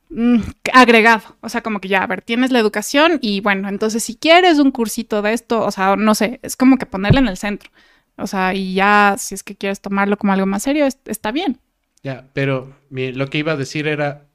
mm, 0.10 0.40
agregado. 0.74 1.38
O 1.42 1.50
sea, 1.50 1.62
como 1.62 1.80
que 1.80 1.88
ya, 1.90 2.04
a 2.04 2.08
ver, 2.08 2.22
tienes 2.22 2.52
la 2.52 2.60
educación 2.60 3.20
y 3.22 3.40
bueno, 3.42 3.70
entonces 3.70 4.04
si 4.04 4.16
quieres 4.16 4.60
un 4.60 4.72
cursito 4.72 5.22
de 5.22 5.34
esto, 5.34 5.62
o 5.62 5.72
sea, 5.72 5.96
no 5.96 6.16
sé, 6.16 6.40
es 6.44 6.56
como 6.56 6.78
que 6.78 6.86
ponerle 6.86 7.20
en 7.20 7.28
el 7.28 7.38
centro. 7.38 7.70
O 8.18 8.28
sea, 8.28 8.54
y 8.54 8.74
ya 8.76 9.16
si 9.18 9.36
es 9.36 9.44
que 9.44 9.56
quieres 9.56 9.80
tomarlo 9.82 10.18
como 10.18 10.34
algo 10.34 10.46
más 10.46 10.64
serio, 10.64 10.86
es- 10.86 11.00
está 11.06 11.32
bien. 11.32 11.60
Ya, 12.04 12.28
pero 12.34 12.76
lo 12.90 13.28
que 13.30 13.38
iba 13.38 13.54
a 13.54 13.58
decir 13.58 13.88
era, 13.88 14.26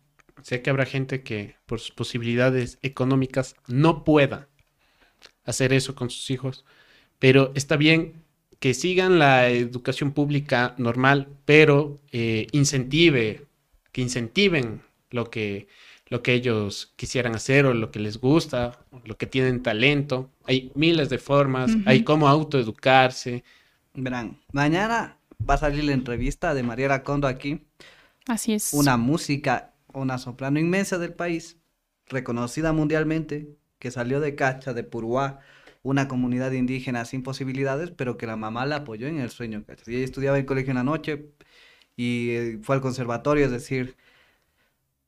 sé 0.43 0.63
que 0.63 0.71
habrá 0.71 0.87
gente 0.87 1.23
que 1.23 1.57
por 1.67 1.81
sus 1.81 1.91
posibilidades 1.91 2.79
económicas 2.83 3.55
no 3.67 4.05
pueda 4.05 4.48
hacer 5.49 5.73
eso 5.73 5.95
con 5.95 6.11
sus 6.11 6.31
hijos, 6.31 6.65
pero 7.19 7.53
está 7.55 7.77
bien 7.77 8.15
que 8.59 8.75
sigan 8.75 9.19
la 9.19 9.49
educación 9.49 10.13
pública 10.13 10.75
normal, 10.79 11.29
pero 11.45 11.99
eh, 12.13 12.47
incentive, 12.53 13.47
que 13.93 14.01
incentiven 14.03 14.83
lo 15.11 15.31
que, 15.31 15.69
lo 16.09 16.23
que 16.23 16.35
ellos 16.35 16.93
quisieran 16.97 17.35
hacer 17.35 17.67
o 17.67 17.75
lo 17.75 17.91
que 17.91 18.01
les 18.01 18.19
gusta, 18.19 18.79
o 18.91 19.01
lo 19.05 19.17
que 19.17 19.27
tienen 19.27 19.63
talento. 19.63 20.31
Hay 20.45 20.73
miles 20.75 21.09
de 21.09 21.19
formas, 21.19 21.71
hay 21.87 22.03
cómo 22.03 22.29
autoeducarse. 22.29 23.45
Verán, 23.95 24.39
mañana 24.53 25.19
va 25.49 25.55
a 25.55 25.59
salir 25.59 25.85
la 25.85 25.93
entrevista 25.93 26.53
de 26.55 26.63
Mariela 26.63 27.03
Condo 27.05 27.29
aquí. 27.29 27.61
Así 28.27 28.55
es. 28.55 28.73
Una 28.73 28.97
música, 28.97 29.73
una 29.93 30.19
soprano 30.19 30.59
inmensa 30.59 30.99
del 30.99 31.15
país, 31.15 31.57
reconocida 32.07 32.73
mundialmente, 32.73 33.49
que 33.79 33.91
salió 33.91 34.21
de 34.21 34.35
Cacha, 34.35 34.75
de 34.75 34.85
Puruá, 34.85 35.41
una 35.83 36.09
comunidad 36.09 36.53
indígena 36.53 37.05
sin 37.05 37.23
posibilidades, 37.23 37.91
pero 37.91 38.17
que 38.19 38.27
la 38.27 38.37
mamá 38.37 38.67
la 38.67 38.77
apoyó 38.77 39.07
en 39.07 39.21
el 39.21 39.31
sueño. 39.31 39.65
¿cachai? 39.67 39.95
Y 39.95 39.97
ella 39.97 40.05
estudiaba 40.05 40.39
en 40.39 40.47
colegio 40.47 40.71
en 40.71 40.77
la 40.77 40.85
noche 40.85 41.31
y 41.97 42.31
eh, 42.31 42.59
fue 42.63 42.77
al 42.77 42.83
conservatorio, 42.83 43.47
es 43.47 43.53
decir, 43.53 43.97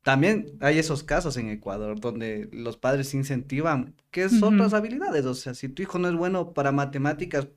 también 0.03 0.57
hay 0.61 0.79
esos 0.79 1.03
casos 1.03 1.37
en 1.37 1.51
Ecuador 1.51 2.01
donde 2.01 2.49
los 2.53 2.77
padres 2.77 3.13
incentivan, 3.15 3.95
que 4.11 4.25
es 4.25 4.33
Ujú. 4.35 4.47
otras 4.47 4.73
habilidades. 4.73 5.27
O 5.27 5.35
sea, 5.35 5.55
si 5.55 5.69
tu 5.69 5.83
hijo 5.83 5.99
no 5.99 6.09
es 6.09 6.15
bueno 6.15 6.55
para 6.55 6.73
matemáticas, 6.73 7.49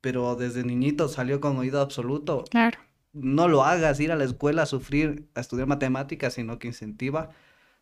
pero 0.00 0.34
desde 0.34 0.64
niñito 0.64 1.08
salió 1.08 1.40
con 1.40 1.56
oído 1.56 1.80
absoluto. 1.80 2.44
Claro. 2.50 2.78
No 3.12 3.46
lo 3.46 3.62
hagas 3.64 4.00
ir 4.00 4.10
a 4.10 4.16
la 4.16 4.24
escuela 4.24 4.62
a 4.62 4.66
sufrir, 4.66 5.28
a 5.34 5.40
estudiar 5.40 5.68
matemáticas, 5.68 6.34
sino 6.34 6.58
que 6.58 6.68
incentiva 6.68 7.30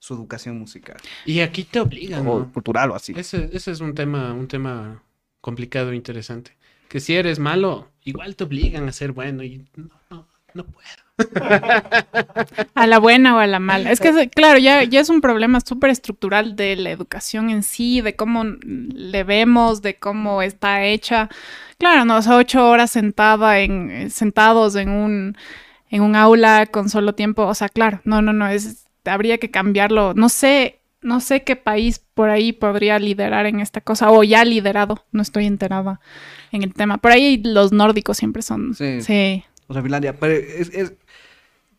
su 0.01 0.15
educación 0.15 0.59
musical. 0.59 0.97
Y 1.27 1.41
aquí 1.41 1.63
te 1.63 1.79
obligan, 1.79 2.27
O 2.27 2.41
¿no? 2.41 2.53
cultural 2.53 2.91
o 2.91 2.97
así. 2.97 3.13
Ese, 3.17 3.51
ese 3.53 3.71
es 3.71 3.81
un 3.81 3.95
tema, 3.95 4.33
un 4.33 4.49
tema 4.49 5.03
complicado 5.41 5.93
e 5.93 5.97
interesante. 5.97 6.57
Que 6.89 6.99
si 6.99 7.15
eres 7.15 7.39
malo, 7.39 7.89
igual 8.03 8.35
te 8.35 8.45
obligan 8.45 8.89
a 8.89 8.93
ser 8.93 9.13
bueno 9.13 9.45
y 9.45 9.65
no, 9.77 9.91
no, 10.11 10.27
no 10.55 10.65
puedo. 10.65 10.89
A 12.75 12.87
la 12.87 12.99
buena 12.99 13.37
o 13.37 13.39
a 13.39 13.47
la 13.47 13.61
mala. 13.61 13.93
Es 13.93 14.01
que, 14.01 14.31
claro, 14.31 14.59
ya, 14.59 14.85
ya 14.85 15.01
es 15.01 15.11
un 15.11 15.21
problema 15.21 15.61
súper 15.61 15.91
estructural 15.91 16.57
de 16.57 16.77
la 16.77 16.91
educación 16.91 17.51
en 17.51 17.63
sí, 17.63 18.01
de 18.01 18.17
cómo 18.17 18.45
le 18.45 19.23
vemos, 19.23 19.83
de 19.83 19.99
cómo 19.99 20.41
está 20.41 20.85
hecha. 20.85 21.29
Claro, 21.79 22.07
no, 22.07 22.17
o 22.17 22.23
sea, 22.23 22.37
ocho 22.37 22.67
horas 22.69 22.91
sentada 22.91 23.61
en, 23.61 24.11
sentados 24.11 24.77
en 24.77 24.89
un, 24.89 25.37
en 25.91 26.03
un 26.03 26.17
aula 26.17 26.67
con 26.67 26.89
solo 26.89 27.15
tiempo. 27.15 27.47
O 27.47 27.55
sea, 27.55 27.69
claro, 27.69 28.01
no, 28.05 28.23
no, 28.23 28.33
no, 28.33 28.49
es, 28.49 28.87
habría 29.05 29.39
que 29.39 29.51
cambiarlo. 29.51 30.15
No 30.15 30.29
sé, 30.29 30.81
no 31.03 31.21
sé 31.21 31.45
qué 31.45 31.57
país 31.57 32.01
por 32.15 32.31
ahí 32.31 32.53
podría 32.53 32.99
liderar 32.99 33.47
en 33.47 33.61
esta 33.61 33.81
cosa, 33.81 34.11
o 34.11 34.23
ya 34.23 34.41
ha 34.41 34.45
liderado, 34.45 35.05
no 35.13 35.23
estoy 35.23 35.47
enterada 35.47 36.01
en 36.53 36.63
el 36.63 36.75
tema. 36.75 36.99
Por 36.99 37.13
ahí 37.13 37.43
los 37.45 37.73
nórdicos 37.73 38.17
siempre 38.17 38.43
son. 38.43 38.75
Sí. 38.75 39.01
sí. 39.03 39.45
O 39.67 39.73
sea, 39.73 39.83
Finlandia. 39.83 40.19
Pero 40.19 40.35
es, 40.35 40.71
es, 40.75 40.95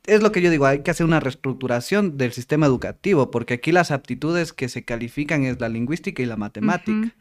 es 0.05 0.23
lo 0.23 0.31
que 0.31 0.41
yo 0.41 0.49
digo, 0.49 0.65
hay 0.65 0.79
que 0.79 0.91
hacer 0.91 1.05
una 1.05 1.19
reestructuración 1.19 2.17
del 2.17 2.33
sistema 2.33 2.65
educativo, 2.65 3.29
porque 3.31 3.55
aquí 3.55 3.71
las 3.71 3.91
aptitudes 3.91 4.53
que 4.53 4.69
se 4.69 4.83
califican 4.83 5.43
es 5.43 5.59
la 5.59 5.69
lingüística 5.69 6.23
y 6.23 6.25
la 6.25 6.37
matemática, 6.37 7.15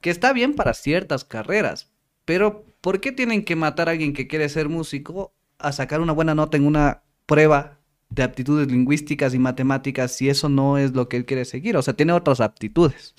que 0.00 0.10
está 0.10 0.32
bien 0.32 0.54
para 0.54 0.74
ciertas 0.74 1.24
carreras, 1.24 1.90
pero 2.24 2.64
¿por 2.80 3.00
qué 3.00 3.12
tienen 3.12 3.44
que 3.44 3.56
matar 3.56 3.88
a 3.88 3.92
alguien 3.92 4.14
que 4.14 4.28
quiere 4.28 4.48
ser 4.48 4.68
músico 4.68 5.34
a 5.58 5.72
sacar 5.72 6.00
una 6.00 6.12
buena 6.12 6.34
nota 6.34 6.56
en 6.56 6.66
una 6.66 7.02
prueba 7.26 7.78
de 8.14 8.22
aptitudes 8.22 8.68
lingüísticas 8.70 9.34
y 9.34 9.38
matemáticas 9.38 10.12
si 10.12 10.28
eso 10.28 10.48
no 10.48 10.76
es 10.78 10.92
lo 10.92 11.08
que 11.08 11.16
él 11.16 11.24
quiere 11.24 11.44
seguir? 11.44 11.76
O 11.76 11.82
sea, 11.82 11.94
tiene 11.94 12.12
otras 12.12 12.40
aptitudes. 12.40 13.14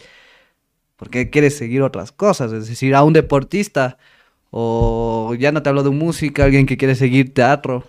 Porque 0.97 1.21
él 1.21 1.29
quiere 1.29 1.49
seguir 1.49 1.81
otras 1.81 2.11
cosas, 2.11 2.51
es 2.53 2.67
decir, 2.67 2.95
a 2.95 3.03
un 3.03 3.13
deportista 3.13 3.97
o 4.51 5.35
ya 5.37 5.51
no 5.51 5.63
te 5.63 5.69
hablo 5.69 5.83
de 5.83 5.89
un 5.89 5.97
músico, 5.97 6.43
alguien 6.43 6.65
que 6.65 6.77
quiere 6.77 6.95
seguir 6.95 7.33
teatro. 7.33 7.83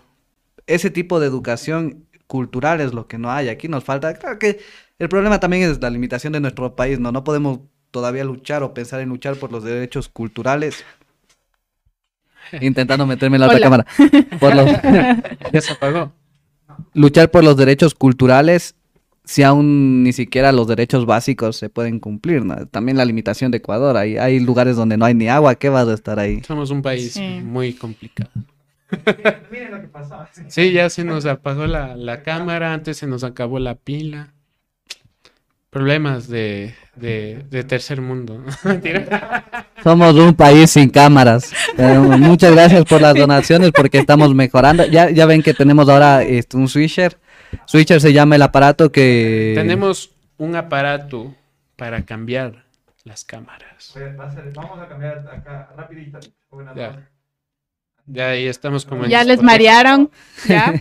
Ese 0.67 0.91
tipo 0.91 1.21
de 1.21 1.27
educación 1.27 2.07
cultural 2.27 2.81
es 2.81 2.95
lo 2.95 3.07
que 3.07 3.19
no 3.19 3.31
hay. 3.31 3.51
Aquí 3.51 3.69
nos 3.69 3.85
falta. 3.85 4.15
Claro 4.15 4.39
que 4.39 4.59
el 4.99 5.09
problema 5.11 5.39
también 5.41 5.71
es 5.71 5.81
la 5.83 5.91
limitación 5.91 6.33
de 6.33 6.41
nuestro 6.41 6.75
país, 6.75 6.99
¿no? 6.99 7.13
No 7.13 7.23
podemos 7.23 7.61
todavía 7.91 8.25
luchar 8.25 8.63
o 8.63 8.73
pensar 8.73 9.01
en 9.01 9.11
luchar 9.11 9.37
por 9.37 9.53
los 9.53 9.63
derechos 9.63 10.09
culturales. 10.09 10.85
Intentando 12.61 13.07
meterme 13.07 13.37
en 13.37 13.41
la 13.43 13.47
otra 13.49 13.61
cámara. 13.61 13.87
Por 14.41 14.55
los- 14.55 14.71
Ya 15.53 15.61
se 15.61 15.73
apagó. 15.75 16.13
Luchar 16.95 17.31
por 17.31 17.45
los 17.45 17.57
derechos 17.57 17.95
culturales 17.95 18.75
si 19.25 19.43
aún 19.43 20.03
ni 20.03 20.13
siquiera 20.13 20.53
los 20.53 20.67
derechos 20.69 21.07
básicos 21.07 21.57
se 21.57 21.71
pueden 21.71 21.99
cumplir, 21.99 22.45
¿no? 22.45 22.67
También 22.67 22.99
la 22.99 23.07
limitación 23.07 23.51
de 23.51 23.57
Ecuador. 23.59 23.97
Hay, 23.97 24.19
hay 24.19 24.39
lugares 24.39 24.77
donde 24.77 24.99
no 24.99 25.07
hay 25.07 25.15
ni 25.15 25.29
agua. 25.29 25.55
¿Qué 25.55 25.71
vas 25.71 25.89
a 25.89 25.95
estar 25.95 26.19
ahí? 26.19 26.43
Somos 26.43 26.71
un 26.71 26.83
país 26.83 27.13
Sí. 27.15 27.41
muy 27.43 27.73
complicado. 27.73 28.31
Miren, 29.07 29.35
miren 29.51 29.71
lo 29.73 29.81
que 29.81 29.89
pasó. 29.89 30.27
Sí, 30.49 30.73
ya 30.73 30.91
se 30.91 31.05
nos 31.05 31.25
apagó 31.25 31.67
la, 31.67 31.97
la 31.97 32.23
cámara, 32.23 32.75
antes 32.75 32.99
se 32.99 33.07
nos 33.07 33.25
acabó 33.25 33.59
la 33.59 33.77
pila. 33.77 34.35
Problemas 35.71 36.29
de, 36.29 36.75
de, 36.97 37.45
de 37.51 37.65
tercer 37.65 38.01
mundo. 38.01 38.45
Somos 39.83 40.15
un 40.15 40.35
país 40.35 40.71
sin 40.71 40.89
cámaras. 40.91 41.53
Eh, 41.77 41.99
muchas 41.99 42.53
gracias 42.53 42.85
por 42.85 43.01
las 43.01 43.15
donaciones 43.15 43.73
porque 43.73 43.99
estamos 43.99 44.35
mejorando. 44.35 44.87
Ya, 44.87 45.11
ya 45.11 45.27
ven 45.27 45.43
que 45.43 45.55
tenemos 45.55 45.89
ahora 45.89 46.23
este, 46.23 46.57
un 46.57 46.69
switcher. 46.69 47.19
Switcher 47.67 48.01
se 48.01 48.13
llama 48.13 48.37
el 48.37 48.43
aparato 48.43 48.91
que... 48.91 49.53
Tenemos 49.55 50.11
un 50.39 50.57
aparato 50.57 51.35
para 51.77 52.05
cambiar 52.05 52.65
las 53.05 53.25
cámaras. 53.25 53.95
Oye, 53.97 54.13
Vamos 54.55 54.79
a 54.81 54.89
cambiar 54.89 55.19
acá 55.33 55.71
rapidito. 55.77 56.19
Ya. 56.77 57.09
Ya 58.07 58.29
ahí 58.31 58.47
estamos 58.47 58.85
como 58.85 59.05
en 59.05 59.11
Ya 59.11 59.25
les 59.25 59.39
discoteca. 59.41 59.47
marearon. 59.53 60.11
¿Ya? 60.47 60.75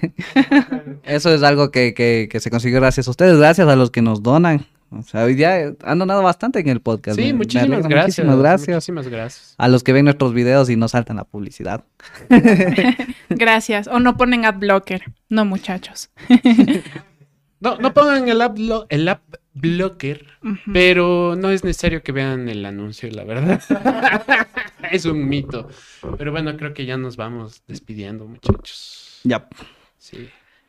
Eso 1.03 1.34
es 1.34 1.41
algo 1.41 1.72
que, 1.72 1.93
que, 1.93 2.28
que 2.30 2.39
se 2.39 2.49
consiguió 2.49 2.80
gracias 2.80 3.07
a 3.07 3.11
ustedes, 3.11 3.38
gracias 3.38 3.68
a 3.68 3.76
los 3.76 3.91
que 3.91 4.01
nos 4.01 4.22
donan. 4.22 4.66
O 5.00 5.04
sea, 5.04 5.24
hoy 5.24 5.34
día 5.36 5.74
han 5.84 6.00
donado 6.00 6.22
bastante 6.24 6.60
en 6.60 6.70
el 6.70 6.82
podcast. 6.82 7.18
Sí, 7.18 7.28
me 7.28 7.34
muchísimas 7.34 7.66
alegra, 7.86 7.89
gracias. 7.89 8.26
Muchísimas 8.26 8.38
gracias. 8.39 8.70
Muchísimas 8.76 9.08
gracias. 9.08 9.56
A 9.58 9.68
los 9.68 9.84
que 9.84 9.94
ven 9.94 10.06
nuestros 10.06 10.34
videos 10.34 10.70
y 10.70 10.76
no 10.76 10.88
saltan 10.88 11.18
la 11.18 11.24
publicidad. 11.24 11.84
Gracias. 13.30 13.88
O 13.88 14.00
no 14.00 14.18
ponen 14.18 14.46
ad 14.46 14.56
blocker. 14.60 15.04
No, 15.30 15.46
muchachos. 15.46 16.10
No, 17.60 17.78
no 17.78 17.94
pongan 17.94 18.28
el 18.28 18.41
app, 18.41 18.58
blo- 18.58 18.86
el 18.89 19.08
app 19.08 19.22
blocker, 19.54 20.26
Ujú. 20.44 20.74
pero 20.74 21.38
no 21.38 21.50
es 21.50 21.64
necesario 21.64 22.04
que 22.04 22.12
vean 22.12 22.50
el 22.50 22.66
anuncio, 22.66 23.10
la 23.10 23.24
verdad. 23.24 23.62
es 24.91 25.06
un 25.06 25.30
mito. 25.30 25.70
Pero 26.18 26.34
bueno, 26.34 26.58
creo 26.58 26.74
que 26.74 26.86
ya 26.86 26.98
nos 26.98 27.16
vamos 27.16 27.64
despidiendo, 27.66 28.26
muchachos. 28.28 29.22
Ya. 29.24 29.48
Sí. 29.98 30.28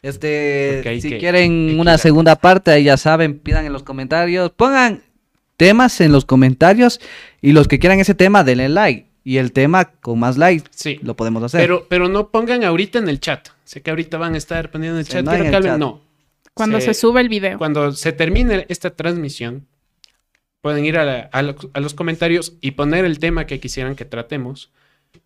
Este, 0.08 1.00
si 1.00 1.08
que 1.08 1.18
quieren 1.18 1.80
una 1.80 1.96
segunda 1.98 2.36
parte, 2.36 2.70
ahí 2.70 2.84
ya 2.84 2.96
saben, 2.98 3.38
pidan 3.38 3.64
en 3.64 3.72
los 3.72 3.82
comentarios, 3.82 4.50
pongan 4.52 5.02
temas 5.56 6.00
en 6.02 6.12
los 6.12 6.24
comentarios 6.26 7.00
y 7.40 7.52
los 7.52 7.68
que 7.68 7.78
quieran 7.78 8.00
ese 8.00 8.14
tema, 8.14 8.44
denle 8.44 8.68
like. 8.68 9.06
Y 9.24 9.38
el 9.38 9.52
tema 9.52 9.86
con 9.86 10.18
más 10.18 10.36
likes 10.36 10.68
Sí. 10.70 11.00
lo 11.02 11.16
podemos 11.16 11.42
hacer. 11.42 11.58
Pero, 11.62 11.86
pero 11.88 12.08
no 12.08 12.28
pongan 12.28 12.62
ahorita 12.64 12.98
en 12.98 13.08
el 13.08 13.18
chat. 13.20 13.48
Sé 13.64 13.80
que 13.80 13.88
ahorita 13.88 14.18
van 14.18 14.34
a 14.34 14.36
estar 14.36 14.70
poniendo 14.70 14.96
en 14.96 15.00
el 15.00 15.06
Sí, 15.06 15.12
chat. 15.12 15.24
no 15.24 15.30
quiero 15.30 15.44
en 15.46 15.50
que 15.50 15.56
el 15.56 15.62
hablen. 15.62 15.72
chat. 15.72 15.78
No. 15.80 16.02
Cuando 16.52 16.80
se 16.82 16.92
sube 16.92 17.22
el 17.22 17.30
video. 17.30 17.56
Cuando 17.56 17.92
se 17.92 18.12
termine 18.12 18.66
esta 18.68 18.90
transmisión, 18.90 19.66
pueden 20.60 20.84
ir 20.84 20.98
a, 20.98 21.04
la- 21.06 21.30
a 21.32 21.40
lo- 21.42 21.56
a 21.72 21.80
los 21.80 21.94
comentarios 21.94 22.52
y 22.60 22.72
poner 22.72 23.06
el 23.06 23.18
tema 23.18 23.46
que 23.46 23.58
quisieran 23.58 23.96
que 23.96 24.04
tratemos. 24.04 24.70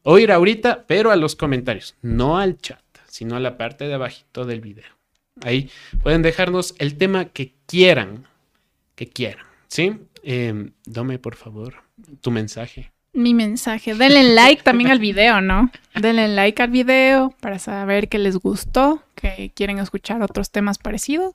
O 0.05 0.19
ir 0.21 0.31
ahorita, 0.31 0.85
pero 0.87 1.11
a 1.11 1.17
los 1.17 1.35
comentarios, 1.35 1.97
no 2.03 2.39
al 2.39 2.59
chat, 2.59 2.79
sino 3.19 3.35
a 3.35 3.41
la 3.41 3.57
parte 3.57 3.89
de 3.89 3.95
abajito 3.95 4.45
del 4.45 4.61
video. 4.61 4.87
Ahí 5.43 5.69
pueden 6.05 6.23
dejarnos 6.23 6.77
el 6.79 6.97
tema 6.97 7.25
que 7.25 7.53
quieran, 7.67 8.29
que 8.95 9.09
quieran, 9.09 9.45
¿sí? 9.67 9.97
Eh, 10.23 10.71
dame, 10.87 11.19
por 11.19 11.35
favor, 11.35 11.83
tu 12.21 12.31
mensaje. 12.31 12.93
Mi 13.13 13.35
mensaje. 13.35 13.97
Denle 13.97 14.23
like 14.23 14.63
también 14.63 14.93
al 14.93 15.01
video, 15.01 15.41
¿no? 15.41 15.69
Denle 16.01 16.29
like 16.29 16.63
al 16.63 16.71
video 16.71 17.35
para 17.41 17.59
saber 17.59 18.09
que 18.09 18.19
les 18.21 18.37
gustó, 18.37 19.03
que 19.17 19.51
quieren 19.53 19.81
escuchar 19.81 20.23
otros 20.23 20.53
temas 20.53 20.79
parecidos. 20.79 21.35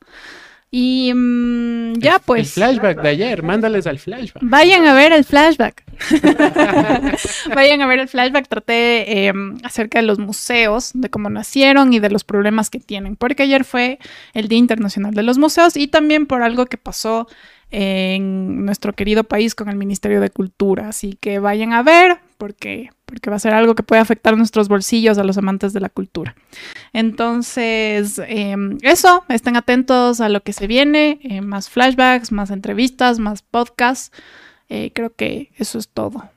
Y 0.75 1.13
mm, 1.13 1.99
ya 1.99 2.17
pues. 2.17 2.57
El 2.57 2.63
flashback 2.63 3.03
de 3.03 3.09
ayer, 3.09 3.43
mándales 3.43 3.85
al 3.85 3.99
flashback. 3.99 4.41
Vayan 4.41 4.87
a 4.87 4.95
ver 4.95 5.13
el 5.13 5.23
flashback. 5.23 5.83
Vayan 7.55 7.81
a 7.81 7.85
ver 7.85 7.99
el 7.99 8.07
flashback. 8.07 8.47
Traté 8.47 9.27
eh, 9.27 9.33
acerca 9.61 9.99
de 9.99 10.07
los 10.07 10.17
museos, 10.17 10.89
de 10.95 11.11
cómo 11.11 11.29
nacieron 11.29 11.93
y 11.93 11.99
de 11.99 12.09
los 12.09 12.23
problemas 12.23 12.71
que 12.71 12.79
tienen. 12.79 13.15
Porque 13.15 13.43
ayer 13.43 13.65
fue 13.65 13.99
el 14.33 14.47
Día 14.47 14.57
Internacional 14.57 15.13
de 15.13 15.21
los 15.21 15.37
Museos 15.37 15.77
y 15.77 15.87
también 15.87 16.25
por 16.25 16.41
algo 16.41 16.65
que 16.65 16.79
pasó 16.79 17.27
en 17.75 18.65
nuestro 18.65 18.93
querido 18.93 19.23
país 19.23 19.55
con 19.55 19.67
el 19.67 19.75
Ministerio 19.75 20.21
de 20.21 20.29
Cultura. 20.29 20.87
Así 20.89 21.17
que 21.19 21.39
vayan 21.39 21.73
a 21.73 21.81
ver 21.81 22.19
porque, 22.37 22.91
porque 23.05 23.31
va 23.31 23.37
a 23.37 23.39
ser 23.39 23.55
algo 23.55 23.73
que 23.73 23.81
puede 23.81 23.99
afectar 23.99 24.37
nuestros 24.37 24.67
bolsillos 24.67 25.17
a 25.17 25.23
los 25.23 25.39
amantes 25.39 25.73
de 25.73 25.79
la 25.79 25.89
cultura. 25.89 26.35
Entonces, 26.93 28.19
eh, 28.19 28.55
eso, 28.83 29.25
estén 29.27 29.55
atentos 29.55 30.21
a 30.21 30.29
lo 30.29 30.43
que 30.43 30.53
se 30.53 30.67
viene, 30.67 31.19
eh, 31.23 31.41
más 31.41 31.69
flashbacks, 31.69 32.31
más 32.31 32.51
entrevistas, 32.51 33.17
más 33.17 33.41
podcasts. 33.41 34.11
Eh, 34.69 34.91
creo 34.93 35.15
que 35.15 35.51
eso 35.57 35.79
es 35.79 35.89
todo. 35.89 36.29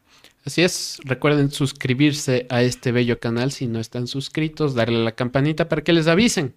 Así 0.47 0.63
es, 0.63 1.01
recuerden 1.05 1.51
suscribirse 1.51 2.47
a 2.49 2.63
este 2.63 2.93
bello 2.93 3.21
canal 3.21 3.53
si 3.53 3.67
no 3.67 3.79
están 3.79 4.07
suscritos, 4.07 4.75
darle 4.75 4.97
a 4.97 5.05
la 5.05 5.13
campanita 5.13 5.69
para 5.69 5.83
que 5.83 5.93
les 5.93 6.07
avisen 6.07 6.55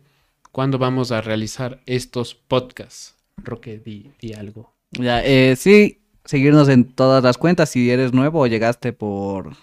cuando 0.54 0.78
vamos 0.78 1.12
a 1.12 1.20
realizar 1.20 1.82
estos 1.86 2.34
podcasts. 2.34 3.16
Roque, 3.44 3.80
di, 3.80 4.12
di 4.22 4.34
algo. 4.34 4.69
Ya, 4.92 5.24
eh, 5.24 5.56
sí, 5.56 6.02
seguirnos 6.26 6.68
en 6.70 6.84
todas 6.86 7.24
las 7.24 7.38
cuentas 7.38 7.70
si 7.70 7.90
eres 7.92 8.14
nuevo 8.14 8.42
o 8.42 8.48
llegaste 8.48 8.92
por, 8.94 9.56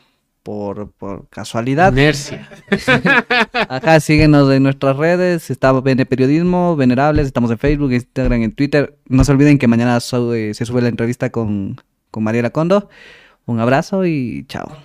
por, 0.43 0.93
por 0.93 1.29
casualidad. 1.29 1.93
Inercia. 1.93 2.49
Acá 3.69 3.99
síguenos 4.01 4.51
en 4.53 4.63
nuestras 4.63 4.97
redes, 4.97 5.51
está 5.51 5.73
Bene 5.81 6.07
Periodismo, 6.07 6.77
Venerables, 6.77 7.27
estamos 7.27 7.51
en 7.51 7.59
Facebook, 7.59 7.93
Instagram, 7.93 8.43
en 8.43 8.53
Twitter. 8.53 8.97
No 9.09 9.25
se 9.25 9.33
olviden 9.33 9.59
que 9.59 9.67
mañana 9.69 9.99
sube- 10.01 10.55
se 10.55 10.65
sube 10.65 10.81
la 10.83 10.89
entrevista 10.89 11.31
con, 11.31 11.77
con 12.11 12.23
Mariela 12.23 12.51
Condo. 12.51 12.89
Un 13.47 13.61
abrazo 13.61 14.05
y 14.07 14.45
chao. 14.49 14.77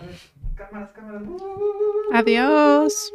Cámaras, 0.56 0.92
cámaras. 0.92 1.22
Adiós. 2.14 3.14